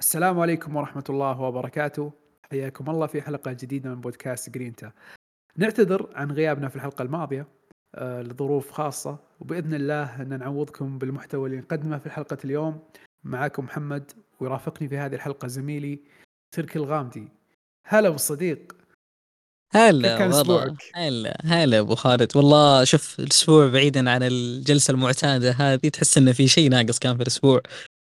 [0.00, 2.12] السلام عليكم ورحمة الله وبركاته.
[2.50, 4.92] حياكم الله في حلقة جديدة من بودكاست جرينتا
[5.56, 7.46] نعتذر عن غيابنا في الحلقة الماضية
[7.94, 12.82] آه لظروف خاصة وبإذن الله أن نعوضكم بالمحتوى اللي نقدمه في حلقة اليوم.
[13.24, 15.98] معكم محمد ويرافقني في هذه الحلقة زميلي
[16.54, 17.28] تركي الغامدي.
[17.86, 18.76] هلا بالصديق
[19.72, 20.30] هلا؟
[20.94, 22.36] هلا هلا أبو خالد.
[22.36, 27.22] والله شوف الأسبوع بعيدا عن الجلسة المعتادة هذه تحس إنه في شيء ناقص كان في
[27.22, 27.60] الأسبوع.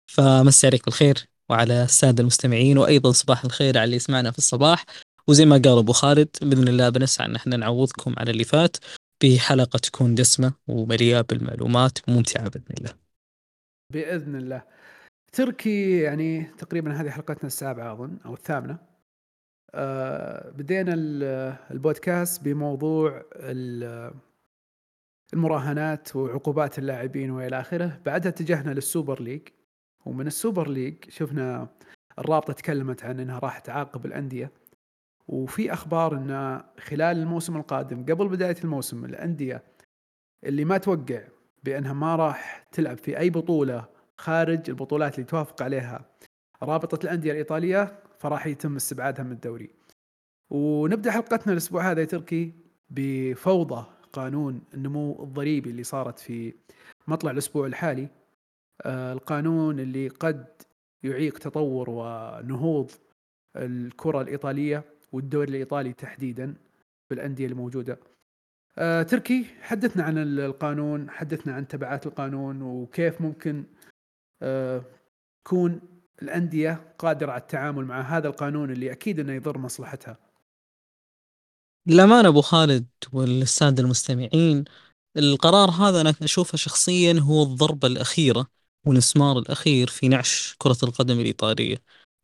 [0.07, 1.32] فمسي عليك بالخير.
[1.53, 4.85] وعلى السادة المستمعين وأيضا صباح الخير على اللي يسمعنا في الصباح.
[5.29, 8.77] وزي ما قال أبو خالد بإذن الله بنسعى أن إحنا نعوضكم على اللي فات
[9.23, 12.95] بحلقة تكون دسمة ومليئة بالمعلومات وممتعة بإذن الله.
[13.93, 14.63] بإذن الله.
[15.33, 18.79] تركي يعني تقريبا هذه حلقتنا السابعة أظن أو الثامنة.
[19.75, 20.95] أه بدينا
[21.71, 23.23] البودكاست بموضوع
[25.35, 28.01] المراهنات وعقوبات اللاعبين وإلى آخره.
[28.07, 29.43] بعدها اتجهنا لل Super League.
[30.07, 31.69] ومن ال Super League شفنا
[32.19, 34.51] الرابطة تكلمت عن إنها راح تعاقب الأندية
[35.29, 39.63] وفي أخبار إن خلال الموسم القادم قبل بداية الموسم الأندية
[40.45, 41.23] اللي ما توقع
[41.65, 46.05] بأنها ما راح تلعب في أي بطولة خارج البطولات اللي توافق عليها
[46.63, 49.71] رابطة الأندية الإيطالية فراح يتم استبعادها من الدوري.
[50.51, 52.53] ونبدأ حلقتنا الأسبوع هذا يا تركي
[52.91, 56.55] بفوضى قانون النمو الضريبي اللي صارت في
[57.09, 58.09] مطلع الأسبوع الحالي
[58.87, 60.47] القانون اللي قد
[61.03, 62.91] يعيق تطور ونهوض
[63.57, 66.55] الكرة الإيطالية والدوري الإيطالي تحديدا
[67.11, 67.99] بالأندية الموجودة.
[68.79, 73.65] آه، تركي حدثنا عن القانون حدثنا عن تبعات القانون وكيف ممكن
[74.43, 74.83] آه،
[75.45, 75.81] تكون
[76.23, 80.17] الأندية قادرة على التعامل مع هذا القانون اللي أكيد أنه يضر مصلحتها.
[81.87, 84.65] للأمانة أبو خالد والسادة المستمعين
[85.17, 88.47] القرار هذا أنا أشوفه شخصيا هو الضربة الأخيرة.
[88.87, 91.77] والمسمار الأخير في نعش كرة القدم الإيطالية.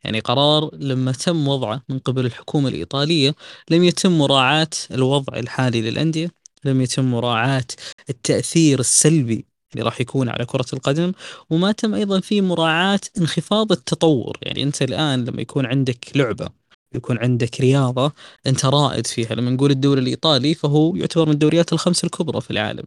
[0.04, 3.34] يعني قرار لما تم وضعه من قبل الحكومة الإيطالية
[3.70, 6.30] لم يتم مراعاة الوضع الحالي للأندية
[6.64, 7.64] لم يتم مراعاة
[8.10, 11.12] التأثير السلبي اللي راح يكون على كرة القدم
[11.50, 14.38] وما تم أيضا في مراعاة انخفاض التطور.
[14.42, 16.48] يعني أنت الآن لما يكون عندك لعبة
[16.94, 18.12] يكون عندك رياضة
[18.46, 19.34] أنت رائد فيها.
[19.34, 22.84] لما نقول الدوري الإيطالي فهو يعتبر من الدوريات الخمس الكبرى في العالم.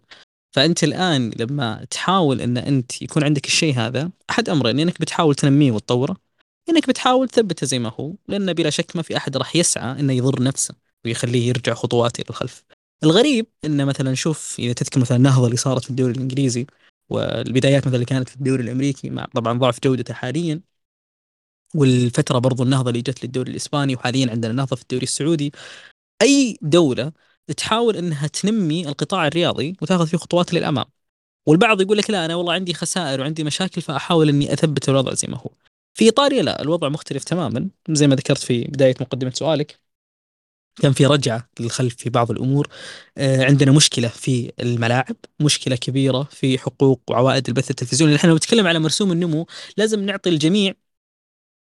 [0.52, 5.72] فأنت الآن لما تحاول إن أنت يكون عندك الشيء هذا أحد أمرين إنك بتحاول تنميه
[5.72, 6.18] وتطوره.
[6.70, 10.14] إنك بتحاول تثبته زي ما هو لأن بلا شك ما في أحد راح يسعى إنه
[10.14, 10.76] يضر نفسه
[11.06, 12.64] ويخليه يرجع خطوات إلى الخلف.
[13.04, 16.66] الغريب إن مثلا شوف إذا تذكر مثلا النهضة اللي صارت في الدوري الإنجليزي
[17.10, 20.62] والبدايات مثلا اللي كانت في الدوري الأمريكي مع طبعا ضعف جودته حاليا
[21.76, 25.52] والفترة برضو النهضة اللي جت للدوري الإسباني وحاليا عندنا نهضة في الدوري السعودي
[26.22, 27.12] أي دولة
[27.58, 30.86] تحاول إنها تنمي القطاع الرياضي وتأخذ فيه خطوات للأمام.
[31.48, 35.28] والبعض يقول لك لا أنا والله عندي خسائر وعندي مشاكل فأحاول إني أثبت الوضع زي
[35.28, 35.50] ما هو.
[35.94, 37.70] في ايطاليا لا الوضع مختلف تماما.
[37.90, 39.80] زي ما ذكرت في بداية مقدمة سؤالك
[40.82, 42.68] كان في رجعة للخلف في بعض الأمور.
[43.18, 48.14] آه، عندنا مشكلة في الملاعب مشكلة كبيرة في حقوق وعوائد البث التلفزيوني.
[48.14, 49.48] نحن لو نتكلم على مرسوم النمو
[49.78, 50.74] لازم نعطي الجميع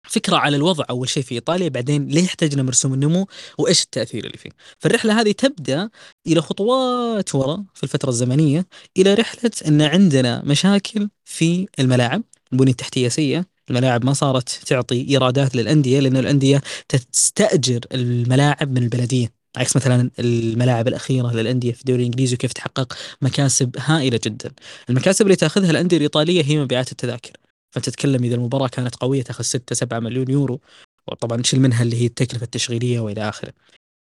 [0.09, 3.27] فكرة على الوضع أول شيء في إيطاليا بعدين ليه احتاجنا مرسوم النمو
[3.59, 5.91] وإيش التأثير اللي فيه فالرحلة هذه تبدأ
[6.27, 8.66] إلى خطوات وراء في الفترة الزمنية
[8.97, 12.22] إلى رحلة إن عندنا مشاكل في الملاعب
[12.53, 19.41] البنية التحتية سيئة الملاعب ما صارت تعطي إيرادات للأندية لأن الأندية تستأجر الملاعب من البلدية
[19.56, 24.53] عكس مثلا الملاعب الأخيرة للأندية في الدوري الإنجليزي وكيف تحقق مكاسب هائلة جدا.
[24.91, 27.32] المكاسب اللي تأخذها الأندية الإيطالية هي مبيعات التذاكر.
[27.70, 30.60] فتتكلم إذا المباراة كانت قوية تاخذ 6 7 مليون يورو
[31.08, 33.53] وطبعا تشيل منها اللي هي التكلفة التشغيلية وإلى آخره.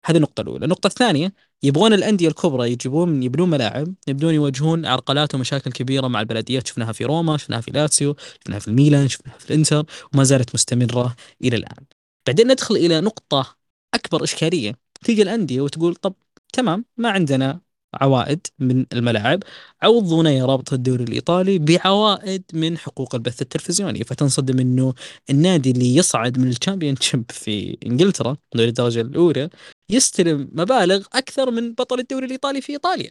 [0.06, 1.32] هذه النقطة الأولى، النقطة الثانية
[1.62, 7.04] يبغون الأندية الكبرى يجيبون يبنون ملاعب، يبدون يواجهون عرقلات ومشاكل كبيرة مع البلديات، شفناها في
[7.04, 11.84] روما، شفناها في لاتسيو، شفناها في الميلان، شفناها في الإنتر، وما زالت مستمرة إلى الآن.
[12.26, 13.56] بعدين ندخل إلى نقطة
[13.94, 16.14] أكبر إشكالية، تيجي الأندية وتقول طب
[16.52, 17.60] تمام ما عندنا
[17.94, 19.42] عوائد من الملاعب
[19.82, 24.04] عوضونا يا رابطة الدوري الإيطالي بعوائد من حقوق البث التلفزيوني.
[24.04, 24.94] فتنصدم أنه
[25.30, 26.94] النادي اللي يصعد من الشامبيون
[27.28, 29.50] في إنجلترا دوري الدرجة الأولى
[29.90, 33.10] يستلم مبالغ أكثر من بطل الدوري الإيطالي في إيطاليا.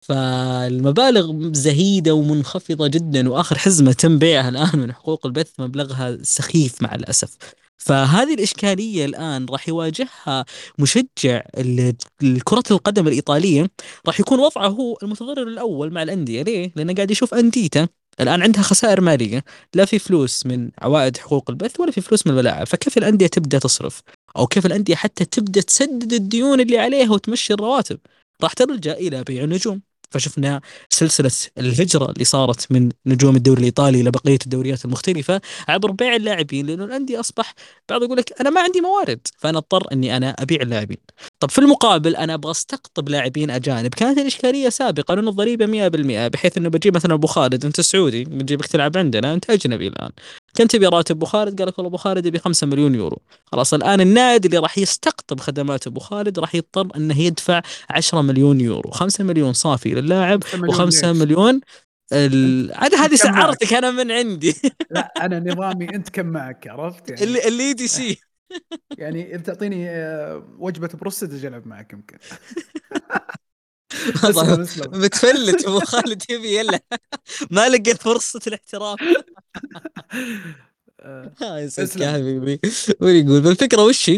[0.00, 6.94] فالمبالغ زهيدة ومنخفضة جدا وآخر حزمة تم بيعها الآن من حقوق البث مبلغها سخيف مع
[6.94, 7.36] الأسف.
[7.78, 10.44] فهذه الإشكالية الآن راح يواجهها
[10.78, 11.42] مشجع
[12.44, 13.70] كرة القدم الإيطالية
[14.06, 16.42] راح يكون وضعه هو المتضرر الأول مع الأندية.
[16.42, 17.88] ليه؟ لأنه قاعد يشوف أنديته
[18.20, 19.44] الآن عندها خسائر مالية
[19.74, 22.66] لا في فلوس من عوائد حقوق البث ولا في فلوس من الملاعب.
[22.66, 24.00] فكيف الأندية تبدأ تصرف؟
[24.36, 27.98] أو كيف الأندية حتى تبدأ تسدد الديون اللي عليها وتمشي الرواتب؟
[28.42, 29.93] راح تلجأ إلى بيع النجوم.
[30.14, 36.16] فشفنا سلسلة الهجرة اللي صارت من نجوم الدوري الإيطالي إلى بقية الدوريات المختلفة عبر بيع
[36.16, 37.54] اللاعبين لأنه الأندية أصبح
[37.88, 40.98] بعض يقول لك أنا ما عندي موارد فأنا أضطر أني أنا أبيع اللاعبين.
[41.40, 43.94] طب في المقابل أنا أبغى أستقطب لاعبين أجانب.
[43.94, 48.66] كانت الإشكالية سابقا أنه الضريبة 100% بحيث أنه بجيب مثلا أبو خالد أنت سعودي بنجيبك
[48.66, 50.10] تلعب عندنا أنت أجنبي الآن.
[50.56, 53.18] كنت تبي راتب أبو خالد؟ قال لك والله أبو خالد يبي 5 مليون يورو.
[53.46, 58.60] خلاص الآن النادي اللي راح يستقطب خدمات أبو خالد راح يضطر إنه يدفع 10 مليون
[58.60, 58.90] يورو.
[58.90, 61.60] 5 مليون صافي للاعب و5 مليون
[62.12, 62.72] ال...
[62.94, 64.54] هذه سعرتك أنا من عندي.
[64.90, 68.20] لا أنا نظامي أنت كم معك عرفت يعني؟ اللي اللي دي سي
[68.98, 72.18] يعني انت تعطيني آه، وجبة بروستد أجي ألعب معك يمكن.
[74.92, 76.80] متفلت ابو خالد يبي يلا.
[77.50, 79.00] ما لقيت فرصة الاحتراف.
[81.42, 81.68] هاي
[82.00, 82.60] يا حبيبي
[83.00, 84.10] ويقول بالفكرة وش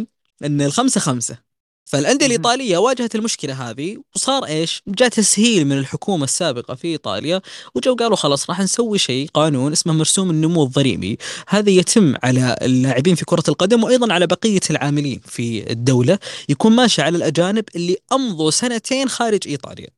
[0.44, 1.38] إن الخمسة خمسة.
[1.86, 7.40] فالأندية الإيطالية واجهت المشكلة هذه وصار إيش؟ جاء تسهيل من الحكومة السابقة في إيطاليا
[7.74, 11.18] وجو قالوا خلاص راح نسوي شيء قانون اسمه مرسوم النمو الضريبي،
[11.48, 16.18] هذا يتم على اللاعبين في كرة القدم وأيضا على بقية العاملين في الدولة،
[16.48, 19.95] يكون ماشي على الأجانب اللي أمضوا سنتين خارج إيطاليا.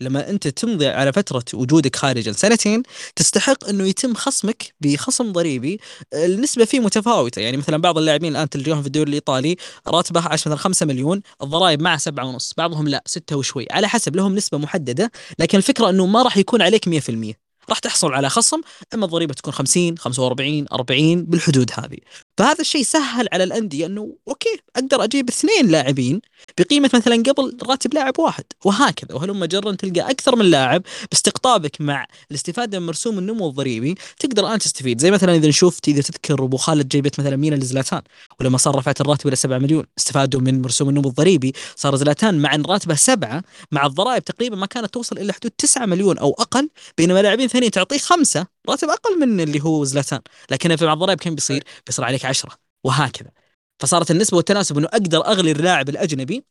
[0.00, 2.82] لما أنت تمضي على فترة وجودك خارجا سنتين
[3.16, 5.80] تستحق إنه يتم خصمك بخصم ضريبي
[6.14, 7.40] النسبة فيه متفاوتة.
[7.40, 9.56] يعني مثلا بعض اللاعبين الآن تلقاهم في الدوري الإيطالي
[9.88, 13.66] راتبه مثلا 5 مليون الضرائب معه 7 ونص بعضهم لا 6 وشوي.
[13.70, 17.34] على حسب لهم نسبة محددة لكن الفكرة إنه ما راح يكون عليك 100%
[17.68, 18.60] راح تحصل على خصم
[18.94, 21.98] أما الضريبة تكون 50 45 40 بالحدود هذه.
[22.40, 26.20] فهذا الشيء سهل على الأندية إنه okay أقدر أجيب اثنين لاعبين
[26.58, 29.14] بقيمة مثلا قبل راتب لاعب واحد وهكذا.
[29.14, 34.58] وهلم جرا تلقى أكثر من لاعب باستقطابك مع الاستفادة من مرسوم النمو الضريبي تقدر الان
[34.58, 35.00] تستفيد.
[35.00, 38.02] زي مثلا إذا شفت اذا تذكر أبو خالد جيبت مثلا مينا لزلاتان
[38.40, 42.54] ولما صار رفعت الراتب إلى 7 مليون استفادوا من مرسوم النمو الضريبي صار زلاتان مع
[42.54, 46.68] إن راتبه سبعة مع الضرائب تقريبا ما كانت توصل إلى حدود 9 مليون أو أقل
[46.98, 48.46] بينما لاعبين ثانيين تعطيه خمسة.
[48.68, 50.20] راتب أقل من اللي هو زلاتان
[50.50, 52.50] لكن مع الضرائب كم بيصير؟ بيصير عليك 10
[52.84, 53.30] وهكذا.
[53.78, 56.44] فصارت النسبة والتناسب إنه أقدر أغلي اللاعب الأجنبي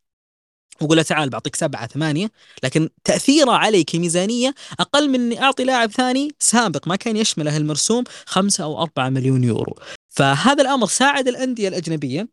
[0.81, 2.31] وأقول له تعال بعطيك سبعة ثمانية
[2.63, 8.03] لكن تأثيره علي كميزانيه أقل من إني أعطي لاعب ثاني سابق ما كان يشمله المرسوم
[8.25, 9.75] خمسة أو أربعة مليون يورو.
[10.09, 12.27] فهذا الأمر ساعد الأندية الأجنبية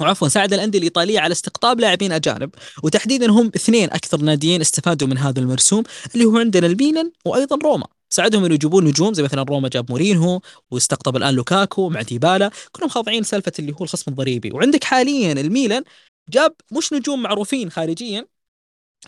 [0.00, 2.50] وعفوا ساعد الأندية الإيطالية على استقطاب لاعبين أجانب
[2.82, 5.82] وتحديدا هم اثنين أكثر ناديين استفادوا من هذا المرسوم
[6.14, 7.86] اللي هو عندنا الميلان وأيضا روما.
[8.14, 10.40] ساعدهم انه يجيبون نجوم زي مثلا روما جاب مورينهو
[10.70, 12.50] واستقطب الآن لوكاكو مع ديبالا.
[12.72, 14.50] كلهم خاضعين سالفه اللي هو الخصم الضريبي.
[14.52, 15.84] وعندك حاليا الميلان
[16.30, 18.26] جاب مش نجوم معروفين خارجيا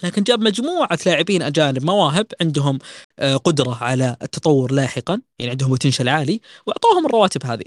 [0.03, 2.79] لكن جاب مجموعة لاعبين أجانب مواهب عندهم
[3.19, 7.64] آه، قدرة على التطور لاحقا يعني عندهم بوتنشل عالي وأعطوهم الرواتب هذه.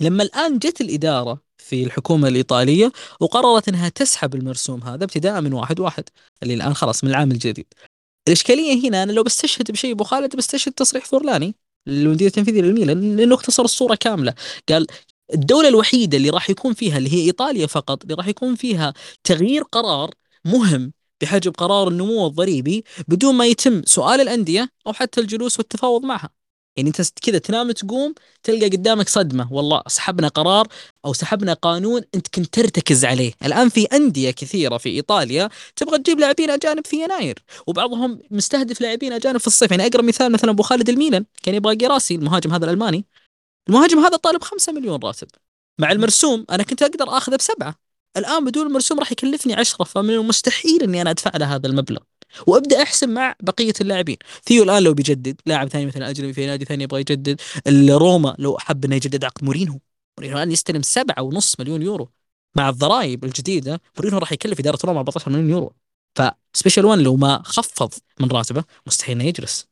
[0.00, 5.80] لما الآن جت الإدارة في الحكومة الإيطالية وقررت أنها تسحب المرسوم هذا ابتداء من واحد
[5.80, 6.04] واحد
[6.42, 7.66] اللي الآن خلاص من العام الجديد.
[8.28, 11.54] الإشكالية هنا أنا لو بستشهد بشيء أبو خالد بستشهد تصريح فورلاني
[11.88, 14.34] المدير التنفيذي للميلان لأنه اختصر الصورة كاملة.
[14.68, 14.86] قال
[15.34, 18.94] الدولة الوحيدة اللي راح يكون فيها اللي هي إيطاليا فقط اللي راح يكون فيها
[19.24, 20.14] تغيير قرار
[20.44, 26.37] مهم بحجب قرار النمو الضريبي بدون ما يتم سؤال الأندية أو حتى الجلوس والتفاوض معها.
[26.78, 30.68] يعني انت كذا تنام تقوم تلقى قدامك صدمة والله سحبنا قرار
[31.04, 36.20] أو سحبنا قانون انت كنت ترتكز عليه، الآن في أندية كثيرة في إيطاليا تبغى تجيب
[36.20, 40.62] لاعبين أجانب في يناير، وبعضهم مستهدف لاعبين أجانب في الصيف، يعني أقرب مثال مثلا أبو
[40.62, 43.04] خالد الميلان كان يبغى جيراسي المهاجم هذا الألماني.
[43.68, 45.28] المهاجم هذا طالب 5 مليون راتب.
[45.78, 47.74] مع المرسوم أنا كنت أقدر آخذه بسبعة.
[48.16, 52.00] الآن بدون المرسوم راح يكلفني 10 فمن المستحيل إني أنا أدفع له هذا المبلغ.
[52.46, 54.16] وأبدأ احسب مع بقية اللاعبين.
[54.44, 57.40] ثيو الآن لو بيجدد لاعب ثاني مثلا اجنبي في نادي ثاني يبغى يجدد
[57.90, 59.78] روما لو حب إنه يجدد عقد مورينهو.
[60.18, 62.10] مورينهو الآن يستلم سبعة ونص مليون يورو
[62.56, 63.80] مع الضرائب الجديدة.
[63.96, 65.72] مورينهو راح يكلف إدارة روما 14 مليون يورو.
[66.14, 69.66] ف special 1 لو ما خفض من راتبه مستحيل إنه يجلس.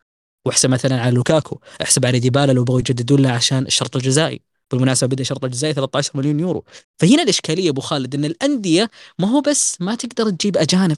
[0.46, 4.40] واحسب مثلا على لوكاكو احسب على ديبالا لو بغوا يجددون له عشان الشرط الجزائي.
[4.70, 6.64] بالمناسبة بدأ الشرط الجزائي 13 مليون يورو.
[6.98, 10.96] فهنا الإشكالية أبو خالد إن الأندية ما هو بس ما تقدر تجيب أجانب.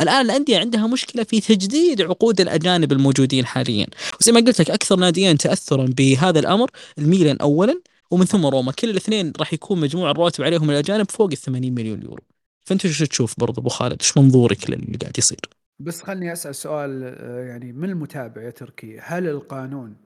[0.00, 3.86] الآن الأندية عندها مشكلة في تجديد عقود الأجانب الموجودين حاليا.
[4.20, 7.80] وزي ما قلت لك أكثر ناديين تاثرا بهذا الأمر الميلان اولا
[8.10, 8.72] ومن ثم روما.
[8.72, 12.22] كل الاثنين راح يكون مجموع الرواتب عليهم الأجانب فوق ال 80 مليون يورو.
[12.66, 15.40] فأنت شو تشوف برضه أبو خالد؟ إيش منظورك للي قاعد يصير؟
[15.78, 19.96] بس خلني أسأل سؤال آه، يعني من المتابع يا تركي؟ هل القانون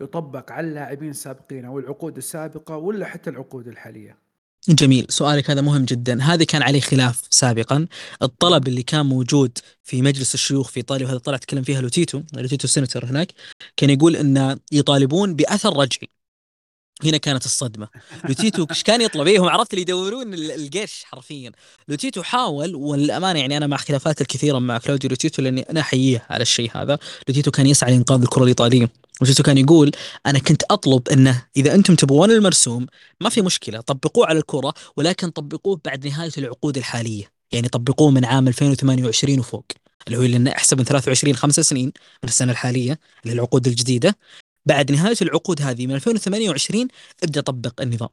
[0.00, 4.18] يطبق على اللاعبين السابقين أو العقود السابقة ولا حتى العقود الحالية؟
[4.68, 5.06] جميل.
[5.08, 6.22] سؤالك هذا مهم جدا.
[6.22, 7.86] هذه كان عليه خلاف سابقا.
[8.22, 12.64] الطلب اللي كان موجود في مجلس الشيوخ في إيطاليا وهذا طلع تكلم فيها لوتيتو لوتيتو
[12.64, 13.32] السيناتور هناك
[13.76, 16.10] كان يقول إن يطالبون بأثر رجعي.
[17.04, 17.88] هنا كانت الصدمة.
[18.28, 21.52] لوتيتو إيش كان يطلب؟ إيه هم عرفت اللي يدورون الجيش حرفيا.
[21.88, 26.42] لوتيتو حاول والأمانة يعني أنا مع خلافات الكثيرة مع كلاوديو لوتيتو لأني أنا أحييه على
[26.42, 26.98] الشيء هذا.
[27.28, 28.90] لوتيتو كان يسعى لإنقاذ الكرة الإيطالية.
[29.20, 29.92] لوتيتو كان يقول
[30.26, 32.86] أنا كنت أطلب إنه إذا أنتم تبغون المرسوم
[33.20, 37.24] ما في مشكلة طبقوه على الكرة ولكن طبقوه بعد نهاية العقود الحالية.
[37.52, 39.64] يعني طبقوه من عام 2028 وفوق
[40.06, 44.16] اللي هو لأن احسب من 23 خمس سنين من السنة الحالية اللي هي العقود الجديدة.
[44.66, 46.88] بعد نهاية العقود هذه من 2028
[47.24, 48.08] ابدأ طبق النظام.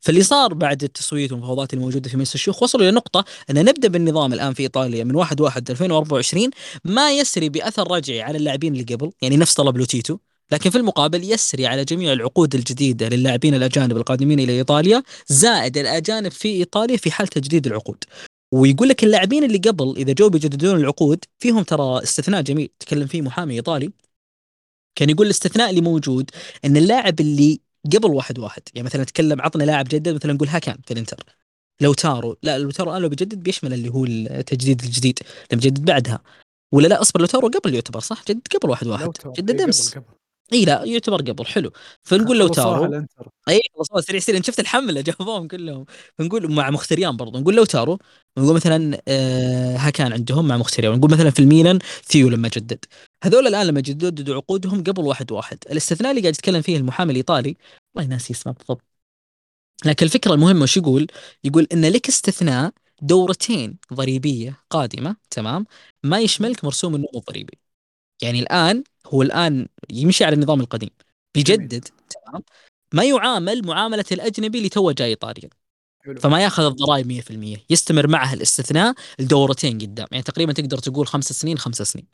[0.00, 4.32] فاللي صار بعد التصويت والمفاوضات الموجودة في مجلس الشيوخ وصلوا إلى نقطة إن نبدأ بالنظام
[4.32, 6.50] الآن في إيطاليا من 1 1 2024
[6.84, 10.18] ما يسري بأثر رجعي على اللاعبين اللي قبل يعني نفس طلب لوتيتو.
[10.52, 16.30] لكن في المقابل يسري على جميع العقود الجديدة للاعبين الأجانب القادمين إلى إيطاليا زائد الأجانب
[16.30, 18.04] في إيطاليا في حال تجديد العقود.
[18.52, 23.22] ويقول لك اللاعبين اللي قبل إذا جو بيجددون العقود فيهم ترى استثناء جميل تكلم فيه
[23.22, 23.90] محامي إيطالي.
[24.98, 26.30] كان يقول الاستثناء اللي موجود
[26.64, 27.60] إن اللاعب اللي
[27.94, 31.24] قبل واحد واحد يعني مثلا نتكلم عطنا لاعب جدد مثلا نقول هاكان في الإنتر.
[31.80, 35.18] لوتارو لا لوتارو لو بيجدد بيشمل اللي هو التجديد الجديد
[35.52, 36.22] لما بيجدد بعدها.
[36.72, 39.10] ولا لا اصبر لوتارو قبل يعتبر صح؟ جدد قبل واحد واحد.
[39.38, 39.94] جدد أمس.
[40.52, 41.70] إي لا يعتبر قبل حلو.
[42.02, 43.06] فنقول لوتارو.
[43.48, 44.40] إي خلصوها سريع سريع.
[44.40, 45.84] شفت الحملة جابوهم كلهم.
[46.18, 47.38] فنقول مع مختريان برضو.
[47.38, 47.98] نقول لو تارو
[48.38, 50.94] نقول مثلا آه هاكان عندهم مع مختريان.
[50.98, 52.84] نقول مثلا في الميلان ثيو لما جدد.
[53.24, 55.58] هذول الآن لما جددوا عقودهم قبل واحد واحد.
[55.70, 57.56] الاستثناء اللي قاعد يتكلم فيه المحامي الإيطالي
[57.94, 58.82] والله ناسي اسمه بالضبط.
[59.84, 61.06] لكن الفكرة المهمة وش يقول؟
[61.44, 62.72] يقول إن لك استثناء
[63.02, 65.66] دورتين ضريبية قادمة تمام
[66.04, 67.58] ما يشملك مرسوم النمو الضريبي
[68.22, 70.90] يعني الآن هو الآن يمشي على النظام القديم.
[71.34, 72.42] بيجدد تمام؟
[72.92, 75.48] ما يعامل معاملة الأجنبي اللي توه جاي ايطاليا
[76.20, 80.06] فما ياخذ الضرائب 100% يستمر معها الاستثناء لدورتين قدام.
[80.12, 82.06] يعني تقريبا تقدر تقول خمس سنين خمس سنين.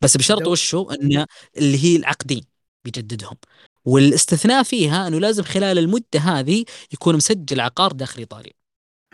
[0.00, 2.44] بس بشرط وشو؟ إن اللي هي العقدين
[2.84, 3.36] بيجددهم.
[3.84, 8.57] والاستثناء فيها إنه لازم خلال المدة هذه يكون مسجل عقار داخل ايطاليا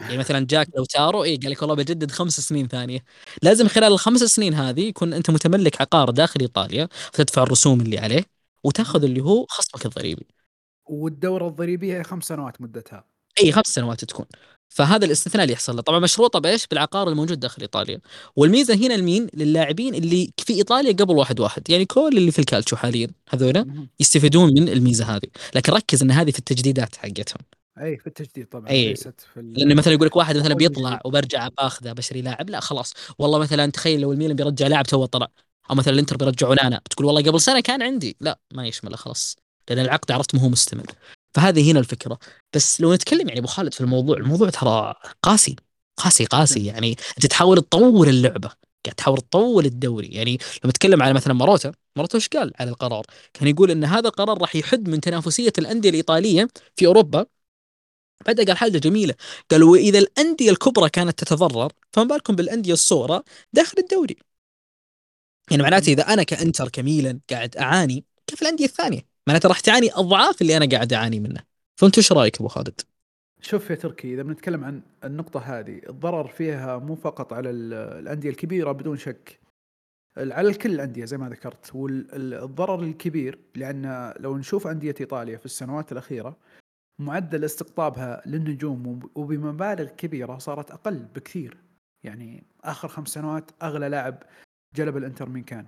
[0.01, 3.05] يعني مثلا جاك لوتارو اي قال لك والله بجدد خمس سنين ثانية.
[3.43, 8.25] لازم خلال الخمس سنين هذه يكون أنت متملك عقار داخل إيطاليا وتدفع الرسوم اللي عليه
[8.65, 10.27] وتاخذ اللي هو خصمك الضريبي.
[10.87, 13.05] والدورة الضريبية هي خمس سنوات مدتها.
[13.43, 14.27] اي خمس سنوات تكون.
[14.69, 15.83] فهذا الاستثناء اللي يحصل له.
[15.83, 18.01] طبعا مشروطه بايش بالعقار الموجود داخل إيطاليا.
[18.37, 21.71] والميزة هنا لمين؟ للاعبين اللي في إيطاليا قبل واحد واحد.
[21.71, 25.29] يعني كل اللي في الكالتشو حاليا هذولا يستفيدون من الميزة هذه.
[25.55, 27.41] لكن ركز إن هذه في التجديدات حقتهم.
[27.81, 31.49] اي في التجديد طبعا اي ليست في لأنه مثلا يقول لك واحد مثلا بيطلع وبرجع
[31.49, 32.95] باخذه بشتري لاعب لا خلاص.
[33.19, 35.29] والله مثلا تخيل لو الميلان بيرجع لاعب تو طلع
[35.71, 36.81] أو مثلا الإنتر بيرجع أونانا.
[36.91, 38.17] تقول والله قبل سنة كان عندي.
[38.21, 39.37] لا ما يشمله خلاص.
[39.71, 40.87] لأن العقد عرفت ما هو مستمر.
[41.35, 42.19] فهذه هنا الفكرة.
[42.55, 45.57] بس لو نتكلم يعني أبو خالد في الموضوع الموضوع ترى قاسي.
[45.97, 46.67] قاسي قاسي.
[46.67, 48.51] يعني أنت تحاول تطور اللعبة.
[48.85, 50.07] قاعد تحاول تطور الدوري.
[50.07, 53.05] يعني لما نتكلم على مثلا ماروتا ماروتا إيش قال على القرار؟
[53.35, 57.27] كان يقول إن هذا القرار راح يحد من تنافسية الأندية الإيطالية في أوروبا.
[58.27, 59.15] بعدها قال حاجة جميلة.
[59.51, 64.17] قال وإذا الأندية الكبرى كانت تتضرر فما بالكم بالأندية الصغرى داخل الدوري.
[65.51, 70.43] يعني معناته إذا أنا كإنتر كميلان قاعد أعاني كيف الأندية الثانية؟ معناته راح تعاني أضعاف
[70.43, 71.41] اللي أنا قاعد أعاني منه.
[71.77, 72.81] فانت إيش رأيك أبو خالد؟
[73.41, 78.73] شوف يا تركي إذا بنتكلم عن النقطة هذه الضرر فيها مو فقط على الأندية الكبيرة
[78.73, 79.41] بدون شك.
[80.17, 81.75] على الكل الأندية زي ما ذكرت.
[81.75, 86.37] والضرر الكبير لأن لو نشوف أندية إيطاليا في السنوات الأخيرة
[86.99, 91.57] معدل استقطابها للنجوم وبمبالغ كبيرة صارت أقل بكثير.
[92.05, 94.23] يعني آخر خمس سنوات أغلى لاعب
[94.75, 95.67] جلب الإنتر من كان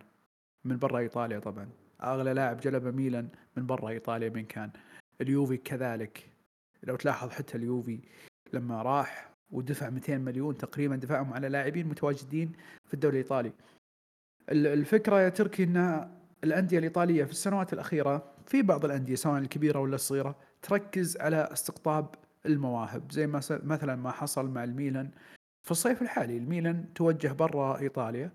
[0.64, 1.68] من برا إيطاليا طبعا.
[2.02, 4.70] أغلى لاعب جلبه ميلان من برا إيطاليا من كان
[5.20, 6.30] اليوفي كذلك.
[6.82, 8.00] لو تلاحظ حتى اليوفي
[8.52, 12.52] لما راح ودفع 200 مليون تقريبا دفعهم على لاعبين متواجدين
[12.86, 13.52] في الدوري الإيطالي.
[14.50, 16.08] الفكرة يا تركي إن
[16.44, 22.14] الأندية الإيطالية في السنوات الأخيرة في بعض الأندية سواء الكبيرة ولا الصغيرة تركز على استقطاب
[22.46, 25.10] المواهب زي مثلا ما حصل مع الميلان.
[25.62, 28.32] في الصيف الحالي الميلان توجه برا إيطاليا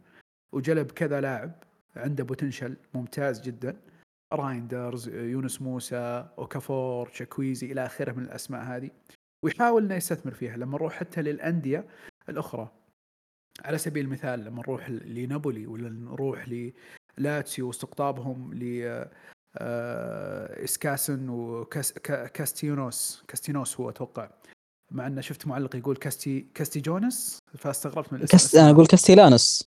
[0.52, 1.64] وجلب كذا لاعب
[1.96, 3.78] عنده potential ممتاز جدا.
[4.34, 8.90] رايندرز يونس موسى أوكافور تشوكويزي إلى آخره من الأسماء هذه.
[9.44, 10.58] ويحاول إنه يستثمر فيها.
[10.58, 11.88] لما نروح حتى للأندية
[12.30, 12.72] الأخرى
[13.66, 16.72] على سبيل المثال لما نروح لنابولي ولا نروح
[17.18, 18.54] للاتسيو واستقطابهم
[20.64, 23.80] إيساكسن وكاستيونوس كاستينوس.
[23.80, 24.30] هو أتوقع.
[24.92, 28.38] مع إنه شفت معلق يقول كاستي كاستي جونس فاستغربت من الاسم.
[28.38, 28.56] كست...
[28.56, 29.64] أنا أقول كاستيلانوس.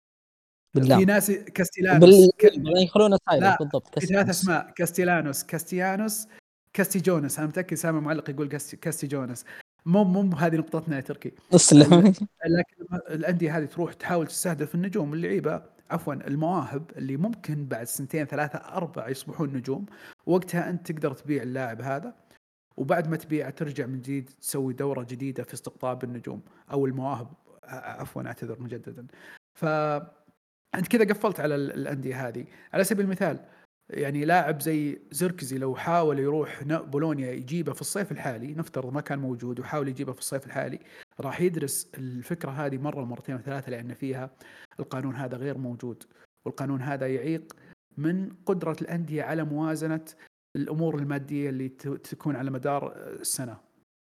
[0.75, 2.09] بالله في ناس كاستيلانوس.
[2.09, 2.83] بال...
[2.83, 3.99] يخلونه لا بالضبط.
[3.99, 4.71] في ثلاث أسماء.
[4.75, 6.27] كاستيلانوس كاستيانوس
[6.73, 7.39] كاستي جونس.
[7.39, 9.45] أنا متأكد سامع معلق يقول كاستي, كاستي جونس.
[9.85, 11.31] مو مو هذه نقطتنا يا تركي.
[11.55, 12.13] اسلم.
[12.45, 15.72] لكن الأندية هذه تروح تحاول تستهدف النجوم اللعيبة.
[15.93, 19.85] عفوا المواهب اللي ممكن بعد سنتين ثلاثة أربع يصبحون نجوم.
[20.25, 22.15] وقتها أنت تقدر تبيع اللاعب هذا
[22.77, 27.33] وبعد ما تبيع ترجع من جديد تسوي دورة جديدة في استقطاب النجوم أو المواهب.
[27.73, 29.07] عفوا أعتذر مجددا.
[29.53, 29.65] ف
[30.75, 32.45] أنت كذا قفلت على الأندية هذه.
[32.73, 33.39] على سبيل المثال
[33.89, 39.19] يعني لاعب زي زركزي لو حاول يروح بولونيا يجيبه في الصيف الحالي نفترض ما كان
[39.19, 40.79] موجود وحاول يجيبه في الصيف الحالي
[41.19, 44.29] راح يدرس الفكرة هذه مرة مرتين وثلاثة لأن فيها
[44.79, 46.03] القانون هذا غير موجود.
[46.45, 47.53] والقانون هذا يعيق
[47.97, 50.05] من قدرة الأندية على موازنة
[50.55, 53.57] الأمور المادية اللي تكون على مدار السنة.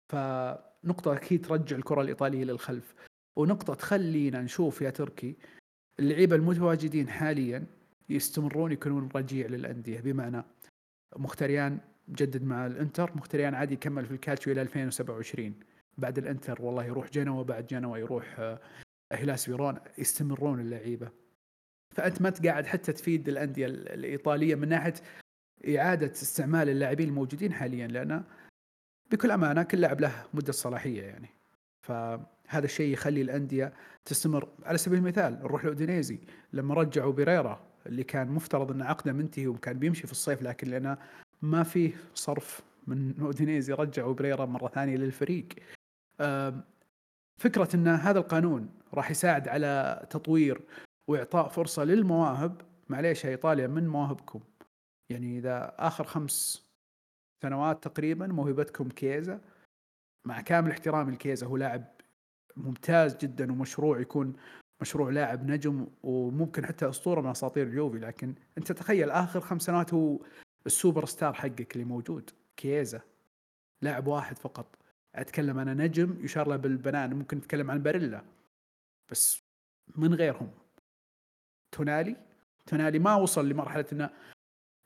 [0.09, 2.95] فنقطة أكيد ترجع الكرة الإيطالية للخلف.
[3.35, 5.35] ونقطة تخلينا نشوف يا تركي
[5.99, 7.65] اللعيبة المتواجدين حاليا
[8.09, 10.01] يستمرون يكونون رجيع للأندية.
[10.01, 10.43] بمعنى
[11.15, 15.53] مختريان جدد مع الإنتر مختريان عادي يكمل في الكالتشيو إلى 2027
[15.97, 18.59] بعد الانتر والله يروح جنوا بعد جنوا يروح آه،
[19.13, 21.09] هيلاس فيرونا يستمرون اللعيبة.
[21.95, 24.93] فأنت ما قاعد حتى تفيد الأندية الإيطالية من ناحية
[25.77, 28.23] إعادة استعمال اللاعبين الموجودين حاليا لأن
[29.11, 31.29] بكل أمانة كل لاعب له مدة صلاحية يعني.
[31.81, 33.73] فهذا الشيء يخلي الأندية
[34.05, 34.49] تستمر.
[34.65, 36.19] على سبيل المثال نروح لاودينيزي
[36.53, 40.97] لما رجعوا بيريرا اللي كان مفترض أن عقده منتهي وكان بيمشي في الصيف لكن لأنه
[41.41, 45.47] ما فيه صرف من أودينيزي رجعوا بريرا مرة ثانية للفريق.
[47.37, 50.61] فكرة إن هذا القانون راح يساعد على تطوير
[51.07, 54.39] وإعطاء فرصة للمواهب معليش يا إيطاليا من مواهبكم؟
[55.09, 56.65] يعني إذا آخر خمس
[57.43, 59.41] سنوات تقريبا موهبتكم كيزا
[60.25, 61.83] مع كامل احترامي الكيزا هو لاعب
[62.57, 64.33] ممتاز جدا ومشروع يكون
[64.81, 69.93] مشروع لاعب نجم وممكن حتى أسطورة من أساطير اليوفي لكن أنت تخيل آخر خمس سنوات
[69.93, 70.19] هو
[70.65, 73.01] السوبر ستار حقك اللي موجود كيزا
[73.81, 74.80] لاعب واحد فقط.
[75.15, 78.23] أتكلم عن نجم يشار له بالبنان ممكن نتكلم عن باريلا
[79.11, 79.43] بس
[79.95, 80.51] من غيرهم.
[81.71, 82.15] تونالي
[82.65, 84.09] تونالي ما وصل لمرحلة إنه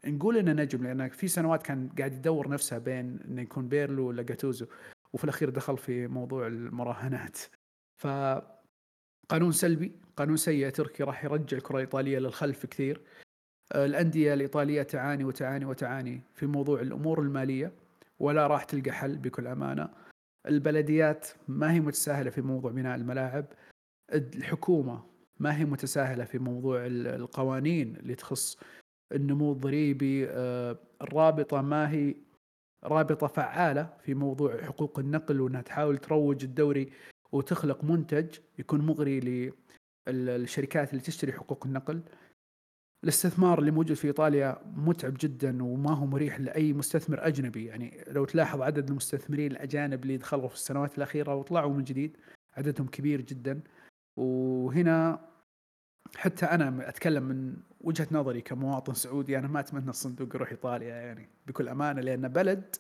[0.06, 4.24] نقول إنه نجم لأن في سنوات كان قاعد يدور نفسه بين إنه يكون بيرلو ولا
[4.24, 4.66] جاتوزو
[5.14, 7.38] وفي الأخير دخل في موضوع المراهنات.
[7.98, 8.08] ف
[9.30, 13.02] قانون سلبي قانون سيء تركي راح يرجع الكرة الإيطالية للخلف كثير.
[13.76, 17.72] الأندية الإيطالية تعاني وتعاني وتعاني في موضوع الأمور المالية
[18.20, 20.05] ولا راح تلقى حل بكل أمانة.
[20.48, 23.46] البلديات ما هي متساهلة في موضوع بناء الملاعب
[24.14, 25.04] الحكومة
[25.40, 28.58] ما هي متساهلة في موضوع القوانين اللي تخص
[29.12, 32.16] النمو الضريبي آه، الرابطة ما هي
[32.84, 36.92] رابطة فعالة في موضوع حقوق النقل وإنها تحاول تروج الدوري
[37.32, 39.52] وتخلق منتج يكون مغري
[40.08, 42.02] للشركات اللي تشتري حقوق النقل.
[43.04, 47.66] الاستثمار اللي موجود في إيطاليا متعب جدا وما هو مريح لأي مستثمر أجنبي.
[47.66, 52.18] يعني لو تلاحظ عدد المستثمرين الأجانب اللي دخلوا في السنوات الأخيرة وطلعوا من جديد
[52.58, 53.62] عددهم كبير جدا.
[54.18, 55.30] وهنا
[56.16, 61.30] حتى أنا أتكلم من وجهة نظري كمواطن سعودي أنا ما أتمنى الصندوق يروح إيطاليا يعني
[61.48, 62.76] بكل أمانة لأن بلد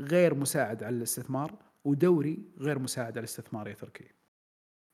[0.00, 4.19] غير مساعد على الاستثمار ودوري غير مساعد على الاستثمار يا تركي.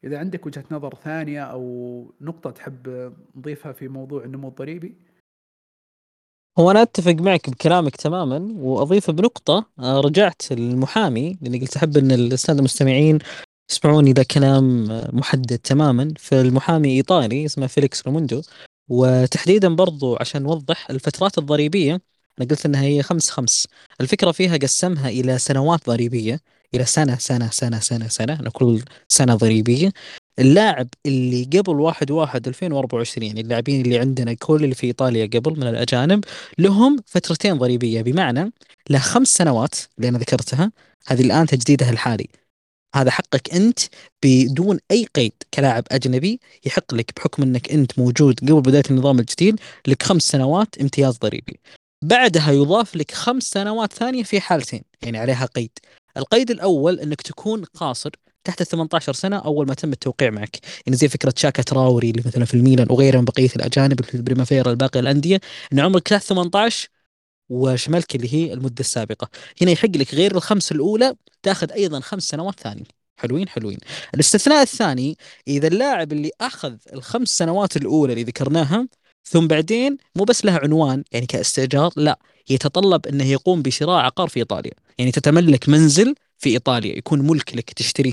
[0.05, 4.95] إذا عندك وجهة نظر ثانية أو نقطة تحب نضيفها في موضوع النمو الضريبي؟
[6.59, 12.11] هو أنا أتفق معك بكلامك تماما وأضيف بنقطة آه، رجعت المحامي لأني قلت أحب إن
[12.13, 13.19] الساده المستمعين
[13.71, 16.15] يسمعوني ذا كلام آه، محدد تماما.
[16.19, 18.43] فالمحامي إيطالي اسمه فيليكس روموندو
[18.89, 21.93] وتحديدا برضو عشان نوضح الفترات الضريبية
[22.39, 23.69] أنا قلت إنها هي خمس خمس.
[24.01, 26.41] الفكرة فيها قسمها إلى سنوات ضريبية.
[26.75, 29.93] إلى سنة سنة سنة سنة سنة كل سنة ضريبية
[30.39, 35.53] اللاعب اللي قبل 1 1 2024 يعني اللاعبين اللي عندنا كل اللي في إيطاليا قبل
[35.61, 36.25] من الأجانب
[36.59, 38.53] لهم فترتين ضريبية بمعنى
[38.91, 40.73] له خمس سنوات اللي أنا ذكرتها
[41.07, 42.29] هذه الآن تجديدها الحالي
[42.95, 43.79] هذا حقك أنت
[44.25, 49.61] بدون أي قيد كلاعب أجنبي يحق لك بحكم إنك أنت موجود قبل بداية النظام الجديد
[49.89, 51.61] لك خمس سنوات امتياز ضريبي.
[52.05, 55.71] بعدها يضاف لك خمس سنوات ثانية في حالتين يعني عليها قيد.
[56.17, 58.11] القيد الأول إنك تكون قاصر
[58.45, 60.59] تحت ال 18 سنة أول ما تم التوقيع معك.
[60.87, 64.71] يعني زي فكرة شاكا تراوري اللي مثلا في الميلان وغيرها من بقية الأجانب في البريمافيرا
[64.71, 65.41] الباقي الأندية
[65.73, 66.89] إن عمرك تحت 18
[67.49, 69.29] وشملك اللي هي المدة السابقة.
[69.63, 72.85] هنا يحق لك غير الخمس الأولى تأخذ أيضا خمس سنوات ثانية
[73.17, 73.79] حلوين حلوين.
[74.15, 75.17] الاستثناء الثاني
[75.49, 78.89] إذا اللاعب اللي أخذ الخمس سنوات الأولى اللي ذكرناها
[79.29, 82.19] ثم بعدين مو بس لها عنوان يعني كاستئجار لا
[82.51, 84.73] يتطلب إنه يقوم بشراء عقار في إيطاليا.
[84.99, 88.13] يعني تتملك منزل في إيطاليا يكون ملك لك تشتريه.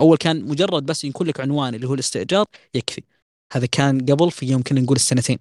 [0.00, 3.02] أول كان مجرد بس يكون لك عنوان اللي هو الاستئجار يكفي.
[3.52, 5.38] هذا كان قبل في يمكن نقول السنتين.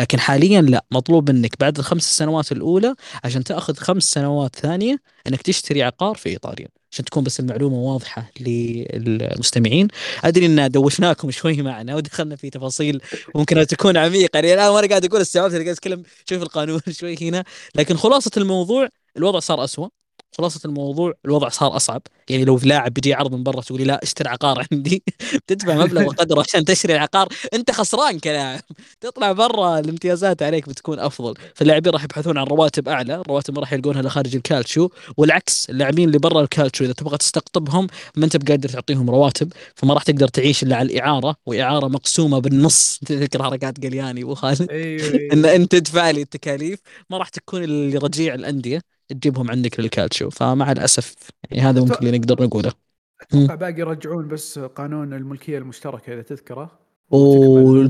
[0.00, 0.84] لكن حاليا لا.
[0.90, 6.28] مطلوب منك بعد الخمس سنوات الأولى عشان تأخذ خمس سنوات ثانية إنك تشتري عقار في
[6.28, 9.88] إيطاليا عشان تكون بس المعلومة واضحة للمستمعين.
[10.24, 13.00] أدري إن دوشناكم شوي معنا ودخلنا في تفاصيل
[13.34, 14.30] ممكن تكون عميقة.
[14.34, 17.44] يعني الآن وأنا قاعد أقول استوعبت قاعد أتكلم شوي في القانون شوي هنا.
[17.74, 19.88] لكن خلاصة الموضوع الوضع صار أسوأ.
[20.38, 22.02] خلاصة الموضوع الوضع صار أصعب.
[22.28, 25.02] يعني لو لاعب بيجي عرض من برا تقولي لا اشتري عقار عندي.
[25.46, 28.60] تدفع مبلغ وقدره عشان تشتري العقار أنت خسران كلاعب
[29.00, 31.34] تطلع برا الامتيازات عليك بتكون أفضل.
[31.54, 33.14] فاللاعبين راح يبحثون عن رواتب أعلى.
[33.14, 34.88] الرواتب ما راح يلقونها إلا خارج الكالتشو.
[35.16, 39.52] والعكس اللاعبين اللي برا الكالتشو إذا تبغى تستقطبهم ما أنت بقادر تعطيهم رواتب.
[39.74, 41.36] فما راح تقدر تعيش إلا على الإعارة.
[41.46, 42.98] وإعارة مقسومة بالنص.
[43.06, 44.70] تذكر حركات قلياني أبو خالد.
[44.70, 46.78] أيوه إن أيوه أنت تدفع لي التكاليف.
[47.10, 48.80] ما راح تكون اللي رجيع الأندية.
[49.12, 51.14] تجيبهم عندك للكالتشو فمع الأسف
[51.50, 52.72] يعني هذا ممكن اللي نقدر نقوله.
[53.20, 56.82] أتوقع باقي يرجعون بس قانون الملكية المشتركة إذا تذكره.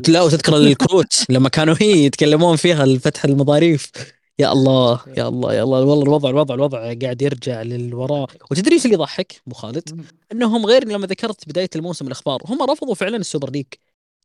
[0.08, 3.90] لا وتذكر الكروت لما كانوا هي يتكلمون فيها فتح المظاريف
[4.38, 5.84] يا الله يا الله يا الله.
[5.84, 8.30] والله الوضع الوضع الوضع قاعد يرجع للوراء.
[8.50, 12.94] وتدري إيش اللي يضحك أبو خالد؟ إنهم غير لما ذكرت بداية الموسم الأخبار هم رفضوا
[12.94, 13.66] فعلا ال Super League.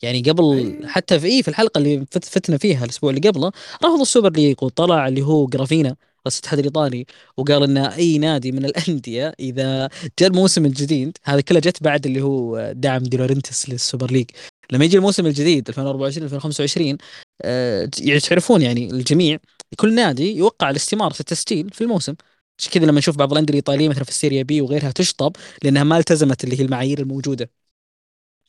[0.01, 0.79] يعني قبل.
[0.85, 3.51] حتى في إيه في الحلقة اللي فت فتنا فيها الأسبوع اللي قبله
[3.83, 5.95] رفضوا ال Super League وطلع اللي هو جرافينا.
[6.35, 7.05] الاتحاد الإيطالي
[7.37, 12.21] وقال إن أي نادي من الأندية إذا جاء الموسم الجديد هذا كله جت بعد اللي
[12.21, 14.25] هو دعم ديلورنتس لل Super League.
[14.71, 16.97] لما يجي الموسم الجديد 2024 2025
[17.41, 19.37] آه، يعني تعرفون يعني الجميع
[19.77, 22.15] كل نادي يوقع الاستمارة التسجيل في الموسم.
[22.59, 25.97] عشان كذا لما نشوف بعض الأندية الإيطالية مثلا في السيريا بي وغيرها تشطب لأنها ما
[25.97, 27.49] التزمت اللي هي المعايير الموجودة.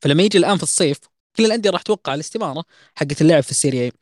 [0.03, 0.99] فلما يجي الآن في الصيف
[1.37, 2.65] كل الأندية راح توقع الاستمارة
[2.95, 3.93] حقت اللاعب في السيريا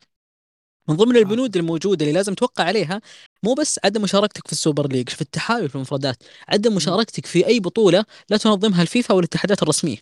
[0.88, 3.00] من ضمن البنود الموجودة اللي لازم توقع عليها
[3.42, 6.16] مو بس عدم مشاركتك في ال Super League في التحالف في المفردات
[6.48, 9.98] عدم مشاركتك في أي بطولة لا تنظمها الفيفا والاتحادات الرسمية.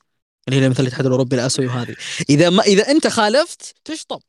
[0.48, 1.96] اللي هي مثل الاتحاد الأوروبي الآسيوي وهذه.
[2.30, 4.20] إذا ما إذا أنت خالفت تشطب.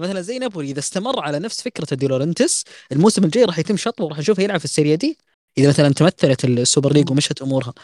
[0.00, 4.18] مثلا زي نابولي إذا استمر على نفس فكرة ديلورنتس الموسم الجاي راح يتم شطبه وراح
[4.18, 5.18] نشوفه يلعب في Serie D.
[5.58, 7.74] إذا مثلا تمثلت ال Super League ومشت أمورها.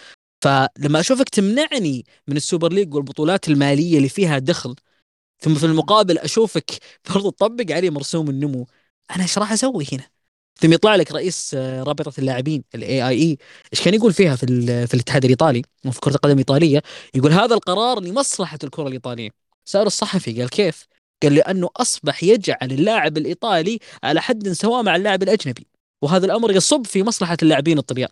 [0.45, 4.75] فلما أشوفك تمنعني من ال Super League والبطولات المالية اللي فيها دخل
[5.41, 6.71] ثم في المقابل أشوفك
[7.15, 8.67] برضو تطبق علي مرسوم النمو.
[9.11, 10.05] أنا إيش راح أسوي هنا؟
[10.61, 13.39] ثم يطلع لك رئيس آه، رابطة اللاعبين ال AIA
[13.73, 14.47] إيش كان يقول فيها في
[14.87, 16.83] في الاتحاد الإيطالي؟ وفي كرة القدم الإيطالية.
[17.15, 19.31] يقول هذا القرار لمصلحة الكرة الإيطالية.
[19.65, 20.87] سأل الصحفي قال كيف؟
[21.23, 25.67] قال لأنه أصبح يجعل اللاعب الإيطالي على حد سواء مع اللاعب الأجنبي.
[26.03, 28.09] وهذا الأمر يصب في مصلحة اللاعبين الطليان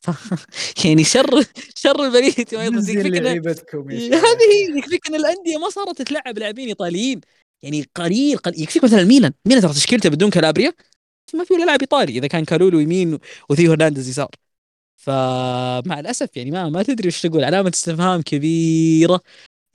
[0.84, 4.24] يعني شر شر يكفيك لعيبتكم يا شباب.
[4.24, 7.20] هذه يكفيك إن الأندية ما صارت تلعب لاعبين إيطاليين.
[7.62, 8.62] يعني قليل, قليل.
[8.62, 9.32] يكفيك مثلا ميلان.
[9.46, 10.72] ميلان ترى تشكيلته بدون كالابريا
[11.34, 13.18] ما في ولا لاعب إيطالي إذا كان كالولو يمين
[13.50, 14.30] وثيو هرنانديز يسار.
[14.96, 17.44] فمع الأسف يعني ما ما تدري إيش تقول.
[17.44, 19.20] علامة استفهام كبيرة.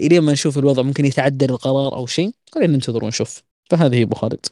[0.01, 2.31] الين ما نشوف الوضع ممكن يتعدل القرار أو شيء.
[2.51, 3.43] خلينا ننتظر ونشوف.
[3.69, 4.45] فهذه أبو خالد.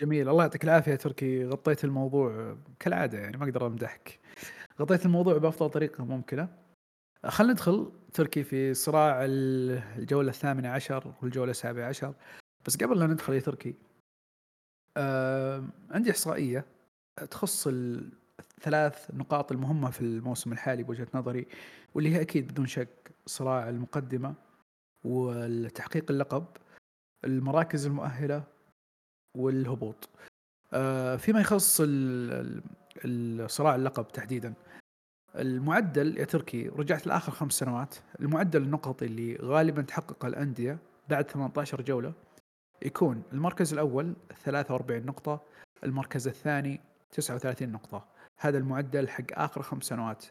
[0.00, 0.28] جميل.
[0.28, 1.44] الله يعطيك العافية تركي.
[1.44, 4.23] غطيت الموضوع كالعادة يعني ما أقدر أمدحك.
[4.80, 6.48] غطيت الموضوع بأفضل طريقة ممكنة.
[7.26, 12.14] خلينا ندخل تركي في صراع ال- الجولة الثامنة عشر والجولة السابعة عشر.
[12.66, 13.74] بس قبل لا ندخل يا تركي
[14.96, 16.64] آه عندي إحصائية
[17.30, 21.46] تخص ال- الثلاث نقاط المهمة في الموسم الحالي بوجهة نظري
[21.94, 24.34] واللي هي أكيد بدون شك صراع المقدمة
[25.04, 26.44] والتحقيق اللقب
[27.24, 28.44] المراكز المؤهلة
[29.36, 30.08] والهبوط.
[30.72, 31.80] آه، فيما يخص
[33.04, 34.54] الصراع اللقب تحديدا.
[35.36, 37.94] المعدل يا تركي رجعت لآخر خمس سنوات.
[38.20, 42.12] المعدل النقطي اللي غالبا تحقق الأندية بعد 18 جولة
[42.82, 45.40] يكون المركز الأول 43 نقطة
[45.84, 46.80] المركز الثاني
[47.12, 48.04] 39 نقطة.
[48.38, 50.24] هذا المعدل حق آخر خمس سنوات.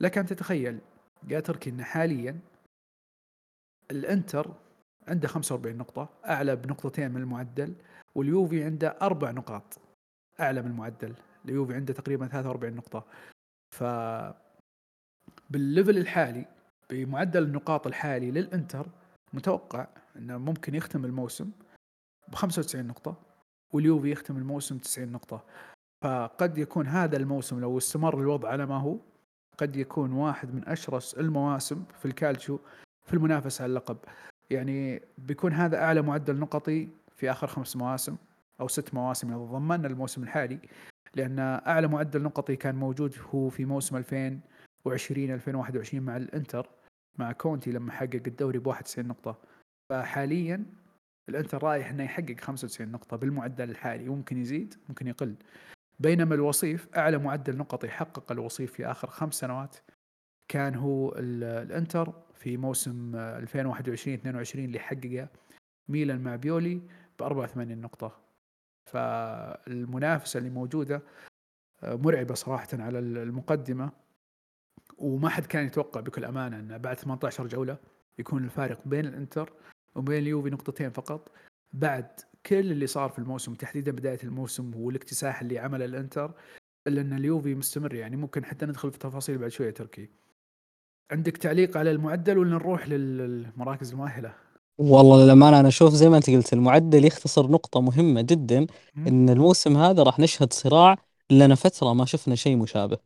[0.00, 0.78] لك أن تتخيل
[1.28, 2.38] يا تركي إن حاليا
[3.90, 4.54] الإنتر
[5.08, 7.74] عنده 45 نقطة أعلى بنقطتين من المعدل
[8.14, 9.78] واليوفي عنده أربع نقاط
[10.40, 11.14] أعلى من المعدل.
[11.44, 13.04] اليوفي عنده تقريبا 43 نقطة.
[13.70, 13.84] ف
[15.50, 16.46] بالليفل الحالي
[16.90, 18.86] بمعدل النقاط الحالي للإنتر
[19.32, 21.50] متوقع أنه ممكن يختم الموسم
[22.28, 23.16] ب 95 نقطة
[23.72, 25.44] واليوفي يختم الموسم 90 نقطة.
[26.04, 28.96] فقد يكون هذا الموسم لو استمر الوضع على ما هو
[29.58, 32.58] قد يكون واحد من أشرس المواسم في الكالتشو
[33.06, 33.96] في المنافسة على اللقب.
[34.50, 38.16] يعني بيكون هذا أعلى معدل نقطي في آخر خمس مواسم
[38.60, 40.58] أو ست مواسم اذا ضمننا الموسم الحالي.
[41.16, 46.68] لأن أعلى معدل نقطي كان موجود هو في موسم 2020 2021 مع الإنتر
[47.18, 49.38] مع كونتي لما حقق الدوري ب 91 نقطة.
[49.90, 50.64] فحاليا
[51.28, 55.34] الإنتر رايح إنه يحقق 95 نقطة بالمعدل الحالي ممكن يزيد ممكن يقل.
[56.00, 59.76] بينما الوصيف أعلى معدل نقطي حقق الوصيف في آخر خمس سنوات
[60.48, 65.28] كان هو ال- الإنتر في موسم 2021 22 اللي حققه
[65.88, 66.74] ميلان مع بيولي
[67.18, 68.20] ب 84 نقطة.
[68.90, 71.02] فالمنافسة اللي موجودة
[71.82, 73.90] آه، مرعبة صراحة على المقدمة
[74.98, 77.76] وما حد كان يتوقع بكل أمانة أن بعد 18 جولة
[78.18, 79.52] يكون الفارق بين الإنتر
[79.94, 81.32] وبين اليوفي نقطتين فقط
[81.72, 82.06] بعد
[82.46, 86.32] كل اللي صار في الموسم تحديدا بداية الموسم والاكتساح اللي عمله الإنتر
[86.86, 90.10] إلا أن اليوفي مستمر يعني ممكن حتى ندخل في تفاصيل بعد شوية تركي
[91.10, 94.34] عندك تعليق على المعدل ولا نروح للمراكز المؤهلة؟
[94.80, 98.66] والله للأمانة أنا أشوف زي ما أنت قلت المعدل يختصر نقطة مهمة جدا
[98.96, 100.96] إن الموسم هذا راح نشهد صراع
[101.30, 102.98] لنا فترة ما شفنا شيء مشابه.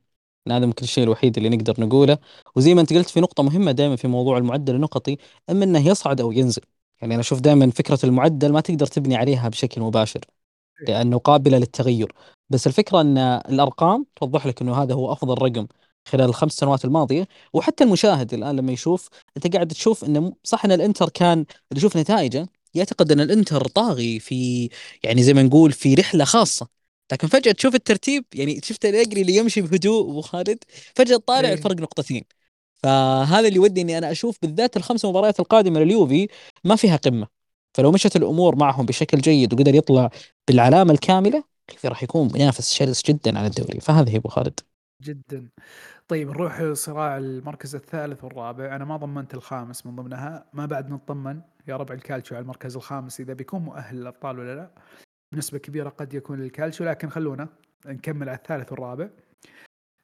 [0.51, 2.19] هذا ممكن الشيء الوحيد اللي نقدر نقوله.
[2.57, 5.17] وزي ما أنت قلت في نقطة مهمة دائما في موضوع المعدل النقطي
[5.51, 6.63] إما إنه يصعد أو ينزل.
[7.03, 10.21] يعني أنا أشوف دائما فكرة المعدل ما تقدر تبني عليها بشكل مباشر.
[10.89, 12.13] لأنه قابلة للتغير.
[12.51, 15.67] بس الفكرة أن الأرقام توضح لك أنه هذا هو أفضل رقم
[16.09, 17.29] خلال الخمس سنوات الماضية.
[17.53, 21.97] وحتى المشاهد الآن لما يشوف أنت قاعد تشوف إنه صح إن الإنتر كان اللي يشوف
[21.97, 24.69] نتائجه يعتقد إن الإنتر طاغي في
[25.03, 26.69] يعني زي ما نقول في رحلة خاصة.
[27.13, 30.59] لكن فجأة تشوف الترتيب يعني شفت الأجري اللي يمشي بهدوء أبو خالد
[30.95, 31.55] فجأة طالع إيه.
[31.55, 32.25] الفرق نقطتين.
[32.75, 36.29] فهذا اللي يودي إني أنا أشوف بالذات الخمس مباريات القادمة لليوفي
[36.65, 37.27] ما فيها قمة.
[37.75, 40.11] فلو مشت الأمور معهم بشكل جيد وقدر يطلع
[40.49, 41.45] بالعلامة الكاملة
[41.85, 43.81] راح يكون منافس شرس جدا على الدوري.
[43.81, 44.61] فهذا هي أبو خالد.
[45.03, 45.49] جدا.
[46.09, 48.77] طيب نروح صراع المركز الثالث والرابع.
[48.77, 50.47] أنا ما ضمنت الخامس من ضمنها.
[50.53, 51.41] ما بعد نطمن.
[51.69, 54.71] يا ربع الكالتشو على المركز الخامس إذا بيكون مؤهل للأبطال ولا لا.
[55.33, 57.49] بنسبة كبيرة قد يكون الكالتشو لكن خلونا
[57.87, 59.09] نكمل على الثالث والرابع.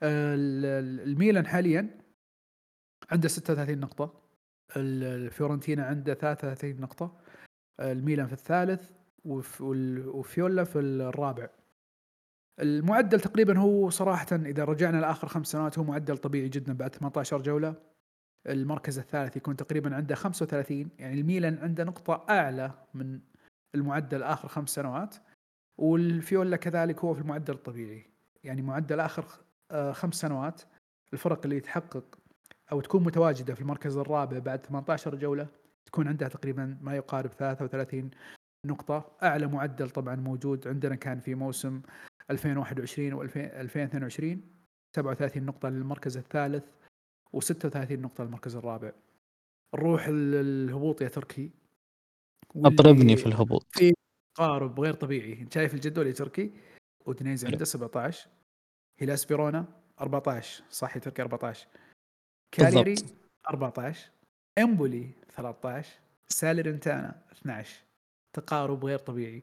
[0.03, 1.99] الميلان حاليا
[3.11, 4.21] عنده 36 نقطة.
[4.77, 7.17] الفيورنتينا عنده 33 نقطة.
[7.81, 8.91] الميلان في الثالث
[9.25, 11.49] وفيولا في الرابع.
[12.61, 17.43] المعدل تقريبا هو صراحة إذا رجعنا لآخر خمس سنوات هو معدل طبيعي جدا بعد 18
[17.43, 17.75] جولة.
[18.47, 23.21] المركز الثالث يكون تقريبا عنده 35 يعني الميلان عنده نقطة أعلى من
[23.75, 25.17] المعدل آخر خمس سنوات
[25.79, 28.07] والفيولا كذلك هو في المعدل الطبيعي.
[28.45, 29.25] يعني معدل آخر
[29.71, 30.63] آه، خمس سنوات
[31.13, 32.19] الفرق اللي تحقق
[32.73, 35.47] أو تكون متواجدة في المركز الرابع بعد 18 جولة
[35.87, 38.11] تكون عندها تقريبا ما يقارب 33
[38.67, 39.11] نقطة.
[39.23, 41.83] أعلى معدل طبعا موجود عندنا كان في موسم
[42.31, 44.43] 2021 و 2022
[44.97, 46.65] 37 نقطة للمركز الثالث
[47.37, 48.93] و36 نقطة للمركز الرابع.
[49.75, 51.51] نروح الهبوط يا تركي.
[52.57, 53.67] أضربني في الهبوط.
[53.71, 53.93] في
[54.37, 55.41] تقارب غير طبيعي.
[55.41, 56.53] انت شايف الجدول يا تركي؟
[57.07, 58.29] أودينيزي عنده 17
[59.01, 59.67] هيلاس فيرونا
[60.01, 61.69] 14 صح يا تركي 14
[62.53, 62.95] كالياري
[63.51, 64.11] 14
[64.59, 67.85] إمبولي 13 ساليرنيتانا 12
[68.33, 69.43] تقارب غير طبيعي.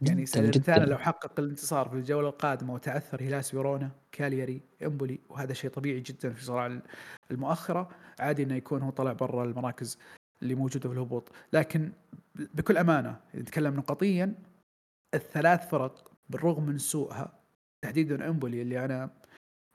[0.00, 5.70] يعني سالرنيتانا لو حقق الانتصار في الجولة القادمة وتعثر هيلاس فيرونا كالياري إمبولي وهذا شيء
[5.70, 6.80] طبيعي جدا في صراع
[7.30, 7.88] المؤخرة
[8.20, 9.98] عادي إنه يكون هو طلع برا المراكز
[10.42, 11.32] اللي موجودة في الهبوط.
[11.52, 11.92] لكن
[12.34, 14.34] بكل أمانة نتكلم نقطيا
[15.14, 17.32] الثلاث فرق بالرغم من سوءها
[17.82, 19.10] تحديدا إمبولي اللي أنا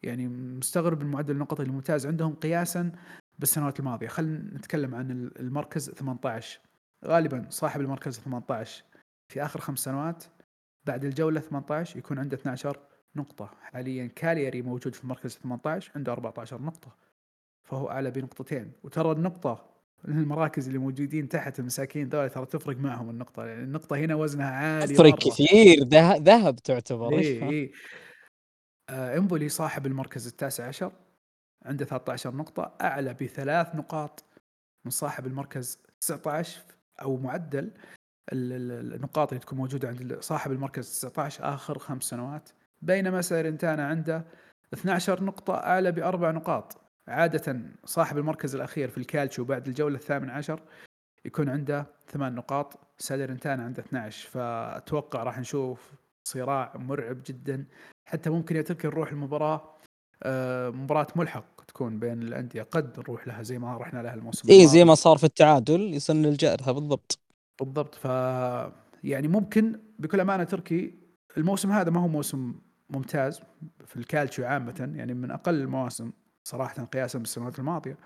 [0.03, 2.91] يعني مستغرب المعدل النقطي الممتاز عندهم قياسا
[3.39, 4.07] بالسنوات الماضية.
[4.07, 6.59] خلينا نتكلم عن المركز 18
[7.05, 8.83] غالبا صاحب المركز 18
[9.27, 10.23] في آخر خمس سنوات
[10.85, 12.77] بعد الجولة 18 يكون عنده 12
[13.15, 13.49] نقطة.
[13.61, 16.95] حاليا كاليري موجود في المركز 18 عنده 14 نقطة.
[17.63, 18.71] فهو أعلى بنقطتين.
[18.83, 19.71] وترى النقطة
[20.07, 24.93] المراكز اللي موجودين تحت المساكين ذولا ترى تفرق معهم النقطة يعني النقطة هنا وزنها عالي
[24.93, 25.83] تفرق كثير.
[26.23, 27.19] ذهب تعتبر.
[27.19, 27.71] إيه إيه.
[28.89, 30.91] آه إمبولي صاحب المركز التاسع عشر
[31.65, 34.23] عنده 13 نقطة أعلى بثلاث نقاط
[34.85, 36.61] من صاحب المركز 19
[37.01, 37.71] أو معدل
[38.33, 42.49] النقاط اللي تكون موجودة عند صاحب المركز 19 آخر خمس سنوات
[42.81, 44.25] بينما سيرنتانا عنده
[44.73, 46.81] 12 نقطة أعلى بأربع نقاط.
[47.07, 50.59] عادة صاحب المركز الأخير في الكالتشو بعد الجولة الثامن عشر
[51.25, 55.91] يكون عنده ثمان نقاط سالرنتانا عنده 12 فأتوقع راح نشوف
[56.27, 57.65] صراع مرعب جدا.
[58.05, 59.77] حتى ممكن يترك نروح المباراة آه،
[60.75, 62.63] مباراة ملحق تكون بين الأندية.
[62.63, 66.25] قد نروح لها زي ما رحنا لها الموسم اي زي ما صار في التعادل يسن
[66.25, 67.19] الجائرة بالضبط.
[67.59, 67.95] بالضبط.
[67.95, 68.05] ف
[69.03, 70.95] يعني ممكن بكل أمانة تركي
[71.37, 72.55] الموسم هذا ما هو موسم
[72.89, 73.41] ممتاز
[73.85, 76.11] في الكالتشيو عامة يعني من أقل المواسم
[76.43, 77.97] صراحة قياسا بالسنوات الماضية.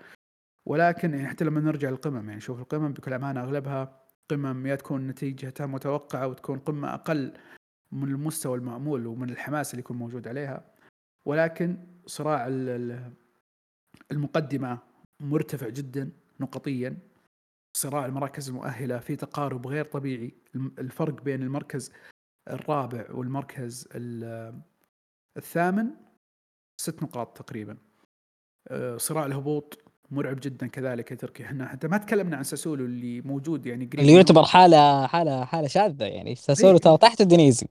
[0.66, 5.06] ولكن يعني حتى لما نرجع للقمم يعني شوف القمم بكل أمانة أغلبها قمم يا تكون
[5.06, 7.32] نتيجتها متوقعة وتكون قمة أقل
[7.92, 10.64] من المستوى المأمول ومن الحماس اللي يكون موجود عليها.
[11.24, 11.76] ولكن
[12.06, 12.46] صراع
[14.12, 14.78] المقدمة
[15.22, 16.98] مرتفع جدا نقطيا.
[17.76, 20.34] صراع المراكز المؤهلة في تقارب غير طبيعي.
[20.54, 21.92] الفرق بين المركز
[22.50, 23.88] الرابع والمركز
[25.36, 25.90] الثامن
[26.80, 27.76] ست نقاط تقريبا.
[28.68, 29.78] آه، صراع الهبوط
[30.10, 31.44] مرعب جدا كذلك يا تركي.
[31.44, 36.04] إحنا حتى ما تكلمنا عن ساسولو اللي موجود يعني اللي يعتبر حاله حاله حالة شاذة
[36.04, 36.34] يعني.
[36.34, 37.66] ساسولو ترى تحت الدنيزي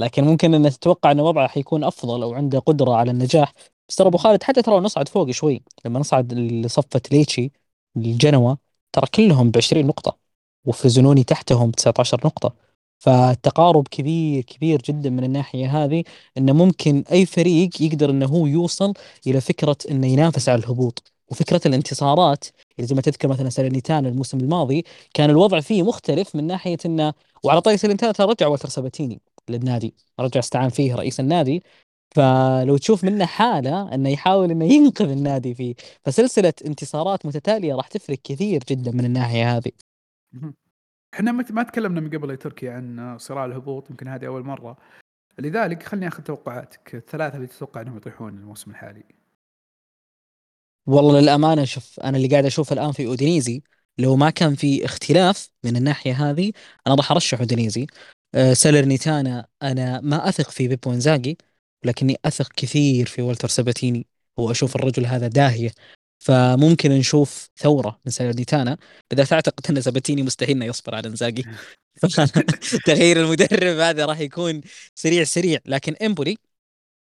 [0.00, 3.52] لكن ممكن إن تتوقع إن وضعه حيكون أفضل أو عنده قدرة على النجاح
[3.88, 7.52] بس ترى أبو خالد حتى ترى نصعد فوق شوي لما نصعد لصفة ليتشي
[7.96, 8.58] الجنوة
[8.92, 10.18] ترى كلهم ب 20 نقطة
[10.64, 12.54] وفروزينوني تحتهم 19 نقطة.
[12.98, 16.04] فالتقارب كبير كبير جدا من الناحية هذه
[16.38, 18.92] إنه ممكن أي فريق يقدر إنه هو يوصل
[19.26, 21.12] إلى فكرة إنه ينافس على الهبوط.
[21.30, 22.44] وفكرة الانتصارات
[22.78, 27.14] يعني زي ما تذكر مثلا سالرنيتانا الموسم الماضي كان الوضع فيه مختلف من ناحية إنه
[27.44, 31.62] وعلى طريقة سالرنيتانا ترى رجع والتر ساباتيني للنادي رجع استعان فيه رئيس النادي.
[32.14, 38.18] فلو تشوف منه حالة إنه يحاول إنه ينقذ النادي فيه فسلسلة انتصارات متتالية راح تفرق
[38.24, 39.72] كثير جدا من الناحية هذه.
[41.20, 44.76] مت ما تكلمنا من قبل يا تركي عن صراع الهبوط، يمكن هذه أول مرة،
[45.38, 49.04] لذلك خلّيني آخذ توقعاتك، الثلاثة اللي تتوقع إنهم يطيحون الموسم الحالي.
[50.86, 53.62] والله للأمانة شوف أنا اللي قاعد أشوفه الآن في أودينيزي
[53.98, 56.52] لو ما كان في اختلاف من الناحية هذه
[56.86, 57.86] أنا راح أرشح أودينيزي.
[58.34, 61.36] أه سالرنيتانا أنا ما أثق في بيبو إنزاغي
[61.84, 65.70] لكني أثق كثير في والتر ساباتيني وأشوف الرجل هذا داهية.
[66.18, 68.76] فممكن نشوف ثورة من سالرنيتانا
[69.10, 71.44] بالذات أعتقد أن ساباتيني مستحيل إنه يصبر على إنزاغي
[72.86, 74.60] تغيير المدرب هذا راح يكون
[74.94, 75.58] سريع سريع.
[75.66, 76.36] لكن إمبولي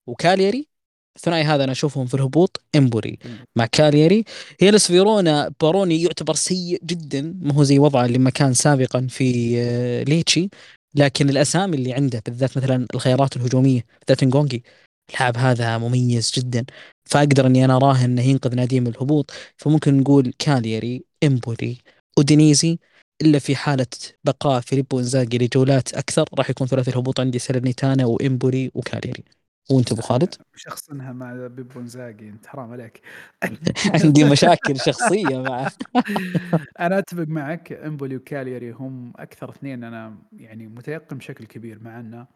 [0.08, 0.68] وكالياري
[1.16, 2.64] الثنائي هذا أنا أشوفهم في الهبوط.
[2.76, 3.18] امبولي
[3.56, 4.24] مع كالياري.
[4.62, 5.52] هيلاس فيرونا.
[5.62, 7.36] باروني يعتبر سيء جدا.
[7.42, 10.50] ما هو زي وضعه اللي ما كان سابقا في آه، ليتشي.
[10.96, 14.64] لكن الأسامي اللي عنده بالذات مثلا الخيارات الهجومية بالذات نجونج
[15.10, 16.66] اللاعب هذا مميز جدا.
[17.06, 19.32] فأقدر إني أنا اراه إنه ينقذ نادي من الهبوط.
[19.58, 21.78] فممكن نقول كالياري إمبولي
[22.20, 22.80] أودينيزي
[23.22, 23.88] إلا في حالة
[24.24, 29.24] بقاء فيليبو إنزاغي لجولات أكثر راح يكون ثلاثي الهبوط عندي سالرنيتانا وإمبولي وكالياري
[29.72, 33.02] وانت أبو خالد؟ شخصنها مع بيبو انزاغي انت حرام عليك
[34.04, 35.72] عندي مشاكل شخصية معه
[36.80, 42.28] أنا أتفق معك إمبولي وكالياري هم أكثر اثنين أنا يعني متيقن بشكل كبير مع انه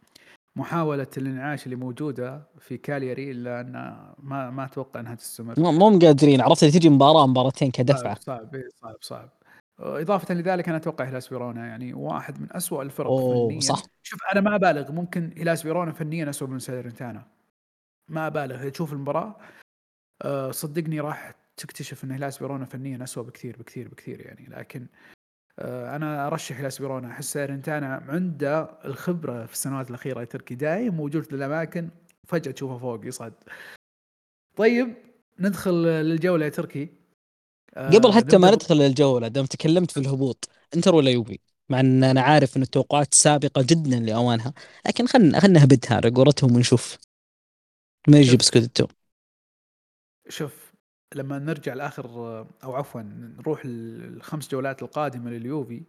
[0.56, 3.72] محاولة الانعاش اللي موجودة في كالياري إلا أن
[4.20, 8.96] ما ما أتوقع أنها تستمر مو قادرين عرفت تجي مباراة مباراتين كدفعة صعب صعب صعب,
[9.02, 9.30] صعب.
[9.84, 13.60] إضافة لذلك أنا أتوقع هيلاس فيرونا يعني واحد من أسوأ الفرق أوه فنيا.
[13.60, 13.84] صح.
[14.04, 17.28] شوف أنا ما أبالغ ممكن هيلاس فيرونا فنيا أسوأ من سالرنيتانا
[18.08, 18.70] ما أبالغ.
[18.70, 19.36] تشوف المباراة
[20.22, 24.46] أه صدقني راح تكتشف إن هيلاس فيرونا فنيا أسوأ بكثير بكثير بكثير يعني.
[24.50, 24.88] لكن
[25.60, 27.12] أه أنا أرشح هيلاس فيرونا.
[27.12, 30.56] أحس سالرنيتانا عنده الخبرة في السنوات الأخيرة يا تركي.
[30.56, 31.90] دايم موجود في الأماكن
[32.28, 33.34] فجأة تشوفه فوق يصعد.
[34.56, 34.94] طيب
[35.40, 37.03] ندخل للجولة يا تركي.
[37.94, 42.04] قبل آه، حتى ما ندخل الجوله دام تكلمت في الهبوط انتر ولا يوفي مع إن
[42.04, 44.54] أنا عارف إن التوقعات سابقة جدا لأوانها
[44.88, 46.98] لكن خلنا خلنا نهبدها على قولتهم ونشوف.
[48.08, 48.88] ما يجي biscotto
[50.30, 50.74] شوف
[51.16, 52.06] لما نرجع لآخر
[52.64, 55.84] أو عفوا نروح الخمس جولات القادمة لليوفي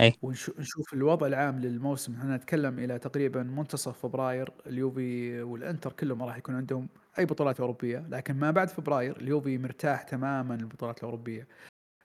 [0.00, 0.12] أي.
[0.22, 2.14] ونشوف الوضع العام للموسم.
[2.16, 7.98] إحنا نتكلم إلى تقريبا منتصف فبراير اليوفي والإنتر كلهم راح يكون عندهم أي بطولات أوروبية
[8.10, 11.48] لكن ما بعد فبراير اليوفي مرتاح تماما للبطولات الأوروبية.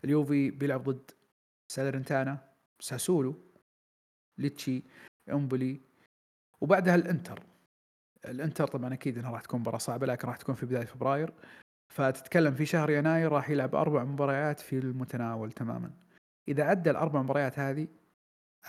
[0.05, 1.11] اليوفي بيلعب ضد
[1.71, 2.39] سالرنتانا
[2.79, 3.35] ساسولو
[4.37, 4.83] ليتشي
[5.33, 5.81] إمبولي
[6.61, 7.43] وبعدها الإنتر.
[8.25, 11.33] الإنتر طبعا أكيد إنها راح تكون مباراة صعبة لكن راح تكون في بداية فبراير.
[11.95, 15.91] فتتكلم في شهر يناير راح يلعب أربع مباريات في المتناول تماما.
[16.47, 17.87] إذا عدى الأربع مباريات هذه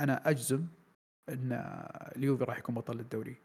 [0.01, 0.67] أنا أجزم
[1.29, 1.63] إن
[2.17, 3.37] اليوفي راح يكون بطل الدوري.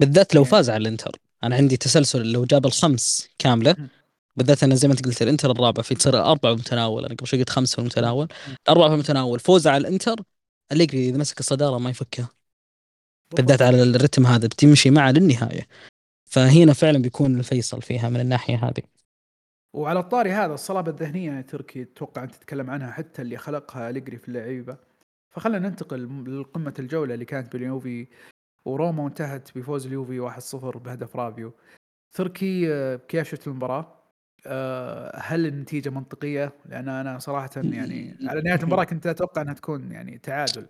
[0.00, 1.16] بالذات لو يعني فاز على الإنتر.
[1.44, 3.76] أنا عندي تسلسل لو جاب الخمس كاملة
[4.36, 7.04] بالذات أنا زي ما أنت قلت الإنتر الرابع في تصير اربعه متناول.
[7.04, 8.28] أنا قبل شوي قلت خمسة في المتناول
[8.68, 10.16] اربعه في المتناول فوز على الإنتر
[10.72, 12.28] الليجري إذا مسك الصدارة ما يفكها
[13.36, 15.66] بالذات على الرتم هذا بتمشي معه للنهاية.
[16.24, 18.82] فهنا فعلا بيكون الفيصل فيها من الناحية هذه.
[19.72, 24.28] وعلى الطاري هذا الصلابة الذهنية تركي أتوقع انت تتكلم عنها حتى اللي خلقها اليجري في
[24.28, 24.76] اللعيبة
[25.30, 28.06] فخلنا ننتقل لقمة الجولة اللي كانت باليوفي
[28.64, 31.52] وروما وانتهت بفوز اليوفي 1-0 بهدف رابيو
[32.12, 34.02] تركي آه، كيف شفت المباراة؟
[34.46, 39.92] آه، هل النتيجة منطقية؟ لأن أنا صراحة يعني على نهاية المباراة كنت أتوقع أنها تكون
[39.92, 40.66] يعني تعادل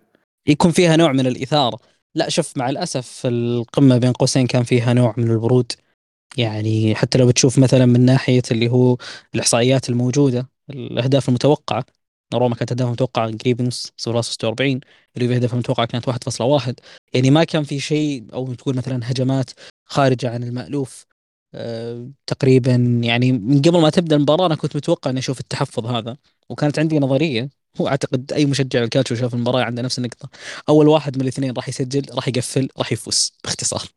[0.47, 1.79] يكون فيها نوع من الإثارة
[2.15, 5.71] لا شوف مع الأسف القمة بين قوسين كان فيها نوع من البرود
[6.37, 8.97] يعني حتى لو بتشوف مثلا من ناحية اللي هو
[9.35, 11.85] الإحصائيات الموجودة الأهداف المتوقعة
[12.33, 14.79] روما كانت أهدافها متوقعة قريب نص 0.46
[15.17, 16.73] اليوفي أهدافها المتوقعه كانت 1.1
[17.13, 19.51] يعني ما كان في شيء أو تقول مثلا هجمات
[19.85, 21.05] خارجة عن المألوف.
[21.53, 26.17] أه تقريبا يعني من قبل ما تبدأ المباراة أنا كنت متوقع إني أشوف التحفظ هذا.
[26.49, 27.49] وكانت عندي نظرية
[27.81, 30.29] هو أعتقد أي مشجع الكالتشو شاف المباراة عنده نفس النقطة.
[30.69, 33.96] أول واحد من الاثنين راح يسجل راح يقفل راح يفوز باختصار.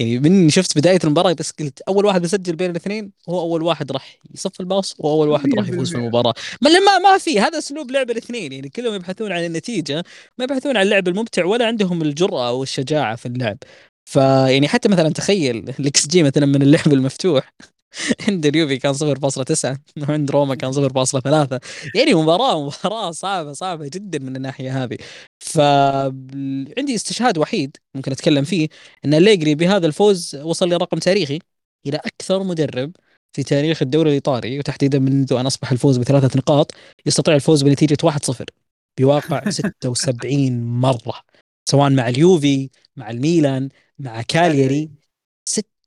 [0.00, 3.92] يعني من شفت بداية المباراة بس قلت أول واحد بيسجل بين الاثنين هو أول واحد
[3.92, 6.34] راح يصف الباص واول واحد راح يفوز في المباراة.
[6.62, 8.52] ما ما ما في هذا أسلوب لعب الاثنين.
[8.52, 10.04] يعني كلهم يبحثون عن النتيجة
[10.38, 13.58] ما يبحثون عن اللعب الممتع ولا عندهم الجرأة والشجاعة في اللعب.
[14.04, 17.52] فيعني حتى مثلا تخيل الإكس جي مثلا من اللعب المفتوح.
[18.28, 19.78] عند اليوفي كان 0.9
[20.08, 21.60] وعند روما كان 0.3
[21.94, 24.96] يعني مباراة مباراة صعبة صعبة جدا من الناحية هذه.
[25.40, 28.68] فعندي استشهاد وحيد ممكن أتكلم فيه
[29.04, 31.38] إن أليجري بهذا الفوز وصل لرقم تاريخي
[31.86, 32.92] إلى أكثر مدرب
[33.32, 36.72] في تاريخ الدوري الإيطالي وتحديدا منذ أن أصبح الفوز بثلاثة نقاط
[37.06, 38.44] يستطيع الفوز بنتيجة 1-0
[39.00, 41.20] بواقع 76 مرة.
[41.70, 43.68] سواء مع اليوفي مع الميلان
[43.98, 44.90] مع كالياري.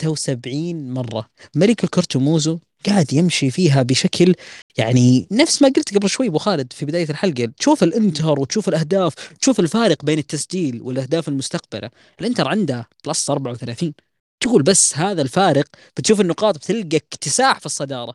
[0.04, 1.30] 76 مرة.
[1.56, 4.36] ملك ال corto muso قاعد يمشي فيها بشكل
[4.78, 7.46] يعني نفس ما قلت قبل شوي أبو خالد في بداية الحلقة.
[7.46, 11.90] تشوف الإنتر وتشوف الأهداف تشوف الفارق بين التسجيل والأهداف المستقبلة.
[12.22, 13.94] الإنتر عنده plus 34
[14.40, 15.66] تقول بس هذا الفارق
[15.98, 18.14] بتشوف النقاط بتلقى اكتساح في الصدارة.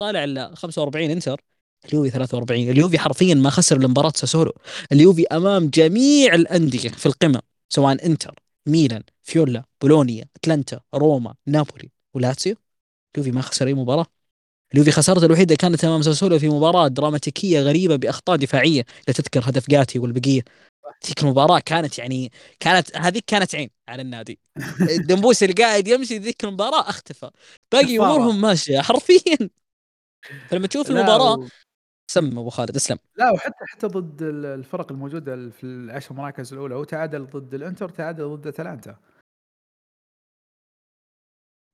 [0.00, 1.40] طالع ال 45 إنتر
[1.84, 4.52] اليوفي 43 اليوفي حرفيا ما خسر المباراه ساسولو.
[4.92, 8.34] اليوفي أمام جميع الأندية في القمه سواء إنتر
[8.68, 12.56] ميلان فيولا بولونيا أتلانتا روما نابولي ولاتسيو.
[13.14, 14.06] اليوفي ما خسر أي مباراة.
[14.74, 19.70] اليوفي خسارته الوحيدة كانت أمام ساسولو في مباراة دراماتيكية غريبة بأخطاء دفاعية لا تذكر هدف
[19.70, 20.42] جاتي والبقية.
[21.06, 24.38] ذيك المباراة كانت يعني كانت هذيك كانت عين على النادي.
[25.00, 27.30] الدنبوس اللي قاعد يمشي ذيك المباراة أختفى.
[27.72, 29.50] باقي أمورهم ماشية حرفيا.
[30.50, 31.48] فلما تشوف المباراة.
[32.10, 36.84] سم أبو خالد اسلم لا وحتى حتى ضد الفرق الموجودة في العشر مراكز الأولى هو
[36.84, 38.96] تعادل ضد الإنتر تعادل ضد أتلانتا.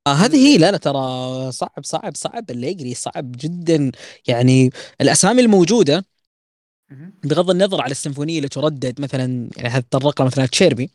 [0.06, 3.92] آه هذه هي لا لا ترى صعب صعب صعب الليجري صعب جدا.
[4.28, 4.70] يعني
[5.00, 6.04] الأسامي الموجودة
[7.24, 10.90] بغض النظر على السيمفونية اللي تردد مثلا يعني تطرق مثلا تشيربي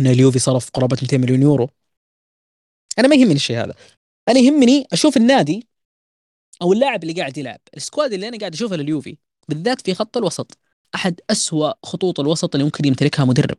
[0.00, 1.68] إن اليوفي صرف قرابة 200 مليون يورو.
[2.98, 3.74] أنا ما يهمني الشيء هذا.
[4.28, 5.68] أنا يهمني أشوف النادي
[6.62, 7.60] أو اللاعب اللي قاعد يلعب.
[7.76, 9.16] ال squad اللي أنا قاعد أشوفه لليوفي
[9.48, 10.58] بالذات في خط الوسط
[10.94, 13.56] أحد أسوأ خطوط الوسط اللي ممكن يمتلكها مدرب.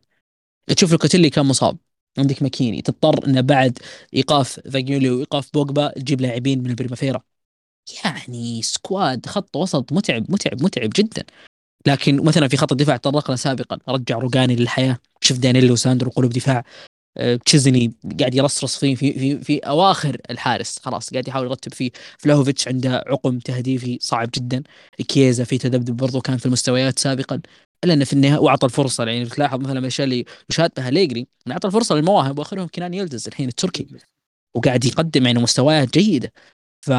[0.66, 1.78] تشوف لوكاتيلي كان مصاب.
[2.18, 2.82] عندك ماكيني.
[2.82, 3.78] تضطر إنه بعد
[4.14, 7.22] إيقاف فاجيولي وإيقاف بوجبا تجيب لاعبين من ال Primavera.
[8.04, 11.24] يعني squad خط وسط متعب متعب متعب جدا.
[11.86, 13.78] لكن مثلا في خط الدفاع تطرقنا سابقا.
[13.88, 14.98] رجع روجاني للحياة.
[15.20, 16.64] شوف دانيلو وساندرو قلوب دفاع.
[17.44, 20.78] تشيزني قاعد يرصرص فيه في في في أواخر الحارس.
[20.78, 21.90] خلاص قاعد يحاول يرتب فيه.
[22.18, 24.62] فلاهوفيتش عنده عقم تهديفي صعب جدا.
[25.08, 27.40] كييزا في تذبذب برضو كان في المستويات سابقا.
[27.84, 31.94] إلا إنه في النهاية واعطى الفرصة يعني تلاحظ مثلا الاشياء اللي يشابهها أليجري أعطى الفرصة
[31.94, 33.86] للمواهب وآخرهم كنان يلدز الحين التركي.
[34.56, 36.32] وقاعد يقدم يعني مستويات جيدة.
[36.86, 36.90] ف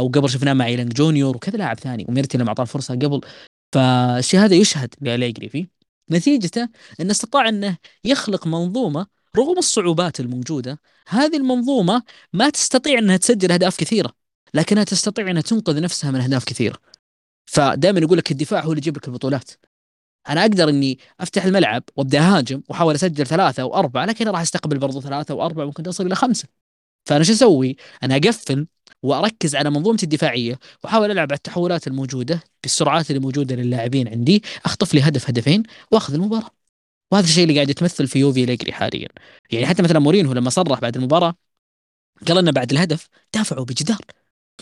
[0.00, 2.06] وقبل شفناه مع إيلينج جونيور وكذا لاعب ثاني.
[2.08, 3.20] وميريتي لما اعطاه الفرصة قبل.
[3.74, 5.66] فالشيء هذا يشهد لأليجري فيه.
[6.10, 6.68] نتيجته
[7.00, 12.02] إنه استطاع إنه يخلق منظومة رغم الصعوبات الموجودة هذه المنظومة
[12.32, 14.12] ما تستطيع إنها تسجل أهداف كثيرة
[14.54, 16.78] لكنها تستطيع إنها تنقذ نفسها من أهداف كثيرة.
[17.46, 19.50] فدائما يقول لك الدفاع هو اللي يجيب لك البطولات.
[20.28, 25.00] أنا أقدر إني أفتح الملعب وأبدأ أهاجم وأحاول أسجل ثلاثة واربعه لكن راح أستقبل برضو
[25.00, 26.48] ثلاثة واربعه ممكن تصل إلى خمسة.
[27.04, 28.66] فأنا شو أسوي؟ أنا أقفل
[29.02, 34.94] وأركز على منظومتي الدفاعية وأحاول ألعب على التحولات الموجودة بالسرعات اللي موجودة للاعبين عندي أخطف
[34.94, 35.62] لي هدف هدفين
[35.92, 36.59] وأخذ المباراة.
[37.12, 39.08] وهذا الشيء اللي قاعد يتمثل في يوفي ليجري حاليا.
[39.50, 41.34] يعني حتى مثلا مورينهو لما صرح بعد المباراة
[42.28, 43.98] قال لنا بعد الهدف دافعوا بجدار.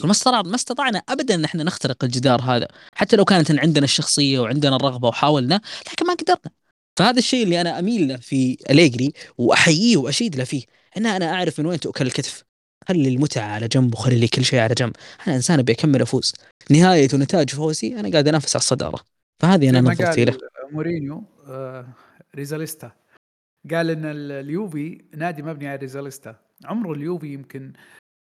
[0.05, 2.69] ما استطعنا ما استطعنا ابدا إن إحنا نخترق الجدار هذا.
[2.95, 5.61] حتى لو كانت عندنا الشخصية وعندنا الرغبة وحاولنا
[5.93, 6.51] لكن ما قدرنا.
[6.97, 10.63] فهذا الشيء اللي أنا أميل له في أليجري وأحييه وأشيد له فيه
[10.97, 12.45] إن أنا أعرف من وين تؤكل الكتف.
[12.89, 14.93] خلي المتعة على جنب وخلي لي كل شيء على جنب.
[15.27, 16.33] أنا إنسان أبي أكمل أفوز.
[16.71, 19.01] نهاية ونتاج فوزي أنا قاعد أنافس على الصدارة.
[19.43, 20.39] فهذه أنا نظرتي له.
[20.73, 21.87] مورينيو آه
[22.39, 22.93] ريزاليستا.
[23.71, 26.37] قال إن اليوفي نادي مبني على ريزاليستا.
[26.65, 27.73] عمره اليوفي يمكن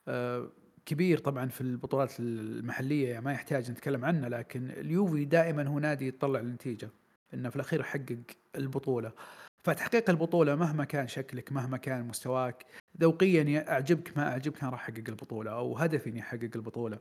[0.07, 0.51] آه
[0.86, 6.07] كبير طبعا في البطولات المحلية يعني ما يحتاج نتكلم عنه لكن اليوفي دائما هو نادي
[6.07, 6.89] يطلع النتيجه
[7.34, 8.18] إنه في الأخير يحقق
[8.55, 9.12] البطولة.
[9.64, 12.66] فتحقيق البطولة مهما كان شكلك مهما كان مستواك
[13.01, 16.99] ذوقيا أعجبك ما أعجبك أنا راح أحقق البطولة أو هدفي إني أحقق البطولة.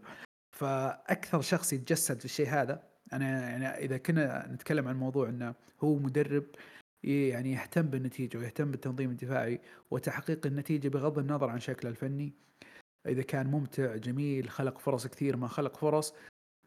[0.53, 2.83] فأكثر شخص يتجسد في الشيء هذا
[3.13, 6.45] أنا يعني إذا كنا نتكلم عن موضوع إنه هو مدرب
[7.05, 12.33] يعني يهتم بالنتيجة ويهتم بالتنظيم الدفاعي وتحقيق النتيجة بغض النظر عن شكله الفني.
[13.07, 16.15] إذا كان ممتع جميل خلق فرص كثير ما خلق فرص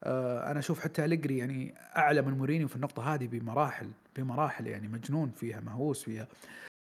[0.03, 4.87] آه، أنا أشوف حتى الجري يعني أعلى من مورينيو في النقطة هذه بمراحل بمراحل يعني
[4.87, 6.27] مجنون فيها مهووس فيها.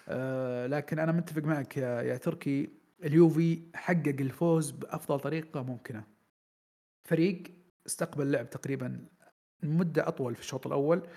[0.08, 2.70] آه، لكن أنا متفق معك يا, يا تركي
[3.04, 6.04] اليوفي حقق الفوز بأفضل طريقة ممكنة.
[7.10, 7.44] فريق
[7.86, 9.06] استقبل لعب تقريبا
[9.64, 11.08] مدة أطول في الشوط الأول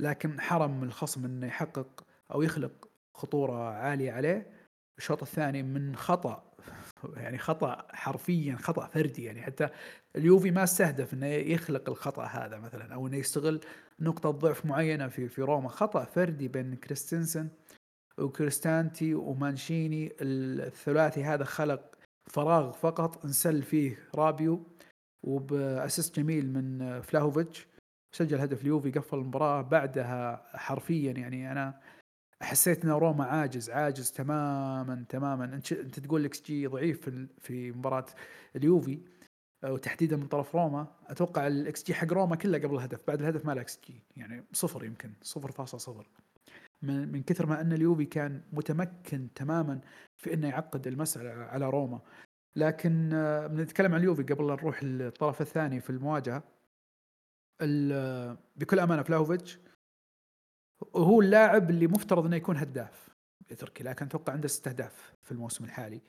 [0.00, 4.52] لكن حرم الخصم إنه يحقق أو يخلق خطورة عالية عليه.
[4.98, 6.52] الشوط الثاني من خطأ
[7.16, 9.42] يعني خطأ حرفيا خطأ فردي يعني.
[9.42, 9.68] حتى
[10.16, 13.60] اليوفي ما استهدف إنه يخلق الخطأ هذا مثلا أو إنه يستغل
[14.00, 15.68] نقطة ضعف معينة في في روما.
[15.68, 17.48] خطأ فردي بين كريستنسن
[18.18, 20.12] وكريستانتي ومانشيني.
[20.20, 21.96] الثلاثي هذا خلق
[22.30, 24.62] فراغ فقط انسل فيه رابيو
[25.22, 27.66] وب assist جميل من فلاهوفيتش.
[28.16, 31.12] سجل هدف اليوفي قفل المباراة بعدها حرفيا.
[31.12, 31.80] يعني أنا
[32.42, 35.44] حسيت إن روما عاجز عاجز تماما تماما.
[35.44, 38.06] أنت تقول إكس جي ضعيف في في مباراة
[38.56, 38.98] اليوفي
[39.64, 40.86] وتحديدا من طرف روما.
[41.06, 43.00] أتوقع الاكس جي حق روما كله قبل الهدف.
[43.08, 44.02] بعد الهدف ما له إكس جي.
[44.16, 45.12] يعني صفر يمكن.
[45.22, 45.90] 0.0
[46.82, 49.80] من, من كثر ما أن اليوفي كان متمكن تماما
[50.16, 52.00] في إنه يعقد المسألة على روما.
[52.56, 53.08] لكن
[53.50, 56.55] بنتكلم عن اليوفي قبل لا نروح للطرف الثاني في المواجهة.
[58.56, 59.58] بكل أمانة فلاهوفيتش
[60.96, 63.08] هو اللاعب اللي مفترض إنه يكون هداف
[63.58, 66.00] تركي لكن أتوقع عنده ست أهداف في الموسم الحالي.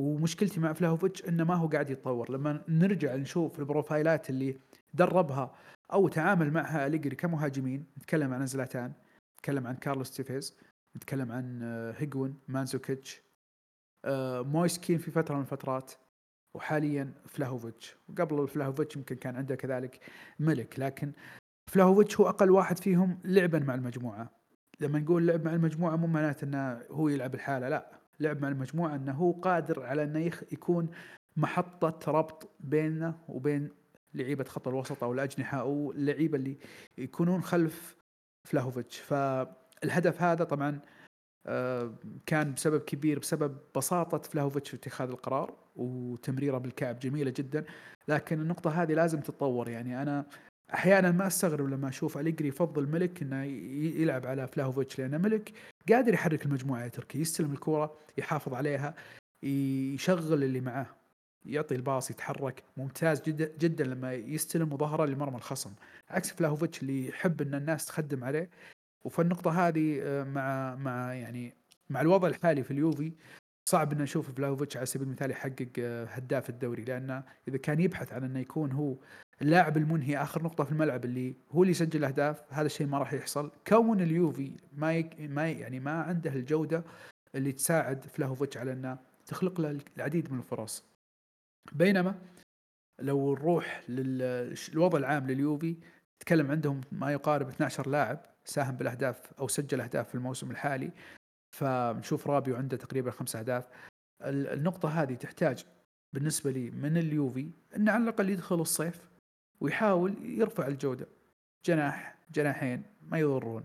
[0.00, 2.30] ومشكلتي مع فلاهوفيتش إنه ما هو قاعد يتطور.
[2.32, 4.58] لما نرجع نشوف البروفايلات اللي
[4.94, 5.54] دربها
[5.92, 8.92] أو تعامل معها أليجري كمهاجمين نتكلم عن زلاتان
[9.38, 10.56] نتكلم عن كارلوس تيفيز
[10.96, 13.22] نتكلم عن آه، هيجواين مانزوكيتش
[14.04, 15.92] آه، مويس كين في فترة من الفترات.
[16.54, 17.96] وحاليا فلاهوفيتش.
[18.08, 20.00] وقبل فلاهوفيتش يمكن كان عنده كذلك
[20.38, 21.12] ميليك لكن
[21.70, 24.30] فلاهوفيتش هو أقل واحد فيهم لعبا مع المجموعة.
[24.80, 28.02] لما نقول لعب مع المجموعة مو معناته إنه هو يلعب لحاله لا.
[28.20, 30.20] لعب مع المجموعة إنه هو قادر على إنه
[30.52, 30.90] يكون
[31.36, 33.68] محطة ربط بيننا وبين
[34.14, 36.58] لعيبة خط الوسط أو الأجنحة أو اللعيبة اللي
[36.98, 37.96] يكونون خلف
[38.44, 38.98] فلاهوفيتش.
[38.98, 40.80] فالهدف هذا طبعا
[42.26, 47.64] كان بسبب كبير بسبب بساطة فلاهوفيتش في اتخاذ القرار وتمريره بالكعب جميلة جدا.
[48.08, 49.68] لكن النقطة هذه لازم تتطور.
[49.68, 50.26] يعني أنا
[50.74, 53.44] أحيانا ما أستغرب لما أشوف أليجري يفضل ملك إنه
[54.00, 55.52] يلعب على فلاهوفيتش لأن ملك
[55.88, 58.94] قادر يحرك المجموعة يا تركي يستلم الكوره يحافظ عليها
[59.42, 60.86] يشغل اللي معاه
[61.44, 62.62] يعطي الباص يتحرك.
[62.76, 65.70] ممتاز جدا جدا لما يستلم وظهره لمرمى الخصم.
[66.10, 68.50] عكس فلاهوفيتش اللي يحب إن الناس تخدم عليه
[69.04, 71.54] وفي النقطة هذه آه، مع مع يعني
[71.90, 73.12] مع الوضع الحالي في اليوفي
[73.68, 78.12] صعب ان نشوف فلاهوفيتش على سبيل المثال يحقق آه، هداف الدوري لأنه إذا كان يبحث
[78.12, 78.96] عن إنه يكون هو
[79.42, 83.12] اللاعب المنهي آخر نقطة في الملعب اللي هو اللي يسجل أهداف هذا الشيء ما راح
[83.12, 83.50] يحصل.
[83.66, 86.84] كون اليوفي ما يك ما يعني ما عنده الجودة
[87.34, 90.84] اللي تساعد فلاهوفيتش على إنه تخلق له العديد من الفرص.
[91.72, 92.14] بينما
[93.00, 95.76] لو نروح للوضع العام لليوفي
[96.20, 100.90] تكلم عندهم ما يقارب 12 لاعب ساهم بالأهداف أو سجل أهداف في الموسم الحالي.
[101.56, 103.68] فنشوف رابيو عنده تقريبا خمس أهداف.
[104.22, 105.64] النقطة هذه تحتاج
[106.12, 109.00] بالنسبة لي من اليوفي إنه على الأقل يدخل الصيف
[109.60, 111.06] ويحاول يرفع الجودة.
[111.66, 113.64] جناح جناحين ما يضرون.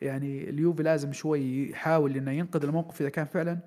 [0.00, 3.58] يعني اليوفي لازم شوي يحاول إنه ينقذ الموقف إذا كان فعلا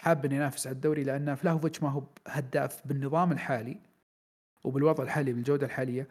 [0.00, 3.76] حاب إنه ينافس على الدوري لأن فلاهوفيتش ما هو هداف بالنظام الحالي
[4.64, 6.08] وبالوضع الحالي بالجودة الحالية.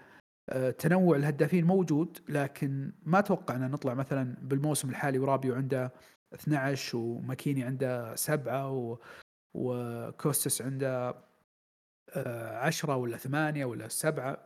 [0.78, 5.94] تنوع الهدافين موجود لكن ما أتوقع أن نطلع مثلا بالموسم الحالي ورابيو عنده
[6.34, 8.98] 12 وماكيني عنده سبعة و...
[9.54, 11.16] وكوستس عنده
[12.16, 14.46] آه، عشرة ولا ثمانية ولا سبعة.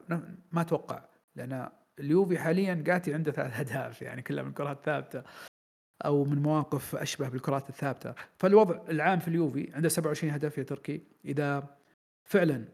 [0.51, 1.69] ما أتوقع لأن
[1.99, 5.23] اليوفي حاليا قاتي عنده ثلاث أهداف يعني كلها من كرات ثابتة
[6.05, 8.13] أو من مواقف أشبه بالكرات الثابتة.
[8.37, 11.01] فالوضع العام في اليوفي عنده 27 هدف يا تركي.
[11.25, 11.77] إذا
[12.23, 12.65] فعلا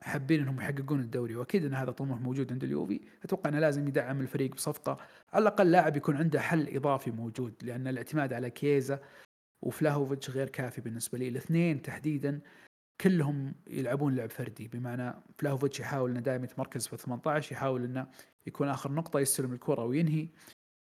[0.00, 3.00] حابين إنهم يحققون الدوري وأكيد إن هذا طموح موجود عند اليوفي.
[3.24, 4.98] أتوقع إنه لازم يدعم الفريق بصفقة.
[5.32, 9.00] على الأقل لاعب يكون عنده حل إضافي موجود لأن الاعتماد على كيزا
[9.62, 11.28] وفلاهوفيتش غير كافي بالنسبة لي.
[11.28, 12.40] الاثنين تحديدا
[13.00, 18.06] كلهم يلعبون لعب فردي بمعنى فلاهوفيتش يحاول إنه دائما يتمركز في 18 يحاول إنه
[18.46, 20.28] يكون آخر نقطة يستلم الكرة وينهي.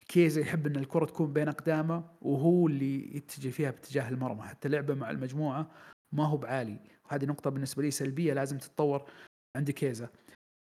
[0.09, 4.43] كيزا يحب إن الكرة تكون بين أقدامه وهو اللي يتجه فيها باتجاه المرمى.
[4.43, 5.71] حتى لعبه مع المجموعة
[6.13, 6.79] ما هو بعالي.
[7.07, 9.11] وهذه نقطة بالنسبة لي سلبية لازم تتطور
[9.57, 10.09] عند كيزا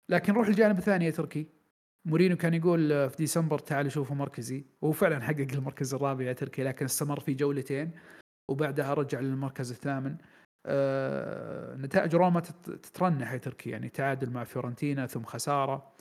[0.08, 1.46] لكن نروح الجانب الثاني يا تركي.
[2.06, 4.64] مورينو كان يقول في ديسمبر تعالوا شوفوا مركزي.
[4.82, 7.90] وهو فعلا حقق المركز الرابع يا تركي لكن استمر في جولتين
[8.50, 10.16] وبعدها رجع للمركز الثامن.
[10.66, 15.92] آه، نتائج روما تترنح يا تركي يعني تعادل مع فيورنتينا ثم خسارة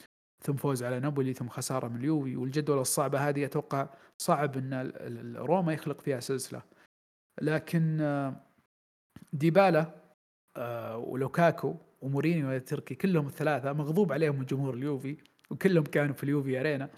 [0.44, 2.36] ثم فوز على نابولي ثم خسارة من اليوفي.
[2.36, 4.92] والجدول الصعبه هذه أتوقع صعب إن
[5.38, 6.62] روما يخلق فيها سلسلة.
[7.42, 8.36] لكن آه،
[9.34, 10.03] ديبالا
[10.58, 13.74] آه، ولوكاكو ومورينيو يا تركي كلهم الثلاثة.
[13.74, 15.18] مغضوب عليهم جمهور اليوفي
[15.50, 16.90] وكلهم كانوا في اليوفي أرينا.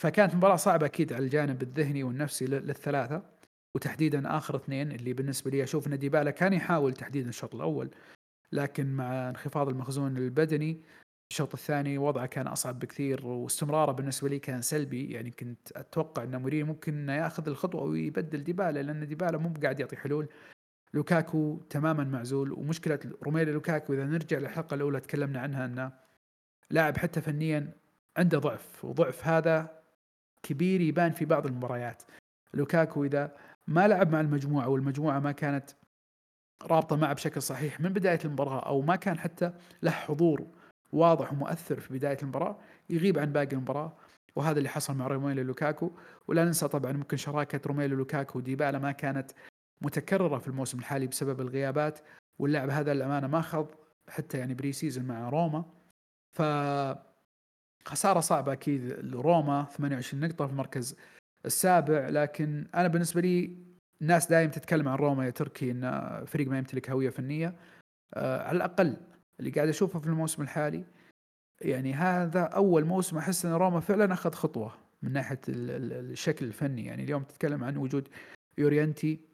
[0.00, 3.22] فكانت مباراة صعبة أكيد على الجانب الذهني والنفسي للثلاثة.
[3.74, 7.90] وتحديدا آخر اثنين اللي بالنسبة لي أشوف إن ديبالا كان يحاول تحديدا الشوط الأول
[8.52, 10.82] لكن مع انخفاض المخزون البدني
[11.30, 15.12] الشوط الثاني وضعه كان أصعب بكثير واستمراره بالنسبة لي كان سلبي.
[15.12, 19.96] يعني كنت أتوقع إن مورينيو ممكن يأخذ الخطوة ويبدل ديبالا لأن ديبالا مو قاعد يعطي
[19.96, 20.28] حلول.
[20.94, 25.92] لوكاكو تماما معزول ومشكلة روميلو لوكاكو إذا نرجع للحلقة الأولى تكلمنا عنها انه
[26.70, 27.72] لاعب حتى فنيا
[28.16, 29.78] عنده ضعف وضعف هذا
[30.42, 32.02] كبير يبان في بعض المباريات.
[32.54, 33.36] لوكاكو إذا
[33.66, 35.70] ما لعب مع المجموعة والمجموعة ما كانت
[36.62, 40.46] رابطة معه بشكل صحيح من بداية المباراة أو ما كان حتى له حضور
[40.92, 42.58] واضح ومؤثر في بداية المباراة
[42.90, 43.96] يغيب عن باقي المباراة.
[44.36, 45.90] وهذا اللي حصل مع روميلو لوكاكو.
[46.28, 49.30] ولا ننسى طبعا ممكن شراكة روميلو لوكاكو وديبالا ما كانت
[49.82, 51.98] متكررة في الموسم الحالي بسبب الغيابات
[52.38, 53.66] واللاعب هذا للأمانة ما خاض
[54.08, 55.64] حتى يعني pre-season مع روما.
[56.32, 56.42] ف
[57.88, 60.96] خسارة صعبة أكيد لروما 28 نقطة في المركز
[61.46, 62.08] السابع.
[62.08, 63.56] لكن أنا بالنسبة لي
[64.02, 67.54] الناس دائما تتكلم عن روما يا تركي إن فريق ما يمتلك هوية فنية.
[68.14, 68.96] آه على الأقل
[69.40, 70.84] اللي قاعد أشوفه في الموسم الحالي
[71.60, 76.84] يعني هذا أول موسم أحس إن روما فعلا أخذ خطوة من ناحية الشكل الفني.
[76.84, 78.08] يعني اليوم تتكلم عن وجود
[78.58, 79.27] يورينتي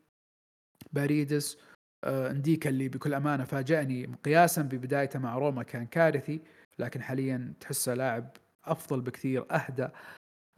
[0.92, 1.58] باريدس
[2.04, 6.40] آه إنديكا اللي بكل أمانة فاجأني قياسا ببدايته مع روما كان كارثي
[6.78, 8.30] لكن حاليا تحسه لاعب
[8.64, 9.88] أفضل بكثير اهدى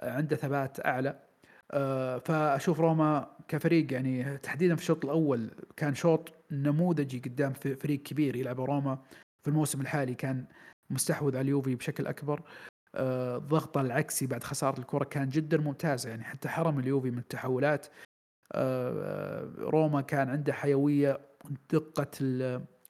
[0.02, 1.22] عنده ثبات أعلى.
[1.70, 8.36] آه، فأشوف روما كفريق يعني تحديدا في الشوط الأول كان شوط نموذجي قدام فريق كبير
[8.36, 8.98] يلعب روما.
[9.42, 10.44] في الموسم الحالي كان
[10.90, 12.42] مستحوذ على اليوفي بشكل أكبر.
[12.94, 17.86] الضغط آه، العكسي بعد خسارة الكرة كان جدا ممتاز يعني حتى حرم اليوفي من التحولات.
[17.86, 17.90] آه،
[19.58, 21.20] روما كان عنده حيوية
[21.72, 22.10] دقة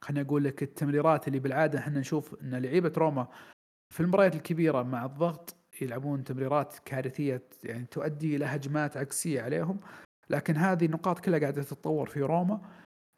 [0.01, 3.29] خليني أقول لك التمريرات اللي بالعادة إحنا نشوف إن لعيبة روما
[3.95, 9.81] في المباريات الكبيرة مع الضغط يلعبون تمريرات كارثية يعني تؤدي إلى هجمات عكسية عليهم.
[10.31, 12.61] لكن هذه النقاط كلها قاعدة تتطور في روما.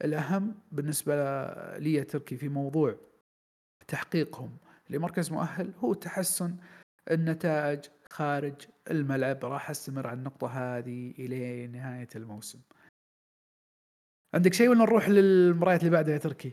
[0.04, 1.14] الأهم بالنسبة
[1.78, 2.94] لي تركي في موضوع
[3.88, 4.56] تحقيقهم
[4.90, 6.56] لمركز مؤهل هو تحسن
[7.10, 7.80] النتائج
[8.10, 8.54] خارج
[8.90, 12.58] الملعب راح أستمر على النقطة هذه إلى نهاية الموسم.
[14.34, 16.52] عندك شيء ولا نروح للمباريات اللي بعدها يا تركي؟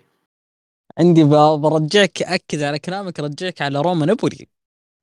[0.98, 4.48] عندي برجعك أكد على كلامك رجعك على روما نابولي.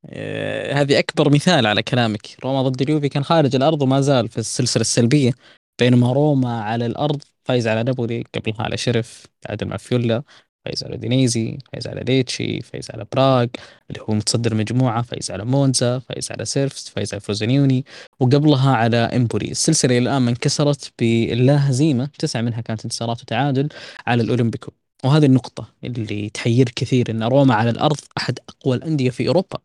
[0.06, 2.44] آه، هذه أكبر مثال على كلامك.
[2.44, 5.32] روما ضد اليوفي كان خارج الأرض وما زال في السلسلة السلبية.
[5.78, 10.22] بينما روما على الأرض فايز على نابولي قبلها على شيريف تعادل مع فيولا.
[10.64, 13.46] فايز على أودينيزي فايز على ليتشي فايز على براغ
[13.90, 17.84] اللي هو متصدر المجموعة فايز على مونزا فايز على سيرفيت فايز على فروزينوني
[18.20, 23.68] وقبلها على امبولي السلسلة الآن انكسرت بلا هزيمة تسعة منها كانت انتصارات وتعادل
[24.06, 24.72] على الأولمبيكو.
[25.04, 29.58] وهذه النقطة اللي تحير كثير إن روما على الأرض أحد أقوى الأندية في أوروبا.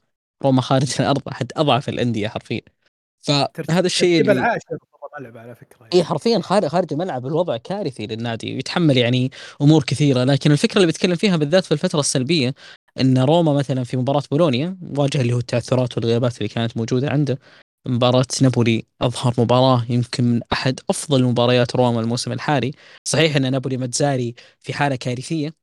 [0.43, 2.61] روما خارج الأرض أحد أضعف الأندية حرفيا.
[3.21, 4.77] فهذا الشيء اللي العاشر.
[5.17, 10.23] الملعب على فكرة إي حرفيا خارج خارج الملعب الوضع كارثي للنادي ويتحمل يعني أمور كثيرة.
[10.23, 12.53] لكن الفكرة اللي بتكلم فيها بالذات في الفترة السلبية
[13.01, 17.39] إن روما مثلا في مباراة بولونيا واجه اللي هو التعثرات والغيابات اللي كانت موجودة عنده.
[17.87, 22.71] مباراة نابولي أظهر مباراة يمكن من أحد أفضل مباريات روما الموسم الحالي.
[23.03, 25.53] صحيح أن نابولي متزاري في حالة كارثية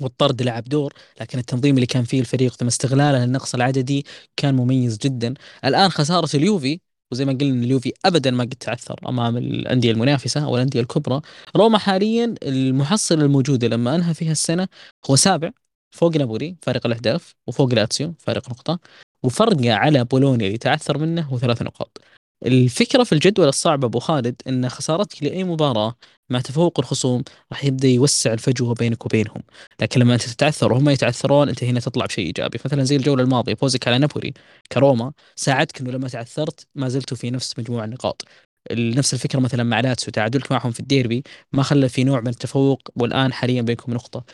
[0.00, 4.98] والطرد لعب دور لكن التنظيم اللي كان فيه الفريق ثم استغلاله للنقص العددي كان مميز
[4.98, 5.34] جدا.
[5.64, 6.80] الآن خسارة اليوفي
[7.12, 11.20] وزي ما قلنا اليوفي ابدا ما قد تعثر أمام الأندية المنافسة أو الأندية الكبرى.
[11.56, 14.68] روما حاليا المحصله الموجوده لما أنهى فيها السنة
[15.10, 15.50] هو سابع
[15.90, 18.78] فوق نابولي فارق الأهداف وفوق لاتسيو فارق نقطة.
[19.22, 21.98] وفرقة على بولونيا اللي تعثر منه هو ثلاث نقاط.
[22.46, 25.94] الفكرة في الجدول الصعب أبو خالد إن خسارتك لأي مباراة
[26.30, 29.42] مع تفوق الخصوم راح يبدأ يوسع الفجوة بينك وبينهم.
[29.80, 32.58] لكن لما أنت تتعثر وهم يتعثرون أنت هنا تطلع بشيء إيجابي.
[32.64, 34.32] مثلا زي الجولة الماضية فوزك على نابولي
[34.72, 38.24] كروما ساعدك إنه لما تعثرت ما زلتوا في نفس مجموع النقاط
[38.72, 41.22] نفس الفكرة مثلا مع لاتسو تعادلك معهم في الديربي
[41.52, 44.24] ما خلى في نوع من التفوق والآن حاليا بينكم نقطة.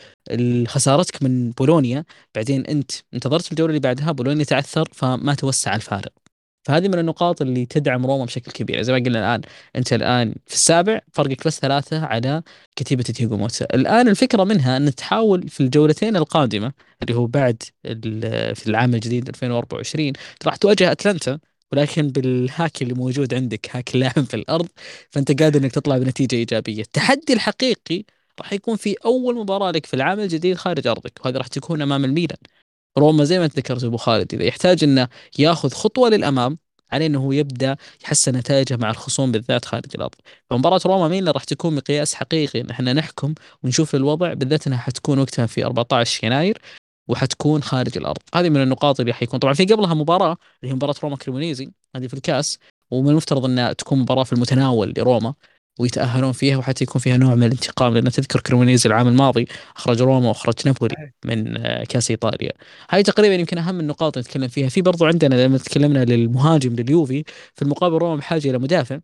[0.67, 2.05] خسارتك من بولونيا
[2.35, 6.28] بعدين أنت انتظرت الجولة اللي بعدها بولونيا تعثر فما توسع الفارق.
[6.63, 8.81] فهذه من النقاط اللي تدعم روما بشكل كبير.
[8.81, 9.41] زي ما قلنا الآن
[9.75, 12.43] أنت الآن في السابع فرقك بس ثلاثة على
[12.75, 17.63] كتيبة تيجو موتا الآن الفكرة منها أن تحاول في الجولتين القادمة اللي هو بعد
[18.55, 20.13] في العام الجديد 2024
[20.45, 21.39] راح تواجه أتلانتا
[21.71, 24.67] ولكن بالهاك اللي موجود عندك هاك اللاعب في الأرض
[25.09, 26.81] فأنت قادر إنك تطلع بنتيجة إيجابية.
[26.81, 28.03] التحدي الحقيقي
[28.39, 32.05] راح يكون في أول مباراة لك في العام الجديد خارج أرضك وهذه راح تكون أمام
[32.05, 32.37] الميلان.
[32.97, 35.07] روما زي ما ذكرت أبو خالد إذا يحتاج إنه
[35.39, 36.57] ياخذ خطوة للأمام
[36.91, 40.15] عليه إنه هو يبدأ يحسن نتائجه مع الخصوم بالذات خارج الأرض.
[40.49, 43.33] فمباراة روما ميلان راح تكون مقياس حقيقي؟ إن إحنا نحكم
[43.63, 46.61] ونشوف الوضع بالذات انها حتكون وقتها في 14 يناير
[47.07, 48.17] وحتكون خارج الأرض.
[48.35, 52.07] هذه من النقاط اللي حيكون طبعا في قبلها مباراة اللي هي مباراة روما كريمونيزي هذه
[52.07, 52.59] في الكاس
[52.91, 55.33] ومن المفترض إنها تكون مباراة في المتناول لروما.
[55.79, 60.27] ويتأهلون فيها وحتى يكون فيها نوع من الانتقام لأن تذكر كريمونيزي العام الماضي أخرج روما
[60.27, 62.51] وأخرج نابولي من آه، كأس إيطاليا.
[62.89, 64.69] هاي تقريبا يمكن أهم النقاط اللي نتكلم فيها.
[64.69, 67.23] في برضو عندنا لما تكلمنا للمهاجم لليوفي
[67.55, 68.99] في المقابل روما بحاجة إلى مدافع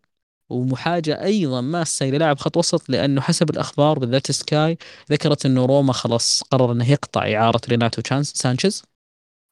[0.50, 4.78] وبحاجة أيضا ماسة إلى لاعب خط وسط لأنه حسب الأخبار بالذات سكاي
[5.12, 8.82] ذكرت أنه روما خلاص قرر أنه يقطع إعارة ريناتو سانشيز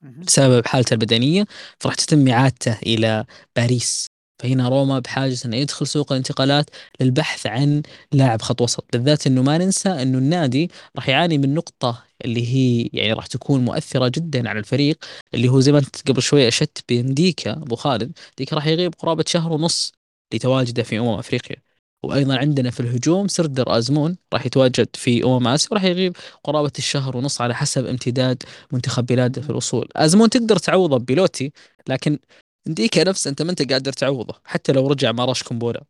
[0.02, 1.44] بسبب حالته البدنية
[1.80, 3.24] فراح تتم إعادته إلى
[3.56, 4.13] باريس.
[4.38, 6.70] فهنا روما بحاجة انه يدخل سوق الانتقالات
[7.00, 7.82] للبحث عن
[8.12, 12.90] لاعب خط وسط بالذات إنه ما ننسى إنه النادي راح يعاني من نقطة اللي هي
[12.92, 15.04] يعني راح تكون مؤثرة جدا على الفريق
[15.34, 19.24] اللي هو زي ما أنت قبل شوي أشدت بإنديكا أبو خالد ديكا راح يغيب قرابة
[19.28, 19.92] شهر ونص
[20.34, 21.56] لتواجده في أمم أفريقيا.
[22.04, 27.16] وأيضا عندنا في الهجوم سردر آزمون راح يتواجد في أمم آسيا وراح يغيب قرابة الشهر
[27.16, 29.88] ونص على حسب امتداد منتخب بلاده في الوصول.
[29.96, 31.52] آزمون تقدر تعوضه ببيلوتي
[31.88, 32.18] لكن
[32.66, 35.84] ديكا نفسه أنت ما أنت قادر تعوضه حتى لو رجع ماراش كومبولا.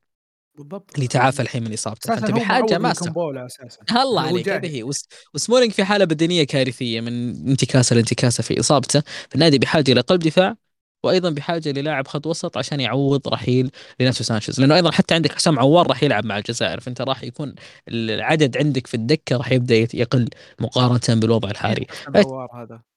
[0.58, 0.90] بالضبط.
[0.94, 2.14] اللي تعافى الحين من إصابته.
[2.14, 4.02] هو بحاجة كومبولا أساسا.
[4.02, 4.48] الله عليك.
[4.48, 4.82] هذه هي.
[4.82, 9.02] وس- وسمولينج في حالة بدنية كارثية من انتكاسة لانتكاسة في إصابته.
[9.30, 10.56] فالنادي بحاجة إلى قلب دفاع
[11.04, 13.70] وأيضا بحاجة للاعب خط وسط عشان يعوض رحيل
[14.00, 14.60] ريناتو سانشيز.
[14.60, 16.80] لأنه أيضا حتى عندك حسام عوار راح يلعب مع الجزائر.
[16.80, 17.54] فأنت راح يكون
[17.88, 20.28] العدد عندك في الدكة راح يبدأ يقل
[20.60, 21.86] مقارنة بالوضع الحالي.
[21.90, 22.93] حسن عوار هذا.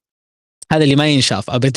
[0.71, 1.71] هذا اللي ما ينشاف ابدا.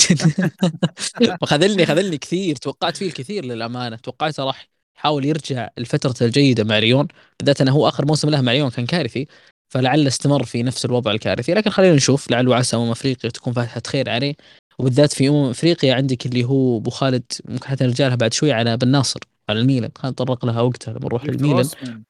[1.42, 3.96] وخذلني خذلني كثير توقعت فيه الكثير للأمانة.
[3.96, 7.08] توقعته راح يحاول يرجع الفترة الجيدة مع ليون.
[7.38, 9.26] بالذات إنه هو آخر موسم له مع ليون كان كارثي
[9.68, 11.54] فلعل استمر في نفس الوضع الكارثي.
[11.54, 12.30] لكن خلينا نشوف.
[12.30, 14.34] لعل وعسى أمم أفريقيا تكون فاتحة خير عليه.
[14.78, 18.52] وبالذات في أمم أفريقيا عندك اللي هو أبو خالد ممكن حتى نرجع لها بعد شوي
[18.52, 19.90] على بن ناصر على الميلان.
[19.96, 21.24] خلينا نتطرق لها وقتها لما نروح
[21.58, 22.02] أوسمان.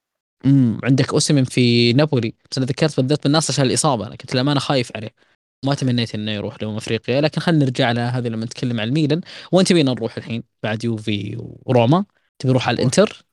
[0.47, 2.35] أمم عندك اوسمن في نابولي.
[2.51, 4.07] بس أنا ذكرت بالذات بن ناصر عشان الإصابة.
[4.07, 5.30] أنا كنت للأمانة خايف عليه.
[5.65, 9.21] ما تمنيت إنه يروح لأمم أفريقيا لكن خلينا نرجع على هذه لما نتكلم عن الميلان.
[9.53, 12.05] وين تبينا نروح الحين؟ بعد يوفي وروما.
[12.39, 13.25] تبي نروح على الإنتر؟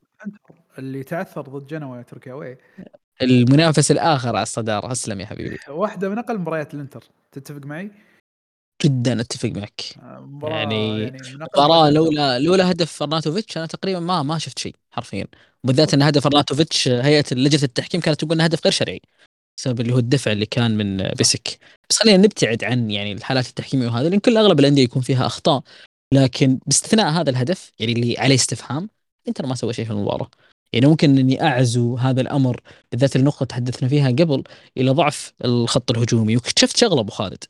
[0.80, 2.58] اللي تعثر ضد جنوا يا تركيا وي.
[3.22, 4.92] المنافس الآخر على الصدارة.
[4.92, 5.58] أسلم يا حبيبي.
[5.70, 7.04] واحدة من أقل مباريات الإنتر.
[7.32, 7.92] تتفق معي؟
[8.84, 9.82] جدا أتفق معك.
[10.04, 11.90] آه، مباراة يعني يعني مباراة.
[11.90, 15.28] لولا لولا هدف فرناتوفيتش أنا تقريبا ما ما شفت شيء حرفيا.
[15.64, 19.02] وبالذات إن هدف فرناتوفيتش هيئة لجنة التحكيم كانت تقول انه هدف غير شرعي.
[19.58, 21.60] بسبب اللي هو الدفع اللي كان من بيسك.
[21.90, 25.64] بس خلينا نبتعد عن يعني الحالات التحكيمية وهذا لأن كل أغلب الأندية يكون فيها أخطاء.
[26.14, 28.90] لكن باستثناء هذا الهدف يعني اللي عليه استفهام
[29.28, 30.30] إنتر ما سوى شيء في المباراة.
[30.74, 34.44] يعني ممكن إني أعزو هذا الأمر بالذات النقطة تحدثنا فيها قبل
[34.78, 36.36] إلى ضعف الخط الهجومي.
[36.36, 37.44] واكتشفت شغلة أبو خالد.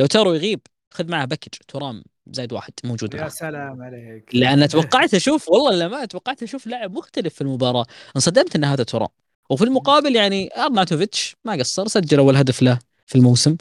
[0.00, 0.60] لاوتارو يغيب
[0.94, 1.54] خذ معه package.
[1.68, 3.28] تورام زايد واحد موجود يا معه.
[3.28, 4.34] سلام عليك.
[4.34, 7.86] لأن توقعت أشوف والله لا ما توقعت أشوف لاعب مختلف في المباراة.
[8.16, 9.08] انصدمت إن هذا تورام.
[9.52, 13.56] وفي المقابل يعني أرناتوفيتش ما قصر سجل أول هدف له في الموسم.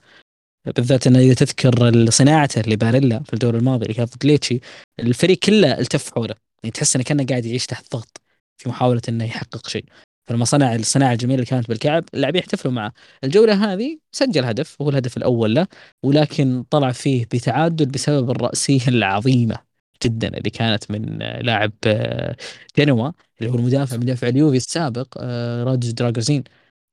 [0.76, 4.60] بالذات إنه إذا تذكر صناعته لباريلا في الدور الماضي اللي كان ضد ليتشي
[5.00, 8.22] الفريق كله التف حوله يعني تحس إنه كأنه قاعد يعيش تحت ضغط
[8.58, 9.86] في محاولة إنه يحقق شيء.
[10.28, 12.94] فلما صنع الصناعه الجميلة اللي كانت بالكعب اللاعبين يحتفلوا معه.
[13.24, 15.68] الجولة هذه سجل هدف وهو الهدف الأول له
[16.04, 19.71] ولكن طلع فيه بتعادل بسبب الرأسية العظيمة.
[20.04, 22.36] جدا اللي كانت من لاعب آه،
[22.78, 26.44] جنوا اللي هو المدافع مدافع اليوفي السابق آه، رادج دراغوزين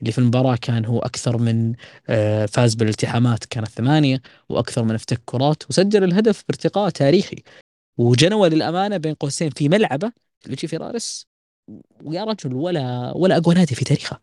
[0.00, 1.74] اللي في المباراة كان هو أكثر من
[2.09, 7.42] آه، فاز بالالتحامات كانت ثمانية وأكثر من افتك كرات وسجل الهدف بارتقاء تاريخي.
[7.98, 10.12] وجنوا للأمانة بين قوسين في ملعبه
[10.46, 11.26] لويجي فيراريس
[12.04, 14.20] ويا رجل ولا ولا أقوى نادي في تاريخه.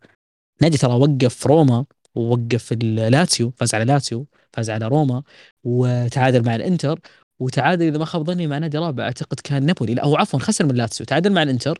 [0.62, 1.84] نادي ترى وقف روما
[2.14, 5.22] ووقف اللاتسيو فاز على لاتسيو فاز على روما
[5.64, 7.00] وتعادل مع الإنتر.
[7.40, 9.94] وتعادل إذا ما خاب ظني مع نادي رابع أعتقد كان نابولي.
[9.94, 11.06] لا هو عفوا خسر من لاتسيو.
[11.06, 11.78] تعادل مع الإنتر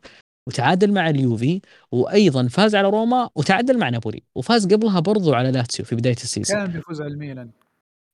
[0.49, 1.61] وتعادل مع اليوفي
[1.93, 4.23] وأيضا فاز على روما وتعادل مع نابولي.
[4.35, 6.59] وفاز قبلها برضو على لاتسيو في بداية ال season.
[6.59, 7.51] كان بيفوز على الميلان.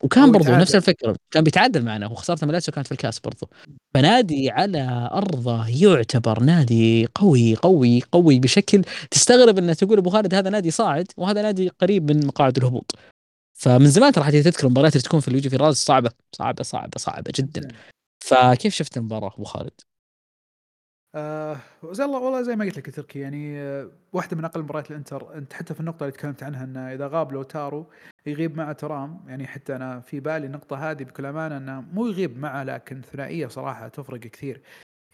[0.05, 0.53] وكان برضو.
[0.53, 2.07] نفس الفكرة كان بيتعادل معنا.
[2.07, 3.49] وخسارته من لاتسيو كانت في الكاس برضو.
[3.95, 10.51] فنادي على أرضه يعتبر نادي قوي قوي قوي بشكل تستغرب انه تقول أبو خالد هذا
[10.51, 12.95] نادي صاعد وهذا نادي قريب من مقاعد الهبوط.
[13.62, 17.32] فمن زمان ترى حتى تذكر المباريات اللي تكون في اللويجي فيراريس صعبة صعبة صعبة صعبة
[17.34, 17.68] جدا.
[18.24, 19.80] فكيف شفت المباراة أبو خالد؟
[21.14, 21.56] آه
[21.90, 25.34] زي الله والله زي ما قلت لك تركي يعني آه واحدة من أقل مباريات الإنتر
[25.34, 27.86] أنت حتى في النقطة اللي تكلمت عنها انه إذا غاب لاوتارو
[28.26, 29.24] يغيب مع ترام.
[29.28, 33.46] يعني حتى أنا في بالي النقطة هذه بكل أمانة إنه مو يغيب معه لكن ثنائية
[33.46, 34.62] صراحة تفرق كثير.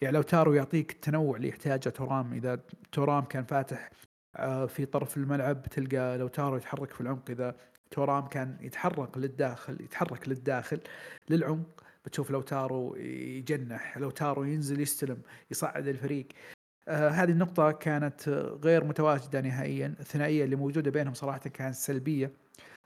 [0.01, 2.59] يعني لو تارو يعطيك التنوع اللي يحتاجه ترام إذا
[2.91, 3.89] ترام كان فاتح
[4.35, 7.55] آه في طرف الملعب تلقى لو تارو يتحرك في العمق إذا
[7.91, 10.79] تورام كان يتحرك للداخل يتحرك للداخل
[11.29, 11.83] للعمق.
[12.05, 15.21] بتشوف لو تارو يجنح لو تارو ينزل يستلم
[15.51, 16.27] يصعد الفريق.
[16.87, 18.29] آه هذه النقطة كانت
[18.63, 19.95] غير متواجدة نهائيا.
[19.99, 22.31] الثنائية اللي موجودة بينهم صراحة كانت سلبية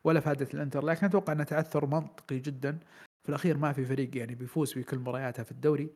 [0.04, 2.80] ولا فادت الانتر لكن أتوقع أنه تعثر منطقي جدا.
[3.24, 5.90] في الأخير ما في فريق يعني بيفوز في كل مبارياته في الدوري.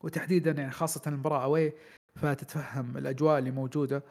[0.00, 1.72] وتحديدا يعني خاصة المباراة away
[2.16, 4.02] فتتفهم الأجواء اللي موجودة.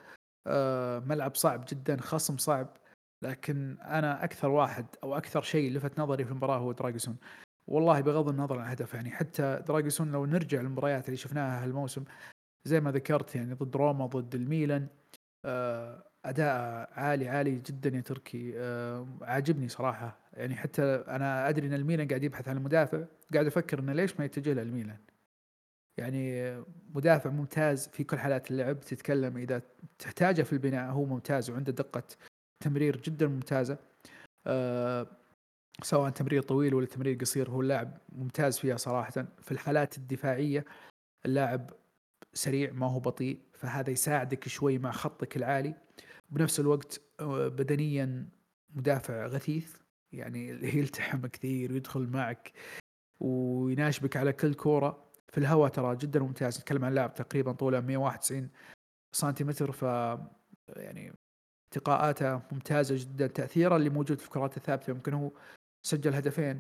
[0.48, 2.78] آه ملعب صعب جدا خصم صعب.
[3.22, 7.18] لكن أنا أكثر واحد أو أكثر شيء لفت نظري في المباراة هو دراجوسين
[7.68, 12.04] والله بغض النظر عن الهدف يعني حتى دراجوسين لو نرجع للمباريات اللي شفناها هالموسم
[12.66, 14.88] زي ما ذكرت يعني ضد روما ضد الميلان
[15.46, 18.54] آه أداء عالي عالي جدا يا تركي.
[18.56, 20.20] آه عاجبني صراحة.
[20.34, 24.26] يعني حتى أنا أدري إن الميلان قاعد يبحث عن المدافع قاعد أفكر إنه ليش ما
[24.26, 24.98] يتجه له الميلان؟
[25.98, 26.54] يعني
[26.96, 29.62] مدافع ممتاز في كل حالات اللعب تتكلم إذا
[30.00, 32.04] تحتاجه في البناء هو ممتاز وعنده دقة
[32.62, 33.78] تمرير جدا ممتازة.
[34.48, 35.08] أه
[35.84, 39.12] سواء تمرير طويل ولا تمرير قصير هو اللاعب ممتاز فيها صراحة.
[39.42, 40.66] في الحالات الدفاعية
[41.26, 41.72] اللاعب
[42.34, 45.76] سريع ما هو بطيء فهذا يساعدك شوي مع خطك العالي.
[46.30, 48.30] بنفس الوقت آه، بدنيا
[48.70, 49.76] مدافع غثيث
[50.14, 50.48] يعني
[50.80, 52.52] يلتحم كثير ويدخل معك
[53.20, 55.12] ويناشبك على كل كورة.
[55.32, 56.60] في الهواء ترى جدا ممتاز.
[56.60, 58.50] نتكلم عن لاعب تقريبا طوله 191
[59.16, 59.84] سنتيمتر ف
[60.78, 61.14] يعني
[61.76, 64.92] التقاءاته ممتازة جدا تاثيره اللي موجود في الكرات الثابتة.
[64.92, 65.32] يمكن هو
[65.82, 66.60] سجل هدفين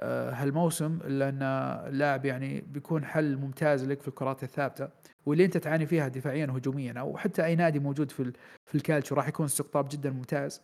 [0.00, 1.42] آه، هالموسم الا ان
[1.88, 4.88] اللاعب يعني بيكون حل ممتاز لك في الكرات الثابتة.
[5.26, 8.32] واللي أنت تعاني فيها دفاعيا وهجوميا أو حتى أي نادي موجود في
[8.66, 10.62] في الكالتشو راح يكون استقطاب جدا ممتاز.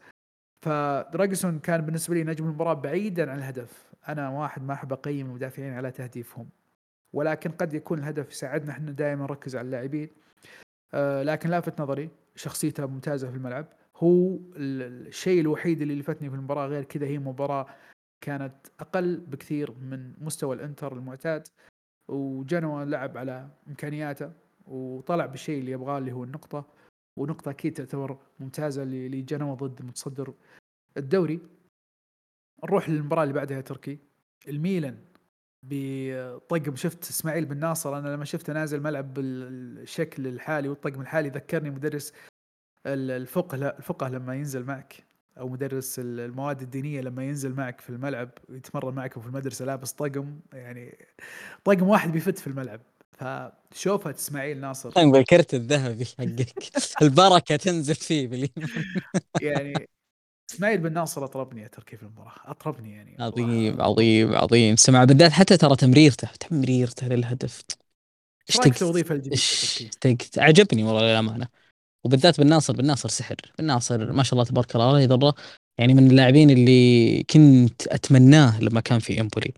[0.62, 3.92] فدراجسون كان بالنسبة لي نجم المباراة بعيدا عن الهدف.
[4.09, 6.49] أنا واحد ما أحب أقيم المدافعين على تهديفهم.
[7.12, 10.09] ولكن قد يكون الهدف يساعدنا إحنا دائما نركز على اللاعبين.
[10.94, 13.66] آه لكن لافت نظري شخصيته ممتازة في الملعب.
[13.97, 17.66] هو الشيء الوحيد اللي لفتني في المباراة غير كذا هي مباراة
[18.20, 21.49] كانت أقل بكثير من مستوى الإنتر المعتاد
[22.09, 24.32] وجنوا لعب على إمكانياته
[24.66, 26.64] وطلع بالشيء اللي يبغاه اللي هو النقطة
[27.16, 30.34] ونقطة أكيد تعتبر ممتازة لجنوا ضد متصدر
[30.97, 31.40] الدوري.
[32.64, 33.99] نروح للمباراة اللي بعدها يا تركي
[34.49, 34.99] الميلان
[35.62, 41.70] بطقم شفت إسماعيل بن ناصر أنا لما شفته نازل ملعب بالشكل الحالي والطقم الحالي ذكرني
[41.70, 42.12] مدرس
[42.87, 45.07] الفقه الفقه لما ينزل معك
[45.39, 50.41] أو مدرس المواد الدينية لما ينزل معك في الملعب ويتمرن معك في المدرسة لابس طقم
[50.53, 50.99] يعني
[51.64, 52.80] طقم واحد بيفت في الملعب.
[53.12, 54.91] فشوفة إسماعيل ناصر.
[54.91, 56.55] طيب الكرت الذهبي حقك.
[57.03, 58.49] البركة تنزل فيه
[59.43, 59.89] يعني
[60.51, 62.34] إسماعيل بن ناصر أطربني يا تركي في المباراة.
[62.45, 63.16] أطربني يعني.
[63.20, 64.76] عظيم عظيم عظيم.
[64.76, 67.62] سمع بالذات حتى ترى تمريرته تمريرته للهدف.
[68.47, 69.39] في الوظيفه الجديدة
[70.39, 71.49] عجبني والله للأمانة.
[72.07, 73.37] وبالذات بن ناصر بن ناصر سحر.
[73.59, 75.35] بن ناصر ما شاء الله تبارك الله الله يضره
[75.79, 79.55] يعني من اللاعبين اللي كنت أتمناه لما كان في إمبولي.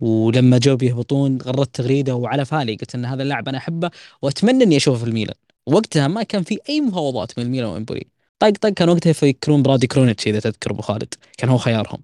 [0.00, 3.90] ولما جو بيهبطون غردت تغريدة وعلى فالي قلت إن هذا اللاعب أنا أحبه
[4.22, 5.34] وأتمنى إني أشوفه في الميلان.
[5.66, 8.06] وقتها ما كان في أي مفاوضات من الميلان وإمبولي.
[8.38, 11.14] طق طق كان وقتها يفكرون برادي كرونيتش إذا تذكر أبو خالد.
[11.38, 12.00] كان هو خيارهم.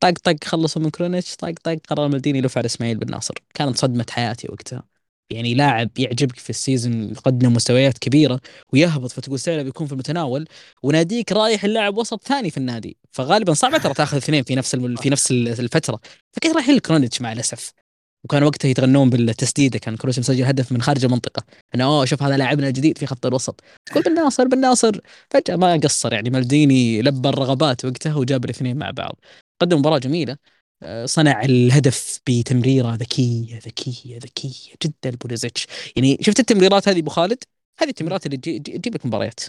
[0.00, 1.36] طق طق خلصوا من كرونيتش.
[1.36, 4.97] طق طق قرر مالديني يلف على إسماعيل بن ناصر كانت صدمة حياتي وقتها.
[5.30, 8.40] يعني لاعب يعجبك في ال season يقدم مستويات كبيرة
[8.72, 10.48] ويهبط فتقول سعره بيكون في المتناول
[10.82, 15.10] وناديك رايح اللاعب وسط ثاني في النادي فغالبا صعب ترى تاخذ اثنين في نفس في
[15.10, 16.00] نفس الفترة
[16.32, 17.72] فكيف رايحين لكرونيتش مع الأسف؟
[18.24, 21.42] وكان وقتها يتغنون بالتسديدة كان كرونيتش مسجل هدف من خارج المنطقة
[21.74, 23.60] إنه أوه شوف هذا لاعبنا الجديد في خط الوسط.
[23.86, 25.00] تقول بن ناصر بن ناصر
[25.30, 29.20] فجأة ما قصر يعني مالديني لبى الرغبات وقتها وجاب الاثنين مع بعض.
[29.60, 30.36] قدم مباراة جميلة.
[31.04, 35.66] صنع الهدف بتمريرة ذكية ذكية ذكية جدا بوليزيتش.
[35.96, 37.44] يعني شفت التمريرات هذه أبو خالد؟
[37.78, 39.40] هذه التمريرات اللي تجيب لك مباريات.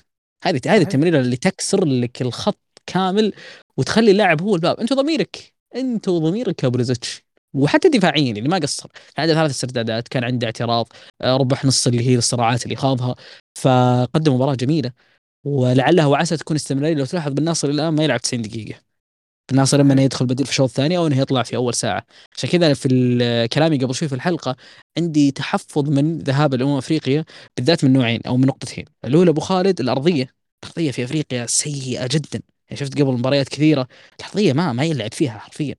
[0.44, 3.34] هذه هذه التمريرة اللي تكسر لك الخط كامل
[3.78, 4.80] وتخلي اللاعب هو الباب.
[4.80, 5.54] انت ضميرك.
[5.76, 7.24] انت وضميرك يا بوليزيتش.
[7.54, 8.90] وحتى دفاعيا اللي ما قصر.
[9.16, 10.88] كان عنده ثلاث استردادات كان عنده اعتراض
[11.22, 13.16] آه، ربح نص اللي هي الصراعات اللي خاضها.
[13.56, 14.92] فقدم مباراة جميلة.
[15.46, 16.96] ولعلها وعسى تكون استمرارية.
[16.96, 18.89] لو تلاحظ بالناصر الآن ما يلعب 90 دقيقة.
[19.52, 22.06] الناصر اما انه يدخل بديل في الشوط الثاني أو إنه يطلع في أول ساعة.
[22.38, 24.56] عشان كذا في كلامي قبل شوي في الحلقة
[24.98, 27.26] عندي تحفظ من ذهاب الأمم افريقيا
[27.58, 28.86] بالذات من نوعين أو من نقطتين.
[29.06, 30.34] الأولى أبو خالد الأرضية.
[30.64, 32.42] الارضيه في أفريقيا سيئة جدا.
[32.70, 33.88] يعني شفت قبل مباريات كثيرة
[34.20, 35.76] الارضيه ما ما يلعب فيها حرفيا.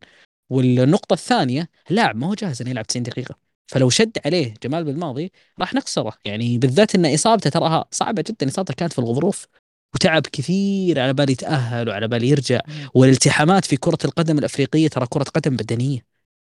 [0.51, 3.35] والنقطة الثانية اللاعب ما هو جاهز إنه يلعب 90 دقيقة.
[3.67, 6.13] فلو شد عليه جمال بالماضي راح نخسره.
[6.25, 8.49] يعني بالذات إن إصابته تراها صعبة جدا.
[8.49, 9.47] إصابته كانت في الغضروف.
[9.95, 12.61] وتعب كثير على بال يتأهل وعلى بال يرجع.
[12.95, 16.01] والالتحامات في كرة القدم الأفريقية ترى كرة قدم بدنية.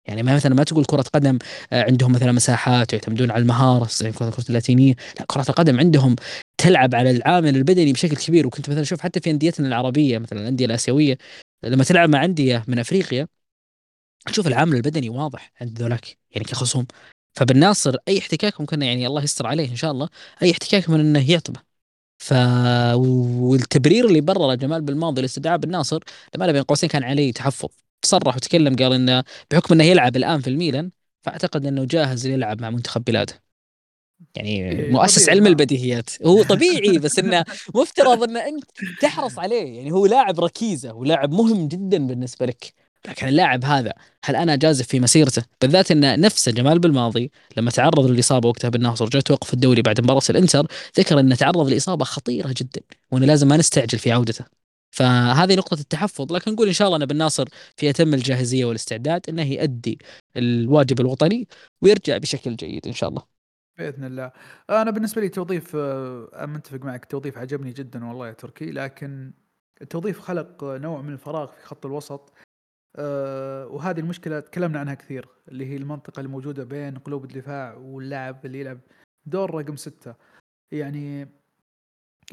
[0.05, 1.39] يعني ما مثلا ما تقول كرة قدم
[1.73, 4.93] آه، عندهم مثلا مساحات ويعتمدون على المهارة زي كرة اللاتينية.
[5.19, 6.15] لا كرة القدم عندهم
[6.57, 8.47] تلعب على العامل البدني بشكل كبير.
[8.47, 11.17] وكنت مثلا أشوف حتى في أنديتنا العربية مثلا الأندية الآسيوية
[11.63, 13.27] لما تلعب مع أندية من أفريقيا
[14.25, 16.87] تشوف العامل البدني واضح عند ذولاك يعني كخصوم.
[17.33, 20.09] فبالناصر أي احتكاك ممكن يعني الله يستر عليه إن شاء الله.
[20.43, 21.70] أي احتكاك من إنه يعطبه.
[22.21, 22.33] ف
[22.93, 25.99] والتبرير اللي برره جمال بالماضي لاستدعاء بالناصر
[26.35, 27.69] لما بين قوسين كان عليه تحفظ.
[28.01, 30.91] تصرح وتكلم قال إنه بحكم إنه يلعب الآن في الميلان
[31.21, 33.43] فأعتقد إنه جاهز يلعب مع منتخب بلاده.
[34.35, 36.09] يعني إيه مؤسس علم البديهيات.
[36.25, 37.45] هو طبيعي بس إنه
[37.75, 38.63] مفترض ان أنت
[39.01, 39.77] تحرص عليه.
[39.77, 42.73] يعني هو لاعب ركيزة ولاعب مهم جدا بالنسبة لك.
[43.07, 43.93] لكن اللاعب هذا
[44.23, 49.09] هل أنا جازف في مسيرته؟ بالذات إن نفسه جمال بالماضي لما تعرض للإصابة وقتها بالناصر
[49.09, 52.81] جاء توقف الدوري بعد مباراة الإنتر ذكر انه تعرض لإصابة خطيرة جدا
[53.11, 54.45] وإنه لازم ما نستعجل في عودته.
[54.91, 57.47] فهذه نقطة التحفظ لكن نقول إن شاء الله أن بن ناصر
[57.77, 59.99] في أتم الجاهزية والاستعداد أنه يؤدي
[60.37, 61.47] الواجب الوطني
[61.81, 63.23] ويرجع بشكل جيد إن شاء الله.
[63.77, 64.31] بإذن الله.
[64.69, 69.33] أنا بالنسبة لي توظيف آه، متفق معك التوظيف عجبني جدا والله يا تركي لكن
[69.81, 72.33] التوظيف خلق نوع من الفراغ في خط الوسط.
[72.95, 78.59] أه وهذه المشكلة تكلمنا عنها كثير اللي هي المنطقة الموجودة بين قلوب الدفاع واللاعب اللي
[78.59, 78.79] يلعب
[79.25, 80.15] دور رقم ستة.
[80.71, 81.27] يعني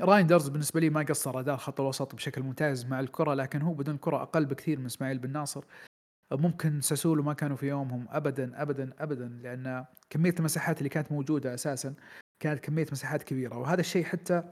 [0.00, 3.96] رايندرز بالنسبة لي ما قصر أداء خط الوسط بشكل ممتاز مع الكرة لكن هو بدون
[3.96, 5.64] كرة أقل بكثير من إسماعيل بن ناصر.
[6.32, 11.54] ممكن ساسولو ما كانوا في يومهم ابدا ابدا ابدا لأن كمية المساحات اللي كانت موجودة
[11.54, 11.94] أساسا
[12.40, 13.59] كانت كمية مساحات كبيرة.
[13.59, 14.42] وهذا الشيء حتى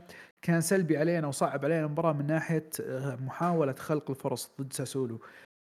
[0.43, 5.21] كان سلبي علينا وصعب علينا المباراة من ناحية آه، محاولة خلق الفرص ضد ساسولو.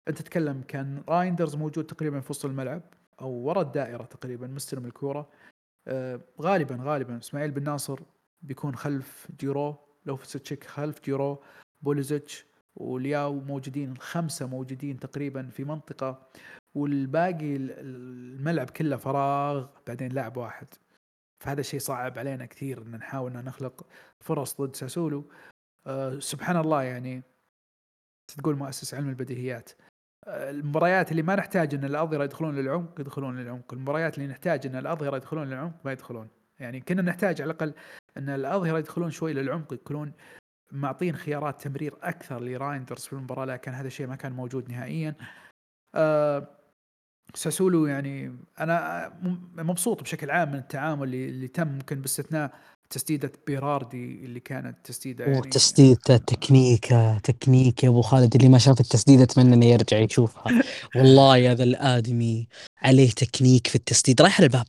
[0.09, 2.83] أنت تتكلم كان رايندرز موجود تقريبا في وسط الملعب
[3.21, 5.29] أو ورا الدائرة تقريبا مستلم الكورة.
[5.89, 8.01] آه، غالبا غالبا إسماعيل بن ناصر
[8.43, 11.43] بيكون خلف جيرو لوفتشيك خلف جيرو
[11.83, 12.47] بوليزيتش
[12.77, 16.29] ولياو موجودين الخمسه موجودين تقريبا في منطقة
[16.75, 20.67] والباقي الملعب كله فراغ بعدين لاعب واحد.
[21.41, 23.87] فهذا الشيء صعب علينا كثير إن نحاول إن نخلق
[24.21, 25.25] فرص ضد ساسولو.
[25.87, 27.23] أه سبحان الله يعني
[28.39, 29.71] تقول مؤسس علم البديهيات.
[30.27, 33.73] المباريات اللي ما نحتاج إن الاظهره يدخلون للعمق يدخلون للعمق.
[33.73, 36.29] المباريات اللي نحتاج إن الاظهره يدخلون للعمق ما يدخلون.
[36.61, 37.75] يعني كنا نحتاج على الأقل
[38.16, 40.12] إن الاظهره يدخلون شوي للعمق يكونون
[40.73, 45.14] معطين خيارات تمرير أكثر لرايندرز في المباراة لكن هذا الشيء ما كان موجود نهائيا.
[45.95, 46.49] أه
[47.35, 49.09] ساسولو يعني أنا
[49.57, 52.53] مبسوط بشكل عام من التعامل اللي, اللي تم ممكن باستثناء
[52.91, 55.41] تسديدة بيراردي اللي كانت تسديدة يعني.
[55.51, 60.45] تسديدة تكنيكة تكنيك يا أبو خالد اللي ما شاف التسديده أتمنى إنه يرجع يشوفها.
[60.97, 62.49] والله يا ذا الآدمي
[62.82, 64.22] عليه تكنيك في التسديد.
[64.22, 64.66] رايح الباب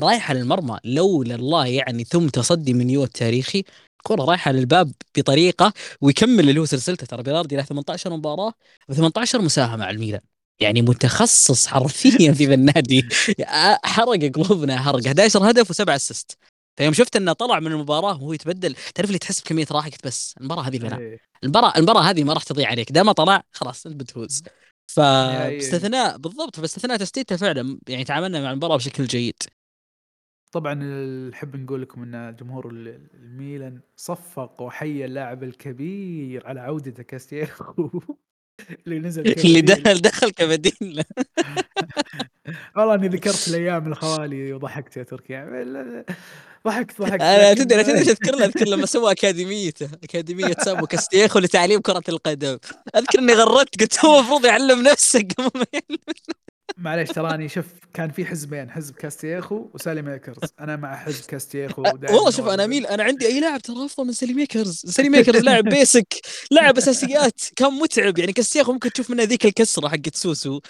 [0.00, 3.64] رايحه للمرمى لولا الله يعني ثم تصدي من يو التاريخي
[4.04, 7.06] كرة رايحة للباب بطريقة ويكمل اللي هو سلسلته.
[7.06, 8.52] ترى بيراردي له 18 مباراة
[8.92, 10.20] و18 مساهمة على الميلان.
[10.60, 13.08] يعني متخصص حرفيا في النادي.
[13.84, 15.06] حرق قلوبنا حرق.
[15.06, 16.38] 11 هدف وسبع اسيست
[16.76, 20.34] فيوم شفت إنه طلع من المباراة وهو يتبدل تعرف اللي تحس بكمية راحه قلت بس
[20.40, 21.18] المباراة هذه لنا إيه.
[21.44, 24.42] المباراة المباراة هذه ما راح تضيع عليك دام طلع خلاص أنت بتفوز.
[24.86, 29.42] فباستثناء بالضبط باستثناء تسديدته فعلا يعني تعاملنا مع المباراة بشكل جيد.
[30.52, 30.74] طبعا
[31.30, 37.90] نحب نقول لكم إن جمهور الميلان صفق وحيا اللاعب الكبير على عودته كاستيخو
[38.86, 41.04] اللي نزل اللي دخل دخل كبديل
[42.76, 45.34] والله أني ذكرت الأيام الخوالي وضحكت يا تركي.
[46.66, 47.22] ضحكت ضحكت.
[47.32, 52.58] أنا تدري تدري أذكر له أذكر لما سوى اكاديميته أكاديمية سامو كاستيخو لتعليم كرة القدم.
[52.96, 55.20] أذكر إني غردت قلت هو المفروض يعلم نفسه.
[55.38, 55.98] قبل ما يعلم
[56.78, 57.64] معليش تراني شوف
[57.94, 60.38] كان في حزبين حزب كاستيخو وساليماكرز.
[60.60, 64.12] أنا مع حزب كاستيخو والله شوف أنا اميل أنا عندي أي لاعب ترى أفضل من
[64.12, 66.14] ساليماكرز؟ ساليماكرز لاعب basic
[66.50, 68.18] لاعب أساسيات كان متعب.
[68.18, 70.60] يعني كاستيخو ممكن تشوف منه ذيك الكسرة حقت سوسو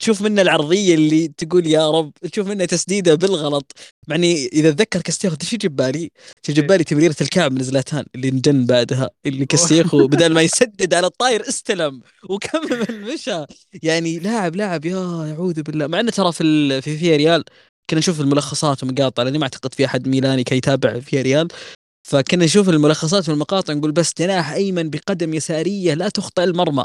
[0.00, 3.72] تشوف منه العرضية اللي تقول يا رب تشوف منه تسديدة بالغلط.
[4.08, 6.10] مع اني إذا اتذكر كاستياخو إيش يجي ببالي؟
[6.48, 11.06] يجي ببالي تمريره الكعب من زلاتان اللي انجن بعدها اللي كاستياخو بدل ما يسدد على
[11.06, 13.44] الطاير استلم وكمل مشى.
[13.82, 15.86] يعني لاعب لاعب يا أعوذ بالله.
[15.86, 17.44] مع انه ترى في في في ريال
[17.90, 21.48] كنا نشوف الملخصات ومقاطع لأني ما أعتقد في أحد ميلاني كي يتابع في ريال.
[22.08, 26.84] فكنا نشوف الملخصات والمقاطع نقول بس جناح أيمن بقدم يسارية لا تخطئ المرمى.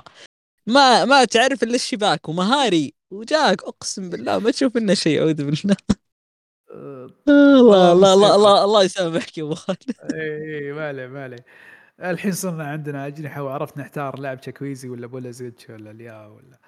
[0.68, 5.76] ما ما تعرف إلا الشباك ومهاري وجاك أقسم بالله ما تشوف منه شيء أعوذ بالله.
[7.28, 9.92] الله الله الله الله الله يسامحك يا أبو خالد.
[10.14, 11.46] إي ما عليه ما عليه.
[12.04, 16.60] الحين صرنا عندنا أجنحة وعرفت نختار لاعب تشوكويزي ولا بوليزيتش ولا ليا ولا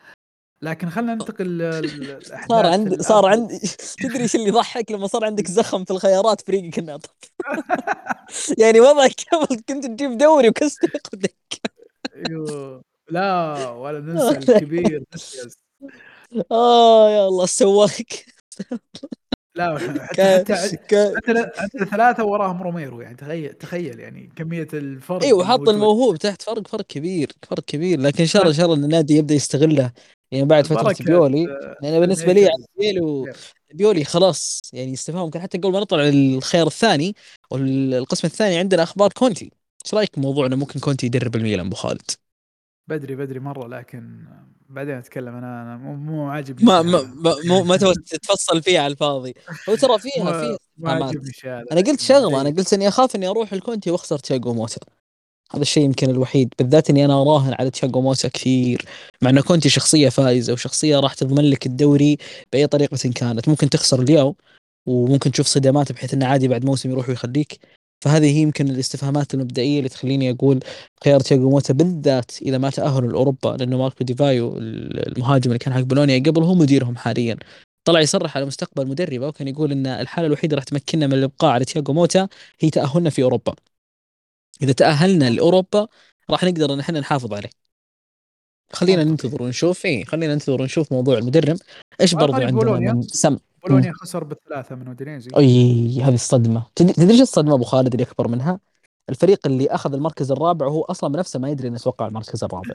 [0.65, 3.59] لكن خلينا ننتقل صار عندي صار عندي
[4.01, 7.15] تدري إيش اللي يضحك لما صار عندك زخم في الخيارات فريقك الناطق
[8.61, 11.61] يعني وضعك قبل كنت تجيب دوري وكست يقودك
[12.15, 12.83] أيوه.
[13.09, 15.03] لا ولا ننسى الكبير
[16.51, 18.25] آه يا الله سواك
[19.55, 20.55] لا حتى
[21.55, 26.67] حتى ثلاثة وراهم روميرو يعني تخيل تخيل يعني كمية الفرق أيوه وحط الموهوب تحت فرق
[26.67, 27.99] فرق كبير فرق كبير.
[27.99, 29.91] لكن إن شاء الله إن شاء الله النادي يبدأ يستغله.
[30.31, 31.47] يعني بعد فترة بيولي
[31.83, 32.49] يعني بالنسبة لي
[32.79, 33.33] بيولي
[33.73, 35.25] بيولي خلاص يعني استفهام.
[35.25, 37.15] ممكن حتى قبل ما نطلع للخيار الثاني
[37.51, 39.51] والقسم الثاني عندنا أخبار كونتي.
[39.85, 42.11] إيش رأيك بموضوع إنه ممكن كونتي يدرب الميلان أبو خالد؟
[42.87, 44.25] بدري بدري مرة لكن
[44.69, 45.35] بعدين أتكلم.
[45.35, 47.15] أنا أنا مو مو عاجبني ما ما
[47.45, 47.77] ما, ما
[48.11, 49.33] تتفصل فيها على الفاضي.
[49.69, 53.53] هو ترى فيها فيها ما عاجبني أنا قلت شغلة أنا قلت إني أخاف إني أروح
[53.53, 54.79] الكونتي وأخسر تشاجو موتا.
[55.55, 58.85] هذا الشيء يمكن الوحيد بالذات إني أنا أراهن على تشاجو موسى كثير
[59.21, 62.17] مع إنه كونتي شخصية فائزة وشخصية راح تضمن لك الدوري
[62.53, 63.49] بأي طريقة كانت.
[63.49, 64.35] ممكن تخسر اليوم
[64.87, 67.59] وممكن تشوف صدمات بحيث إنه عادي بعد موسم يروح ويخليك.
[68.01, 70.59] فهذه هي يمكن الاستفهامات المبدئية اللي تخليني أقول
[71.03, 75.81] خيار تياجو موتا بالذات اذا ما تاهلوا لأوروبا لأنه ماركو ديفايو المهاجم اللي كان حق
[75.81, 77.37] بولونيا قبل هو مديرهم حاليا.
[77.85, 81.65] طلع يصرح على مستقبل مدربه وكان يقول إن الحالة الوحيدة راح تمكننا من الإبقاء على
[81.65, 82.27] تياجو موتا
[82.59, 83.55] هي تأهلنا في أوروبا.
[84.61, 85.87] إذا تأهلنا لأوروبا
[86.29, 87.49] راح نقدر إن إحنا نحافظ عليه.
[88.73, 91.57] خلينا ننتظر ونشوف اي خلينا ننتظر ونشوف موضوع المدرب.
[92.01, 95.29] إيش برضو عندنا من سم بولونيا خسر بالثلاثه من أودينيزي.
[95.37, 96.63] أي هذه الصدمة.
[96.75, 98.59] تدري إيش الصدمة أبو خالد اللي أكبر منها؟
[99.09, 102.71] الفريق اللي أخذ المركز الرابع وهو أصلا بنفسه ما يدري إنه يتوقع المركز الرابع.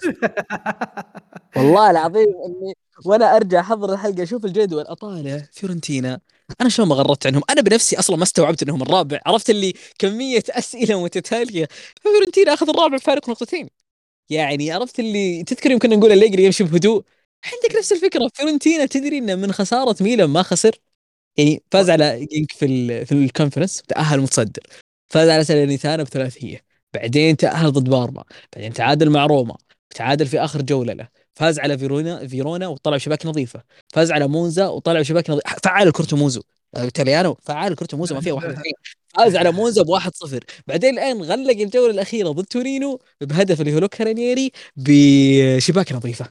[1.56, 2.74] والله العظيم إني
[3.04, 6.20] وأنا أرجع أحضر الحلقة أشوف الجدول أطالع فيورنتينا.
[6.60, 9.20] أنا شلون ما غربت عنهم؟ أنا بنفسي أصلا ما استوعبت إنهم الرابع.
[9.26, 11.68] عرفت اللي كمية أسئلة متتالية.
[12.02, 13.68] فيورنتينا أخذ الرابع بفارق نقطتين.
[14.30, 17.04] يعني عرفت اللي تذكر يمكن نقول أليجري يمشي بهدوء؟
[17.44, 18.30] عندك نفس الفكرة.
[18.34, 20.80] فيورنتينا تدري انه من خسارة ميلان ما خسر.
[21.36, 24.62] يعني فاز على جينك في ال في ال conference تاهل متصدر.
[25.08, 26.64] فاز على ساليرنيتانا بثلاثية.
[26.94, 28.24] بعدين تأهل ضد بارما.
[28.56, 29.56] بعدين تعادل مع روما.
[29.94, 31.08] تعادل في آخر جولة له.
[31.40, 33.62] فاز على فيرونا فيرونا وطلع بشباك نظيفة.
[33.88, 35.56] فاز على مونزا وطلع بشباك نظيفة.
[35.64, 36.42] فعل ال muso
[36.76, 38.72] إيطاليانو فعل ال muso ما فيها واحد اثنين
[39.08, 43.78] فاز على مونزا ب 1-0 بعدين الآن غلق الجولة الأخيرة ضد تورينو بهدف اللي هو
[43.78, 46.26] لوكا رانييري بشباك نظيفة.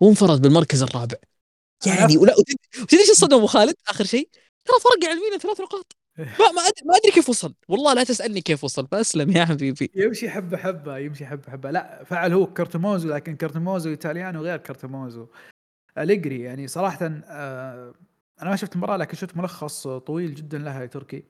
[0.00, 1.16] وانفرد بالمركز الرابع.
[1.86, 2.34] يعني ولا
[2.82, 4.28] وتدري إيش الصدمة أبو خالد؟ آخر شيء.
[4.64, 5.96] ترى فرق على الميلان ثلاث نقاط.
[6.18, 7.54] ما ما ادري ما أدري كيف وصل.
[7.68, 11.70] والله لا تسألني كيف وصل فأسلم يا حبيبي يمشي حبة حبة يمشي حبة حبة.
[11.70, 15.26] لا فعل هو corto muso لكن corto muso إيطاليانو غير corto muso.
[15.98, 17.94] أليجري يعني صراحة آه
[18.42, 21.24] أنا ما شفت المباراه لكن شفت ملخص طويل جدا لها تركي.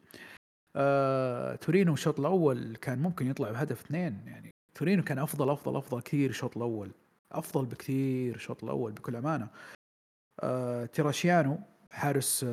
[0.76, 6.00] آه تورينو الشوط الأول كان ممكن يطلع بهدف اثنين يعني تورينو كان أفضل أفضل أفضل
[6.00, 6.90] كثير الشوط الأول.
[7.32, 9.48] أفضل بكثير الشوط الأول بكل أمانة.
[10.40, 11.58] آه تيراشيانو
[11.90, 12.46] حارس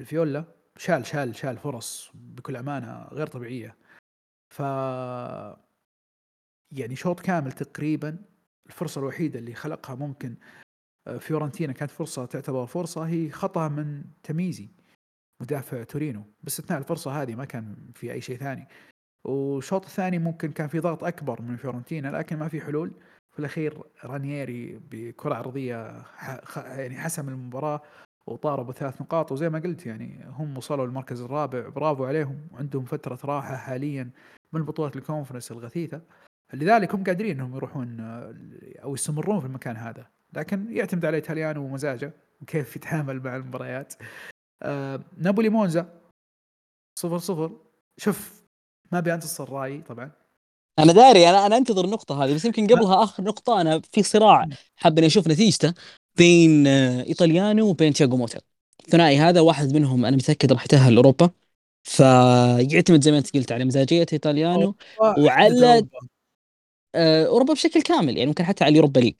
[0.00, 0.44] الفيولا
[0.76, 3.76] شال شال شال فرص بكل أمانة غير طبيعية.
[4.50, 4.60] ف
[6.72, 8.18] يعني شوط كامل تقريبا
[8.66, 10.36] الفرصة الوحيدة اللي خلقها ممكن
[11.06, 14.68] آه، فيورنتينا كانت فرصة تعتبر فرصة هي خطأ من تميزي
[15.40, 16.24] مدافع تورينو.
[16.42, 18.68] باستثناء الفرصة هذه ما كان في أي شيء ثاني.
[19.24, 22.92] والشوط الثاني ممكن كان في ضغط أكبر من فيورنتينا لكن ما في حلول.
[23.32, 26.04] في الأخير رانييري بكرة عرضية
[26.56, 27.82] يعني حسم المباراة.
[28.26, 33.18] وطاروا بثلاث نقاط وزي ما قلت يعني هم وصلوا للمركز الرابع برافو عليهم وعندهم فترة
[33.24, 34.10] راحة حاليا
[34.52, 36.00] من بطولة الكونفرنس الغثيثة.
[36.54, 38.00] لذلك هم قادرين إنهم يروحون
[38.82, 40.06] أو يستمرون في المكان هذا.
[40.32, 42.12] لكن يعتمد على إيطاليانو ومزاجه
[42.42, 43.94] وكيف يتعامل مع المباريات.
[44.62, 46.00] آه نابولي مونزا
[46.98, 47.50] صفر صفر.
[47.96, 48.42] شوف
[48.92, 50.10] ما ابي انتصر رايي طبعا.
[50.78, 54.46] أنا داري أنا أنا أنتظر النقطة هذه بس يمكن قبلها آخر نقطة أنا في صراع
[54.76, 55.74] حاب اني أشوف نتيجته.
[56.18, 58.40] بين آه، إيطاليانو وبين تياجو موتا.
[58.84, 61.30] الثنائي هذا واحد منهم أنا متأكد راح يتأهل لأوروبا.
[61.82, 65.86] فيعتمد زي ما أنت قلت على مزاجية إيطاليانو وعلى
[66.94, 69.14] آه، أوروبا بشكل كامل يعني ممكن حتى على ال Europa League.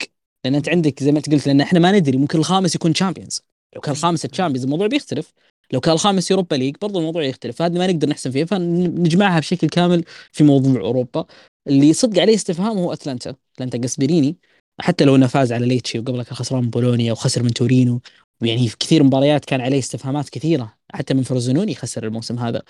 [0.45, 3.41] لأن أنت عندك زي ما أنت قلت لأن إحنا ما ندري ممكن الخامس يكون Champions
[3.75, 5.33] لو كان الخامس Champions الموضوع بيختلف.
[5.73, 7.55] لو كان الخامس Europa League برضو الموضوع يختلف.
[7.55, 8.43] فهذا ما نقدر نحسم فيه.
[8.45, 11.25] فنجمعها بشكل كامل في موضوع أوروبا.
[11.67, 13.35] اللي صدق عليه استفهام هو أتلانتا.
[13.55, 14.35] أتلانتا جاسبريني.
[14.81, 18.01] حتى لو إنه فاز على ليتشي وقبلها كان خسران من بولونيا وخسر من تورينو
[18.41, 22.61] ويعني في كثير مباريات كان عليه استفهامات كثيرة حتى من فروزنوني خسر الموسم هذا.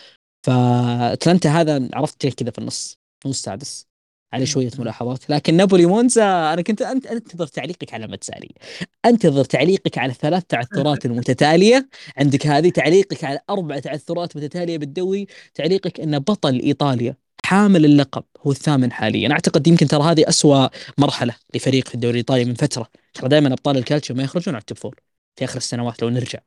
[0.45, 3.87] فأتلانتا هذا عرفت كذا في النص مو السادس
[4.33, 5.29] عليه شوية ملاحظات.
[5.29, 8.49] لكن نابولي مونزا أنا كنت أنت انتظر تعليقك على متساري
[9.05, 15.27] أنتظر تعليقك على الثلاث تعثرات المتتاليه عندك هذه تعليقك على أربع تعثرات متتالية بالدوري.
[15.53, 17.15] تعليقك إن بطل إيطاليا
[17.47, 19.31] حامل اللقب هو الثامن حاليا.
[19.31, 20.67] أعتقد يمكن ترى هذه أسوأ
[20.97, 22.87] مرحلة لفريق في الدوري الإيطالي من فترة.
[23.13, 24.95] ترى دائما أبطال الكالتشيو ما يخرجون على ال top four
[25.35, 26.39] في آخر السنوات لو نرجع.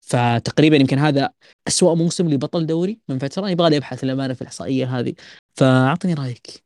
[0.00, 1.30] فتقريبا يمكن هذا
[1.68, 3.50] أسوأ موسم لبطل دوري من فترة.
[3.50, 5.14] يبغى لي أبحث الأمانة في الإحصائية هذه.
[5.54, 6.64] فأعطني رأيك.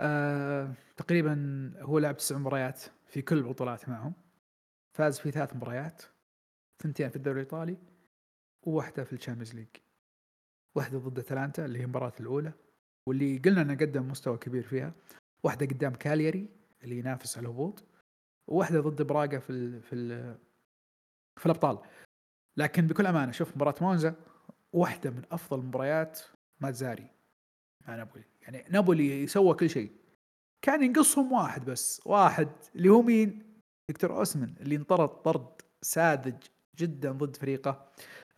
[0.00, 1.34] آه، تقريبا
[1.80, 4.12] هو لعب تسع مباريات في كل البطولات معهم.
[4.98, 6.02] فاز في ثلاث مباريات
[6.82, 7.76] ثنتين في الدوري الإيطالي
[8.66, 9.89] وواحدة في ال Champions League.
[10.74, 12.52] واحدة ضد اتلانتا اللي هي المباراه الأولى
[13.06, 14.92] واللي قلنا إنه قدم مستوى كبير فيها.
[15.42, 16.48] واحدة قدام كالياري
[16.82, 17.84] اللي ينافس على الهبوط
[18.48, 20.38] وواحدة ضد براغا في ال في ال
[21.36, 21.78] في الأبطال.
[22.56, 24.14] لكن بكل أمانة شوف مباراة مونزا
[24.72, 26.20] واحدة من أفضل مباريات
[26.60, 27.06] مازاري
[27.88, 28.24] مع نابولي.
[28.42, 29.92] يعني نابولي سوى كل شيء.
[30.62, 32.02] كان ينقصهم واحد بس.
[32.06, 33.50] واحد اللي هو مين؟
[33.86, 36.36] فيكتور اوسمن اللي انطرد طرد ساذج
[36.80, 37.86] جدا ضد فريقه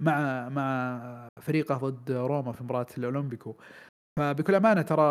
[0.01, 3.57] مع مع فريقه ضد روما في مباراة الأولمبيكو.
[4.19, 5.03] فبكل أمانة ترى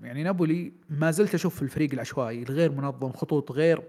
[0.00, 3.88] يعني نابولي ما زلت أشوف الفريق العشوائي الغير منظم خطوط غير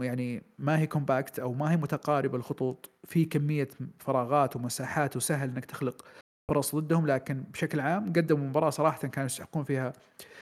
[0.00, 2.90] يعني ما هي compact أو ما هي متقاربه الخطوط.
[3.04, 3.68] في كمية
[3.98, 6.04] فراغات ومساحات وسهل إنك تخلق
[6.50, 9.92] فرص ضدهم لكن بشكل عام قدموا مباراة صراحة كانوا يستحقون فيها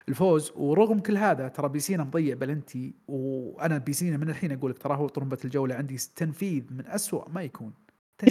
[0.08, 4.96] الفوز ورغم كل هذا ترى بيسينا مضيع بلنتي وأنا بيسينا من الحين أقول لك ترى
[4.96, 7.74] هو طرمبة الجولة عندي تنفيذ من أسوأ ما يكون.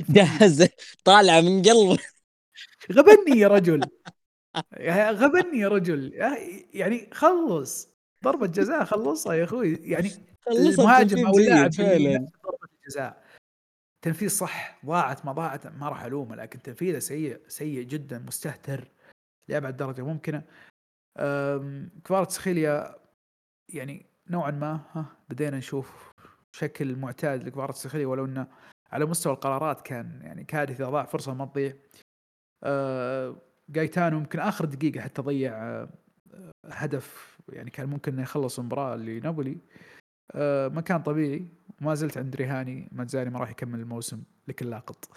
[0.10, 0.68] جاهز
[1.06, 1.98] طالعه من قلبه
[2.91, 3.81] غبني يا رجل.
[4.91, 6.14] غبني يا رجل.
[6.73, 7.89] يعني خلص.
[8.23, 9.73] ضربة جزاء خلصها يا أخوي.
[9.81, 10.11] يعني
[10.52, 12.27] المهاجم أو اللاعب فعلا.
[12.43, 13.23] ضربة الجزاء.
[14.02, 14.80] تنفيذ صح.
[14.85, 18.91] ضاعت ما ضاعت ما راح ألومه لكن تنفيذه سيء سيء جدا مستهتر.
[19.48, 20.43] لابعد درجه ممكنة.
[22.04, 22.96] كفارة سخيليا
[23.70, 26.12] يعني نوعا ما ها بدينا نشوف
[26.52, 28.48] شكل معتاد لكفارة سخيليا ولو إنه
[28.92, 31.74] على مستوى القرارات كان يعني كارثه ضاع فرصة ما تضيع.
[32.64, 33.36] أه
[33.70, 35.90] جايتانو يمكن آخر دقيقة حتى ضيع أه
[36.66, 39.58] هدف يعني كان ممكن إنه يخلص المباراة لنابولي.
[40.36, 41.46] أه ما كان طبيعي
[41.82, 45.10] وما زلت عند ريهاني ماتزاري ما راح يكمل الموسم لكن لاقط.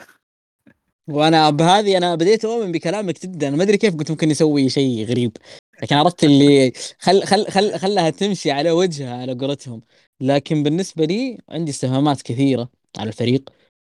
[1.09, 3.51] وأنا بهذه أنا بديت أؤمن بكلامك جدا.
[3.51, 5.37] ما أدري كيف قلت ممكن يسوي شيء غريب.
[5.83, 9.81] لكن عرفت اللي خل خل خل خلها تمشي على وجهها على قولتهم.
[10.21, 12.69] لكن بالنسبة لي عندي استفهامات كثيرة
[12.99, 13.51] على الفريق.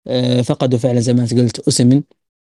[0.06, 2.02] آه، فقدوا فعلا زي ما أنت قلت اسمن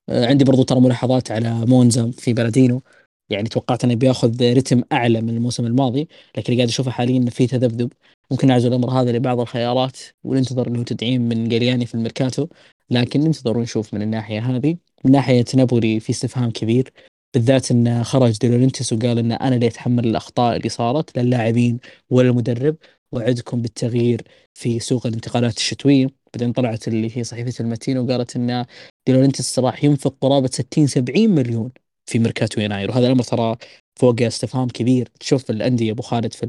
[0.09, 2.81] آه، عندي برضو ترى ملاحظات على مونزا في بلدينو.
[3.29, 6.07] يعني توقعت إنه بيأخذ رتم أعلى من الموسم الماضي
[6.37, 7.93] لكن قاعد أشوفه حاليا إنه في تذبذب.
[8.31, 12.47] ممكن نعزل الأمر هذا لبعض الخيارات وننتظر إنه تدعيم من جالياني في الميركاتو.
[12.89, 14.77] لكن ننتظر ونشوف من الناحية هذه.
[15.05, 16.93] من ناحية نابولي في استفهام كبير.
[17.33, 21.79] بالذات انه خرج ديلورنتس وقال إن أنا اللي أتحمل الأخطاء اللي صارت لا اللاعبين
[22.09, 22.75] ولا المدرب
[23.11, 24.21] وعدكم بالتغيير
[24.53, 26.07] في سوق الانتقالات الشتوية.
[26.33, 28.65] بعدين طلعت اللي هي صحيفة الماتينو وقالت إن
[29.07, 31.71] ديلورنتس راح ينفق قرابة 60 70 مليون
[32.05, 32.89] في ميركاتو يناير.
[32.91, 33.55] وهذا الأمر ترى
[33.95, 35.09] فوق استفهام كبير.
[35.19, 36.47] تشوف الأندية أبو خالد في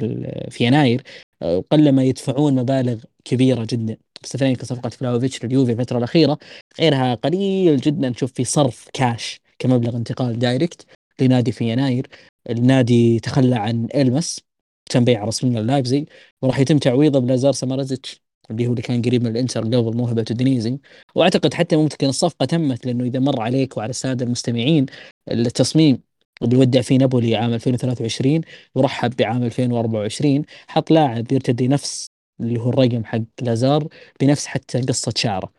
[0.51, 1.03] في يناير
[1.43, 3.97] آه، قلما يدفعون مبالغ كبيرة جدا.
[4.25, 6.39] مستثنين كصفقة فلاوفيتش لليوفي الفترة الأخيرة
[6.81, 8.09] غيرها قليل جدا.
[8.09, 9.41] نشوف في صرف كاش.
[9.59, 10.87] كمبلغ انتقال direct
[11.21, 12.07] لنادي في يناير.
[12.51, 14.41] النادي تخلى عن إلمس
[14.91, 16.09] تم بيع رسميا لايبزيج
[16.43, 20.79] وراح يتم تعويضه بلازار سمارزيتش اللي هو اللي كان قريب من الإنتر قبل موهبة أودينيزي.
[21.15, 24.87] وأعتقد حتى ممكن الصفقة تمت لأنه إذا مر عليك وعلى السادة المستمعين
[25.31, 26.03] التصميم
[26.43, 28.41] اللي ودع فيه نابولي عام 2023
[28.75, 32.07] ورحب بعام 2024 حط لاعب يرتدي نفس
[32.41, 33.89] اللي هو الرقم حق لازار
[34.21, 35.53] بنفس حتى قصة شعره.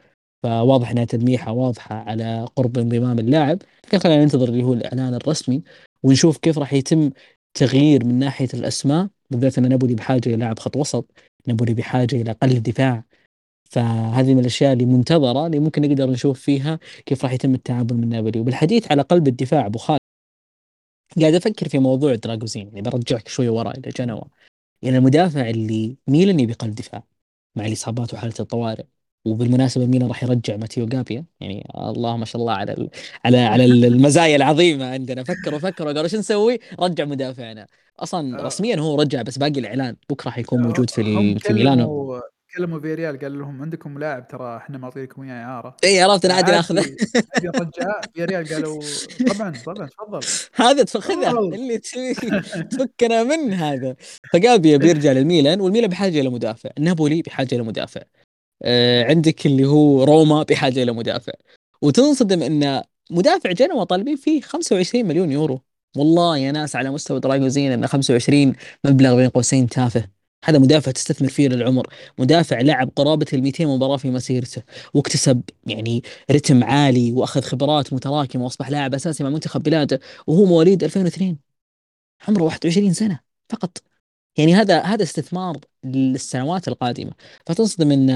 [0.44, 3.61] فواضح إنها تلميحة واضحة على قرب انضمام اللاعب.
[3.88, 5.64] لكن خلينا ننتظر اللي هو الإعلان الرسمي
[6.03, 7.11] ونشوف كيف راح يتم
[7.53, 11.06] تغيير من ناحية الأسماء بالذات إن نابولي بحاجة إلى لاعب خط وسط
[11.48, 13.03] نابولي بحاجة إلى قلب دفاع.
[13.70, 18.10] فهذه من الأشياء اللي منتظرة اللي ممكن نقدر نشوف فيها كيف راح يتم التعامل من
[18.10, 18.40] نابولي.
[18.40, 19.99] وبالحديث على قلب الدفاع أبو خالد
[21.22, 22.68] قاعد أفكر في موضوع دراغوزين.
[22.68, 24.24] يعني برجعك شوي ورا إلى جنوا
[24.82, 27.03] يعني المدافع اللي ميلان يبي قلب دفاع
[27.56, 28.86] مع الإصابات وحالة الطوارئ.
[29.26, 32.90] وبالمناسبة ميلان راح يرجع؟ ماتيو جابيا يعني الله ما شاء الله على ال
[33.26, 35.24] على على المزايا العظيمة عندنا.
[35.24, 35.94] فكروا فكروا.
[35.94, 37.68] قالوا شو نسوي؟ رجع مدافعنا.
[38.00, 38.44] أصلا آه.
[38.44, 39.96] رسميا هو رجع بس باقي الإعلان.
[40.10, 42.22] بكره حيكون موجود في في ميلانو.
[42.58, 45.76] كلموا فيريال قال لهم عندكم لاعب ترى إحنا معطيكم إياه إعارة.
[45.84, 46.96] إي عرفت أنا عادي ناخذه.
[47.46, 48.82] رجع فيريال قالوا
[49.34, 50.20] طبعا طبعا تفضل.
[50.56, 51.78] هذا تاخذه اللي
[52.72, 53.96] تفكنا من هذا.
[54.34, 56.70] فجابيا بيرجع للميلان والميلان بحاجة إلى مدافع.
[56.80, 58.02] نابولي بحاجة إلى مدافع.
[58.02, 58.28] آه،
[59.10, 61.34] عندك اللي هو روما بحاجة إلى مدافع.
[61.81, 65.61] وتنصدم إن مدافع جنوا طالبين فيه 25 مليون يورو.
[65.98, 68.56] والله يا ناس على مستوى دراجوزين إن 25
[68.86, 70.10] مبلغ بين قوسين تافه.
[70.45, 71.88] هذا مدافع تستثمر فيه للعمر.
[72.18, 74.64] مدافع لعب قرابة ال 200 مباراة في مسيرته.
[74.94, 79.99] واكتسب يعني رتم عالي وأخذ خبرات متراكمة وأصبح لاعب أساسي مع منتخب بلاده.
[80.27, 81.38] وهو مواليد 2002
[82.27, 83.19] عمره 21 سنة
[83.49, 83.89] فقط.
[84.40, 87.11] يعني هذا هذا استثمار للسنوات القادمة.
[87.45, 88.07] فتصدم إن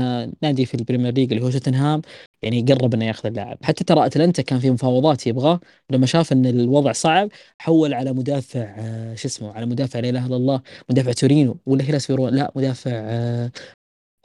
[0.41, 2.01] نادي في ال Premier League اللي هو توتنهام
[2.41, 3.57] يعني قرب إنه ياخذ اللاعب.
[3.63, 5.59] حتى ترى أتلانتا كان في مفاوضات يبغاه
[5.89, 10.25] لما شاف إن الوضع صعب حول على مدافع آه، شو اسمه على مدافع لا إله
[10.25, 13.51] إلا الله مدافع تورينو ولا هيلاس فيرونا لا مدافع آه،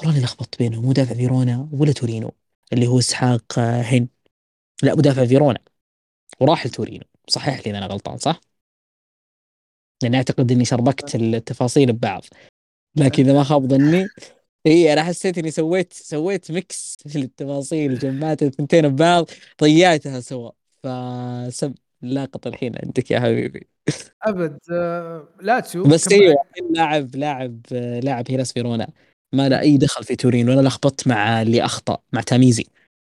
[0.01, 2.33] والله لخبطت بينهم مدافع فيرونا ولا تورينو
[2.73, 4.09] اللي هو إسحاق آه، هن
[4.83, 5.61] لا مدافع فيرونا
[6.41, 7.05] وراح لتورينو.
[7.29, 8.41] صحح لي أنا غلطان صح؟
[10.03, 12.25] لاني أعتقد إني شربكت التفاصيل ببعض.
[12.97, 14.07] لكن إذا ما خاب ظني
[14.67, 19.31] إي أنا حسيت إني سويت سويت mix للتفاصيل جمعت الثنتين ببعض
[19.63, 20.51] ضيعتها سوا.
[20.83, 23.67] فسب لاقط الحين عندك يا حبيبي.
[24.23, 24.59] أبد.
[24.73, 26.35] آه، لاتسيو بس أيوه
[26.71, 27.61] لاعب لاعب
[28.03, 28.89] لاعب هيلاس فيرونا.
[29.33, 32.67] ما له أي دخل في تورينو ولا لخبطت مع اللي اخطا مع تاميزي.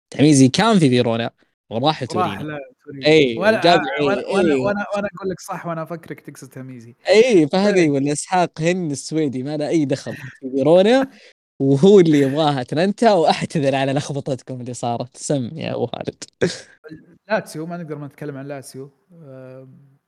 [0.09, 1.31] تاميزي كان في فيرونا
[1.69, 2.57] وراح تورينو
[3.05, 7.47] اي وأنا جاب وأنا وأنا, وأنا, وأنا أقول لك صح وأنا أفكرك تقصد تميزي اي
[7.47, 11.07] فهذه ولا إسحاق هن السويدي ما له أي دخل في فيرونا
[11.61, 15.17] وهو اللي يبغاه أتلانتا وأعتذر على لخبطتكم اللي صارت.
[15.17, 16.23] سم يا أبو خالد.
[17.29, 18.91] لاتسيو ما نقدر ما نتكلم عن لاتسيو.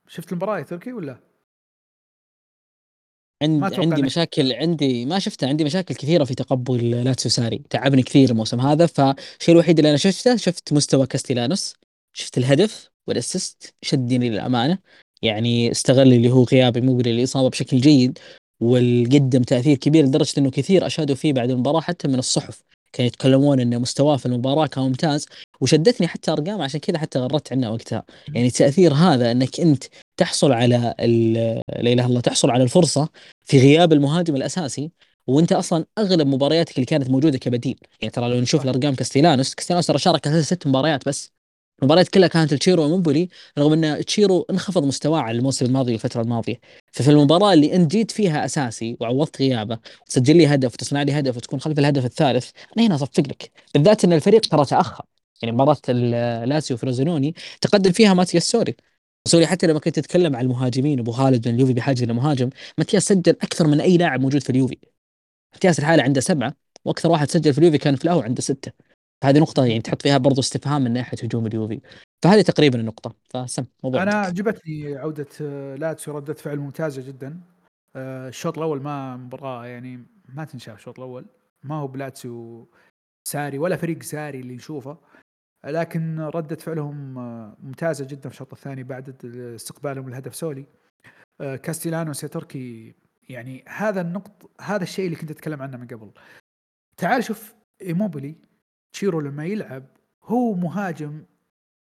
[0.08, 1.20] شفت المباراة تركي ولا؟
[3.44, 7.62] ما عند أتوقع عندي مشاكل عندي ما شفته عندي مشاكل كثيرة في تقبل لاتسيو ساري.
[7.70, 11.76] تعبني كثير الموسم هذا فالشيء الوحيد اللي أنا شفته شفت مستوى كاستيلانوس.
[12.14, 14.78] شفت الهدف وال assist شدني للأمانة.
[15.22, 18.20] يعني استغل اللي هو غياب إيموبيلي الإصابة بشكل جيد
[18.60, 22.64] وقدم تأثير كبير لدرجة إنه كثير أشادوا فيه بعد المباراة حتى من الصحف.
[22.94, 25.26] كانوا يتكلمون ان مستواه في المباراة كان ممتاز
[25.62, 28.04] وشدتني حتى أرقام عشان كذا حتى غردت عنه وقتها.
[28.34, 29.84] يعني تأثير هذا إنك أنت
[30.18, 30.96] تحصل على
[31.70, 33.10] لا إله الله تحصل على الفرصة
[33.46, 34.92] في غياب المهاجم الأساسي
[35.28, 37.80] وأنت أصلا أغلب مبارياتك اللي كانت موجودة كبديل.
[38.02, 38.64] يعني ترى لو نشوف.
[38.64, 41.32] الأرقام كاستيلانوس كاستيلانوس ترى شارك ست مباريات بس.
[41.82, 46.60] المباريات كلها كانت لتشيرو إيموبيلي رغم إن تشيرو انخفض مستواه على الموسم الماضي والفترة الماضية.
[46.92, 51.38] ففي المباراة اللي انت جيت فيها أساسي وعوضت غيابه وتسجل لي هدف وتصنع لي هدف
[51.38, 53.52] وتكون خلف الهدف الثالث أنا هنا اصفق لك.
[53.74, 55.06] بالذات إن الفريق ترى تأخر.
[55.42, 55.92] يعني مباراة
[56.46, 58.76] لاسيو فروزينوني تقدم فيها ماتياس سولي.
[59.28, 63.06] سوري حتى لما كنت تتكلم عن المهاجمين أبو خالد إن اليوفي بحاجة إلى مهاجم ماتياس
[63.08, 64.78] سجل أكثر من أي لاعب موجود في اليوفي.
[65.54, 66.54] ماتياس لحاله عنده سبعة
[66.86, 68.91] وأكثر واحد سجل في اليوفي كان فلاهو عنده ستة.
[69.22, 71.82] فهذه نقطة يعني تحط فيها برضو استفهام من ناحية هجوم اليوفي
[72.24, 73.16] فهذه تقريبا النقطة.
[73.30, 74.14] فسم موضوع عندك.
[74.14, 77.40] عجبتني عودة آه، لاتسيو ردة فعل ممتازة جدا.
[77.96, 81.26] آه، الشوط الأول ما مباراة يعني ما تنشاف الشوط الأول.
[81.64, 82.68] ما هو لاتسيو
[83.28, 84.98] ساري ولا فريق ساري اللي نشوفه.
[85.66, 90.66] لكن ردة فعلهم آه، ممتازة جدا في الشوط الثاني بعد استقبالهم الهدف سولي.
[91.42, 92.96] آه، كاستيلانوس يا تركي
[93.30, 96.12] يعني هذا النقط هذا الشيء اللي كنت أتكلم عنه من قبل.
[96.98, 98.36] تعال شوف إيموبيلي
[98.94, 99.86] تشيرو لما يلعب
[100.24, 101.24] هو مهاجم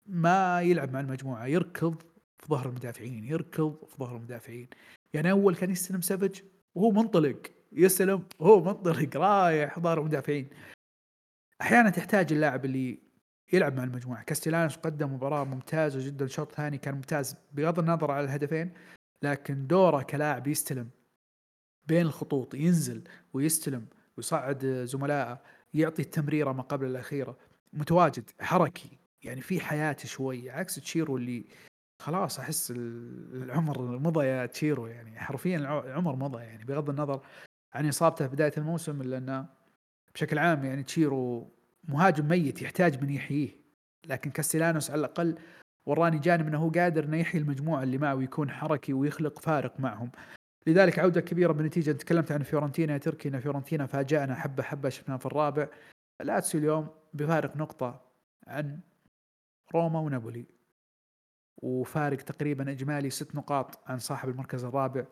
[0.05, 2.01] ما يلعب مع المجموعة يركض
[2.37, 4.67] في ظهر المدافعين يركض في ظهر المدافعين.
[5.13, 6.41] يعني أول كان يستلم سافج
[6.75, 7.41] وهو منطلق
[7.71, 10.49] يستلم وهو منطلق رايح ظهر المدافعين.
[11.61, 12.99] أحيانا تحتاج اللاعب اللي
[13.53, 14.23] يلعب مع المجموعة.
[14.23, 18.73] كاستيلانوس قدم مباراة ممتازة جدا الشوط الثاني كان ممتاز بغض النظر على الهدفين
[19.23, 20.89] لكن دوره كلاعب يستلم
[21.87, 23.03] بين الخطوط ينزل
[23.33, 23.85] ويستلم
[24.17, 25.41] ويصعد زملائه.
[25.73, 27.37] يعطي التمريره ما قبل الأخيرة.
[27.73, 31.45] متواجد حركي يعني في حياة شوي عكس تشيرو اللي
[31.99, 35.19] خلاص أحس ال- العمر مضى يا تشيرو يعني.
[35.19, 37.21] حرفيا الع- العمر مضى يعني بغض النظر
[37.73, 39.45] عن إصابته في بداية الموسم الا انه
[40.15, 41.51] بشكل عام يعني تشيرو
[41.87, 43.49] مهاجم ميت يحتاج من يحييه.
[44.07, 45.37] لكن كاستيلانوس على الأقل
[45.85, 50.11] وراني جانب إنه هو قادر إنه يحيي المجموعة اللي معه ويكون حركي ويخلق فارق معهم.
[50.67, 55.17] لذلك عودة كبيرة بنتيجة تكلمت عن فيورنتينا يا تركي إن فيورنتينا فاجأنا حبة حبة شفناه
[55.17, 55.67] في الرابع.
[56.21, 58.01] لاتسيو اليوم بفارق نقطة
[58.47, 58.79] عن
[59.75, 60.45] روما ونابولي.
[61.61, 65.05] وفارق تقريبا إجمالي ست نقاط عن صاحب المركز الرابع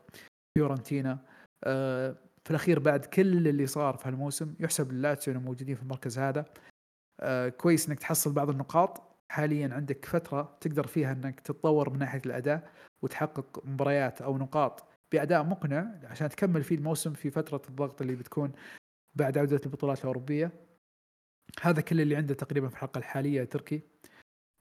[0.57, 1.19] فيورنتينا.
[1.64, 6.19] آه، في الأخير بعد كل اللي صار في هالموسم يحسب للاتسيو إنهم موجودين في المركز
[6.19, 6.45] هذا.
[7.19, 9.11] آه، كويس إنك تحصل بعض النقاط.
[9.32, 12.69] حاليا عندك فترة تقدر فيها إنك تتطور من ناحية الأداء
[13.02, 18.51] وتحقق مباريات أو نقاط بأداء مقنع عشان تكمل فيه الموسم في فترة الضغط اللي بتكون
[19.15, 20.51] بعد عودة البطولات الأوروبية.
[21.61, 23.81] هذا كل اللي عنده تقريبا في الحلقة الحالية تركي.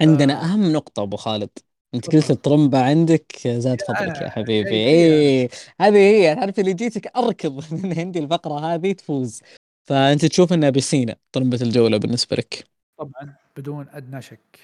[0.01, 0.44] عندنا آه.
[0.44, 1.51] أهم نقطة أبو خالد.
[1.94, 2.16] أنت.
[2.16, 4.70] قلت الطرمبة عندك زاد فضلك يا حبيبي.
[4.70, 5.12] هي- هي.
[5.12, 5.48] إيه
[5.81, 9.43] هذه هي تعرف اللي جيتك أركض من عندي الفقرة هذه تفوز.
[9.85, 12.64] فأنت تشوف إنها بسينا طرمبة الجولة بالنسبة لك.
[12.98, 14.59] طبعا بدون أدنى شك.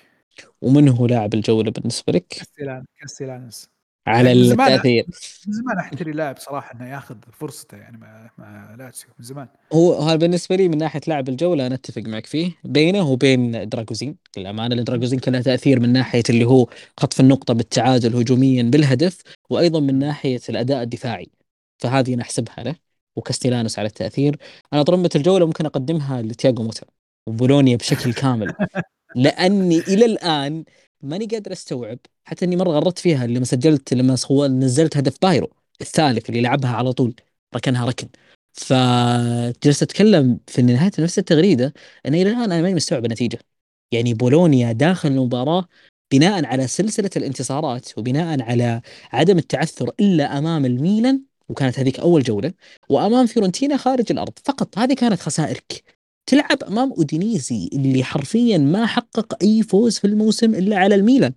[0.62, 3.68] ومن هو لاعب الجولة بالنسبة لك؟ كاستيلان كاستيلانس.
[4.06, 5.06] على يعني من زمان- التأثير.
[5.46, 9.48] من زمان أحتري لاعب صراحة إنه ياخذ فرصته يعني مع مع لاتسيو من زمان.
[9.72, 12.52] هو هذا بالنسبة لي من ناحية لاعب الجولة أنا أتفق معك فيه.
[12.64, 16.66] بينه وبين دراجوزين للأمانة لأن دراجوزين كان له تأثير من ناحية اللي هو
[17.00, 21.28] خطف النقطة بالتعادل هجوميا بالهدف وأيضا من ناحية الأداء الدفاعي.
[21.78, 22.74] فهذه أنا أحسبها له
[23.16, 24.36] وكاستيلانوس على التأثير.
[24.72, 26.86] أنا طرمبة الجولة ممكن أقدمها لتياغو موتا
[27.26, 28.54] وبولونيا بشكل كامل.
[29.16, 30.64] لأني إلى الآن
[31.02, 34.16] ماني قادر أستوعب حتى إني مرة غردت فيها لما سجلت لما
[34.48, 35.50] نزلت هدف بايرو
[35.80, 37.14] الثالث اللي لعبها على طول
[37.56, 38.08] ركنها ركن.
[38.52, 41.74] فجلست أتكلم في نهاية نفس التغريدة
[42.06, 43.38] إن إلى الآن أنا ماني مستوعب النتيجة.
[43.92, 45.68] يعني بولونيا داخل المباراة
[46.12, 48.80] بناء على سلسلة الانتصارات وبناء على
[49.12, 52.52] عدم التعثر إلا أمام الميلان وكانت هذيك أول جولة
[52.88, 54.32] وأمام فيورنتينا خارج الأرض.
[54.44, 55.84] فقط هذه كانت خسائرك.
[56.26, 61.32] تلعب أمام أودينيزي اللي حرفيا ما حقق أي فوز في الموسم إلا على الميلان.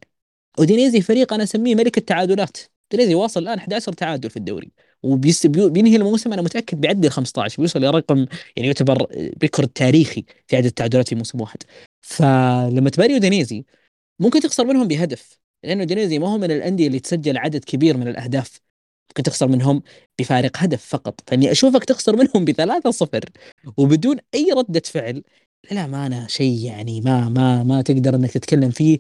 [0.60, 2.58] أودينيزي فريق أنا أسميه ملك التعادلات.
[2.94, 4.72] أودينيزي واصل الآن 11 تعادل في الدوري.
[5.04, 8.18] وبينهي الموسم أنا متأكد بيعدي ال 15 بيوصل لرقم
[8.56, 9.08] يعني يعتبر
[9.42, 11.58] record تاريخي في عدد التعادلات في موسم واحد.
[12.02, 13.66] فلما تباري أودينيزي
[14.20, 18.08] ممكن تخسر منهم بهدف لأنه أودينيزي ما هو من الأندية اللي تسجل عدد كبير من
[18.08, 18.60] الأهداف.
[19.10, 19.82] ممكن تخسر منهم
[20.20, 21.22] بفارق هدف فقط.
[21.28, 23.26] فإني أشوفك تخسر منهم بثلاثة صفر.
[23.78, 25.24] وبدون أي ردة فعل
[25.72, 29.00] للامانه شيء يعني ما ما ما تقدر إنك تتكلم فيه.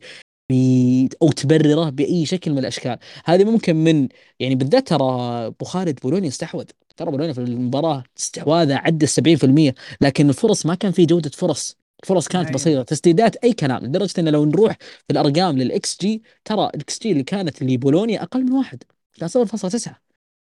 [1.21, 2.97] أو تبرره بأي شكل من الأشكال.
[3.25, 4.07] هذه ممكن من
[4.39, 5.11] يعني بالذات ترى
[5.47, 6.65] أبو خالد بولونيا استحوذ.
[6.97, 11.77] ترى بولونيا في المباراة استحواذه عدى 70% لكن الفرص ما كان في جودة فرص.
[12.03, 12.55] الفرص كانت نهائياً.
[12.55, 12.83] بسيطة.
[12.83, 17.23] تسديدات أي كلام لدرجة ان لو نروح في الأرقام لل xG ترى ال xG اللي
[17.23, 18.83] كانت لبولونيا أقل من واحد.
[19.19, 20.01] كان 0.9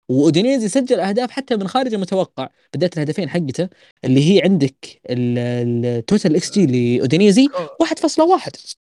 [0.08, 2.48] وأودينيزي سجل أهداف حتى من خارج المتوقع.
[2.72, 3.68] بالذات الهدفين حقته
[4.04, 7.48] اللي هي عندك ال total xG لأودينيزي
[7.82, 8.83] 1.1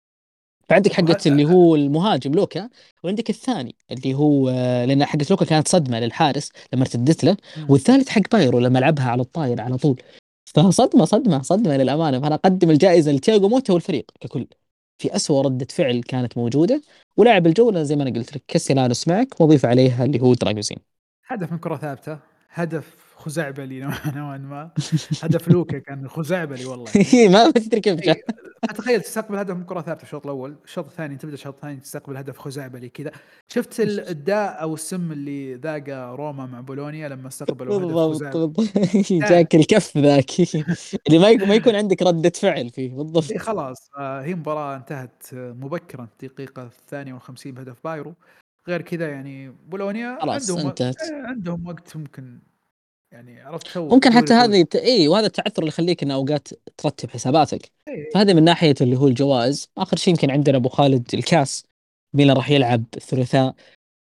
[0.72, 2.68] فعندك حقة وهذا- اللي هو المهاجم لوكا
[3.04, 4.50] وعندك الثاني اللي هو
[4.84, 7.36] لأن حقة لوكا كانت صدمة للحارس لما ارتدت له.
[7.68, 10.02] والثالث حق بايero لما لعبها على الطاير على طول.
[10.44, 12.20] فصدمة صدمة صدمة للأمانة.
[12.20, 14.46] فأنا أقدم الجائزة لتياغو موتا والفريق ككل.
[14.98, 16.82] في أسوأ ردة فعل كانت موجودة
[17.16, 20.76] ولاعب الجولة زي ما أنا قلت لك كاسيلانوس معك وضيف عليها اللي هو دراجوزين
[21.26, 22.18] هدف من كرة ثابتة
[22.50, 22.84] هدف
[23.22, 23.80] خزعبلي
[24.16, 24.70] نوعا ما.
[25.22, 26.84] هدف لوكا كان خزعبلي والله.
[27.32, 28.16] ما تدري كيف جاء.
[28.16, 28.22] إيه،
[28.68, 32.38] فتخيل تستقبل هدف من كرة ثابتة الشوط الأول، الشوط الثاني تبدأ الشوط الثاني تستقبل هدف
[32.38, 33.10] خزعبلي كذا،
[33.48, 38.60] شفت ال- الداء أو السم اللي ذاقه روما مع بولونيا لما استقبلوا هدف بالضبط.
[39.10, 40.30] جاك الكف ذاك.
[41.08, 43.30] اللي ما ما يكون عندك ردة فعل فيه بالضبط.
[43.30, 43.90] إيه خلاص.
[43.98, 48.14] آه، هي مباراة انتهت آه، مبكرا الدقيقة الثانية والخمسين بهدف بايرو.
[48.68, 50.96] غير كذا يعني بولونيا عندهم انتهت.
[51.12, 52.38] عندهم وقت ممكن
[53.12, 54.34] يعني عرفت تو ممكن حتى.
[54.34, 54.66] هذه.
[54.74, 57.70] اي وهذا التعثر اللي يخليك ان اوقات ترتب حساباتك.
[57.88, 59.68] إيه، فهذا من ناحية اللي هو الجوائز.
[59.78, 61.64] آخر شيء يمكن عندنا أبو خالد الكاس.
[62.14, 63.54] ميلان راح يلعب الثلاثاء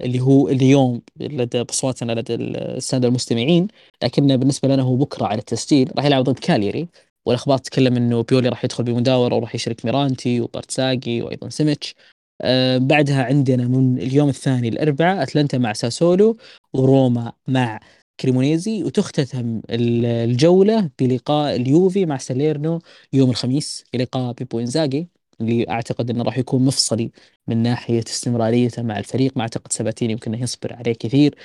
[0.02, 3.68] اللي هو اليوم لدى بصواتنا لدى السادة المستمعين.
[4.04, 5.92] لكن بالنسبة لنا هو بكرة على التسجيل.
[5.98, 6.88] راح يلعب ضد كالياري.
[7.26, 11.96] والأخبار تتكلم إنه بيولي راح يدخل بمداورة وراح يشارك ميرانتي وبارتيساجي وأيضا سيميتش.
[12.42, 16.38] آه بعدها عندنا من اليوم الثاني الاربعاء أتلانتا مع ساسولو
[16.74, 17.80] وروما مع
[18.20, 22.80] كريمونيزي وتختتم ال- الجولة بلقاء اليوفي مع ساليرنيتانا
[23.14, 25.08] يوم الخميس بلقاء بيبو إنزاجي
[25.42, 27.12] اللي أعتقد إنه راح يكون مفصلي
[27.48, 31.36] من ناحية استمراريته مع الفريق ما أعتقد ساباتيني يمكن إنه يصبر عليه كثير.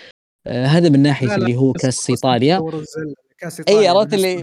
[0.46, 2.62] آه هذا من ناحية اللي هو كاس ايطاليا
[3.68, 4.42] اي عرفت اللي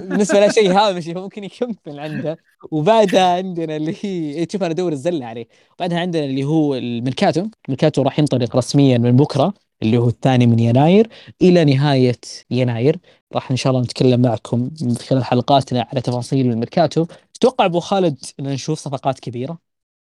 [0.00, 2.38] بالنسبة له شيء هامشي فممكن يكمل عنده.
[2.70, 5.48] وبعدها عندنا اللي هي شوف أنا أدور الزلة عليه.
[5.78, 7.46] بعدها عندنا اللي هو الميركاتو.
[7.68, 9.54] الميركاتو راح ينطلق رسميا من بكرة.
[9.82, 11.08] اللي هو الثاني من يناير
[11.42, 12.20] إلى نهاية
[12.50, 12.98] يناير.
[13.34, 17.06] راح إن شاء الله نتكلم معكم من خلال حلقاتنا على تفاصيل الميركاتو.
[17.34, 19.58] تتوقع أبو خالد إن نشوف صفقات كبيرة.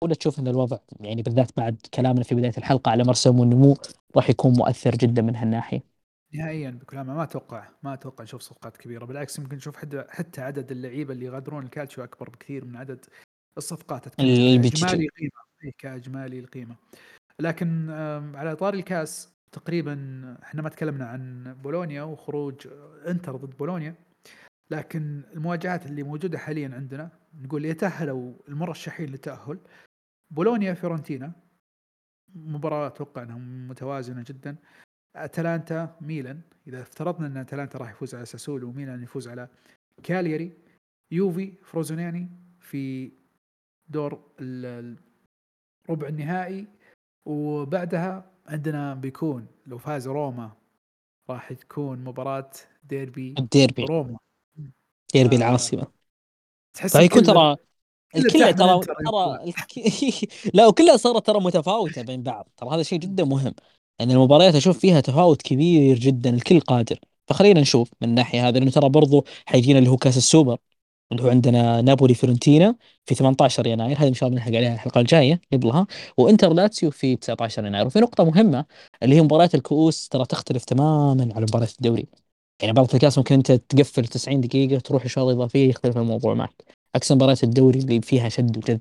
[0.03, 3.77] ولا تشوف إن الوضع يعني بالذات بعد كلامنا في بداية الحلقة على مرسوم النمو
[4.15, 5.83] راح يكون مؤثر جدا من هالناحية.
[6.33, 9.05] نهائيا بكل ما أتوقع ما أتوقع نشوف صفقات كبيرة.
[9.05, 13.05] بالعكس يمكن نشوف حتى حتى عدد اللعيبة اللي يغادرون الكالتشيو أكبر بكثير من عدد
[13.57, 14.15] الصفقات.
[14.15, 15.31] كأجمالي قيمة.
[15.63, 16.75] إيه كأجمالي القيمة.
[17.39, 17.89] لكن
[18.35, 19.95] على إطار الكأس تقريبا
[20.43, 22.67] إحنا ما تكلمنا عن بولونيا وخروج
[23.07, 23.95] إنتر ضد بولونيا
[24.71, 27.09] لكن المواجهات اللي موجودة حاليا عندنا
[27.41, 29.59] نقول يتأهلوا المرشحين للتأهل.
[30.31, 31.31] بولونيا فيورنتينا
[32.35, 34.55] مباراة أتوقع إنها متوازنة جدا.
[35.15, 39.47] أتلانتا ميلان إذا افترضنا إن أتلانتا راح يفوز على ساسولو وميلان يفوز على
[40.03, 40.51] كالياري
[41.11, 42.29] يوفي فروزينوني
[42.59, 43.11] في
[43.89, 44.13] دور
[45.89, 46.67] ربع النهائي
[47.25, 50.51] وبعدها عندنا بيكون لو فاز روما
[51.29, 52.51] راح تكون مباراة
[52.83, 53.83] ديربي الديربي.
[53.85, 54.17] روما.
[55.13, 55.87] ديربي آه، العاصمة.
[56.73, 57.55] تحس فيكون الكل- ترى
[58.13, 59.53] كل الكل ترى ترى
[60.53, 62.49] لا وكلها صارت ترى متفاوتة بين بعض.
[62.57, 63.53] ترى هذا شيء جدا مهم.
[64.01, 66.99] ان المباريات أشوف فيها تفاوت كبير جدا الكل قادر.
[67.27, 70.57] فخلينا نشوف من الناحيه هذه لأنه ترى برضو حيجينا اللي هو كاس السوبر.
[71.11, 72.75] اللي هو عندنا نابولي فيورنتينا
[73.05, 73.97] في 18 يناير.
[73.97, 75.87] هذه إن شاء الله بنلحق عليها الحلقة الجاية قبلها.
[76.17, 77.85] وإنتر لاتسيو في 19 يناير.
[77.87, 78.65] وفي نقطة مهمة
[79.03, 82.07] اللي هي مباريات الكؤوس ترى تختلف تماما عن مباريات الدوري.
[82.61, 86.63] يعني مباراه الكاس ممكن أنت تقفل 90 دقيقة تروح لشوط إضافية يختلف الموضوع معك.
[86.95, 88.79] عكس مباريات الدوري اللي فيها شد وجذب.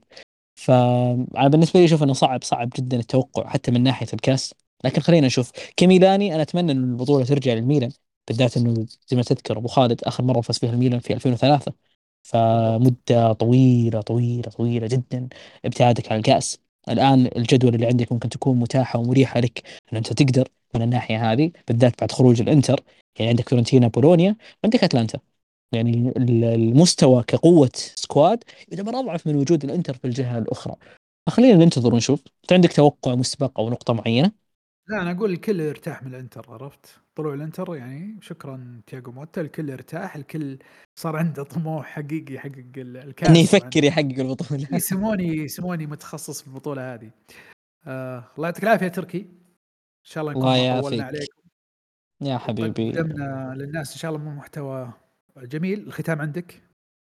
[0.54, 4.54] فانا بالنسبة لي أشوف إنه صعب صعب جدا التوقع حتى من ناحية الكاس.
[4.84, 5.52] لكن خلينا نشوف.
[5.76, 7.90] كميلاني أنا أتمنى إن البطولة ترجع للميلان
[8.28, 11.72] بالذات إنه زي ما تذكر أبو خالد آخر مرة فاز فيها الميلان في 2003
[12.22, 15.28] فمدة طويلة طويلة طويلة جدا
[15.64, 16.58] ابتعادك عن الكأس.
[16.88, 21.50] الآن الجدول اللي عندك ممكن تكون متاحة ومريحة لك إن أنت تقدر من الناحية هذه
[21.68, 22.80] بالذات بعد خروج الإنتر.
[23.18, 25.18] يعني عندك فيورنتينا بولونيا وعندك أتلانتا.
[25.72, 30.76] يعني ال- المستوى كقوة squad يعتبر اضعف من وجود الإنتر في الجهة الأخرى.
[31.26, 32.22] فخلينا ننتظر ونشوف.
[32.42, 34.32] أنت عندك توقع مسبق أو نقطة معينة؟
[34.90, 39.70] لا أنا أقول الكل يرتاح من الإنتر عرفت؟ طلوع الإنتر يعني شكرا تياجو موتا الكل
[39.70, 40.58] ارتاح الكل
[41.00, 43.60] صار عنده طموح حقيقي يحقق ال- الكاس إنه طبعاً.
[43.60, 44.68] يفكر يحقق البطولة.
[44.72, 47.10] إيه، سيموني سيموني متخصص في البطولة هذه.
[47.86, 49.18] آه الله يعطيك العافية يا تركي.
[49.18, 50.82] إن شاء الله نكون يعافيك.
[50.82, 51.40] طولنا عليكم.
[52.20, 52.92] يا حبيبي.
[52.92, 54.92] قدمنا للناس إن شاء الله محتوى
[55.42, 55.86] جميل.
[55.86, 56.62] الختام عندك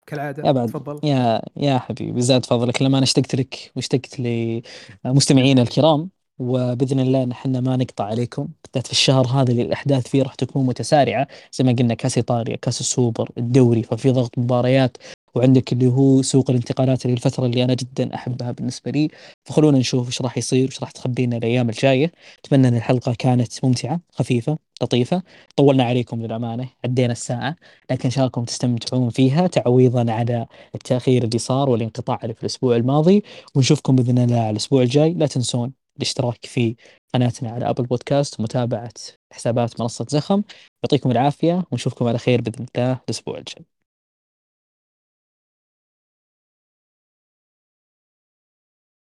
[0.08, 1.10] كالعادة؟ ابد تفضل.
[1.10, 2.82] يا يا حبيبي زاد فضلك.
[2.82, 6.10] لما أنا اشتقت لك واشتقت لمستمعينا الكرام.
[6.40, 8.48] وبإذن الله نحن ما نقطع عليكم.
[8.64, 11.28] بالذات في الشهر هذا اللي الأحداث فيه راح تكون متسارعة.
[11.54, 14.98] زي ما قلنا كاس إيطاليا كاس السوبر الدوري ففي ضغط مباريات.
[15.36, 19.08] وعندك اللي هو سوق الانتقالات اللي الفترة اللي أنا جدا أحبها بالنسبة لي.
[19.46, 22.12] فخلونا نشوف إيش راح يصير وايش راح تخبينا الأيام الجاية.
[22.46, 25.24] أتمنى إن الحلقة كانت ممتعة خفيفة لطيفة.
[25.56, 27.56] طولنا عليكم للأمانة عدينا الساعة.
[27.92, 30.46] لكن إن شاء الله تستمتعون فيها تعويضا على
[30.76, 33.24] التأخير اللي صار والانقطاع اللي في الأسبوع الماضي.
[33.56, 35.14] ونشوفكم بإذن الله على الأسبوع الجاي.
[35.14, 36.76] لا تنسون الاشتراك في
[37.14, 38.94] قناتنا على ابل بودكاست ومتابعه
[39.34, 40.44] حسابات منصة زخم.
[40.84, 43.73] يعطيكم العافية ونشوفكم على خير بإذن الله الأسبوع الجاي.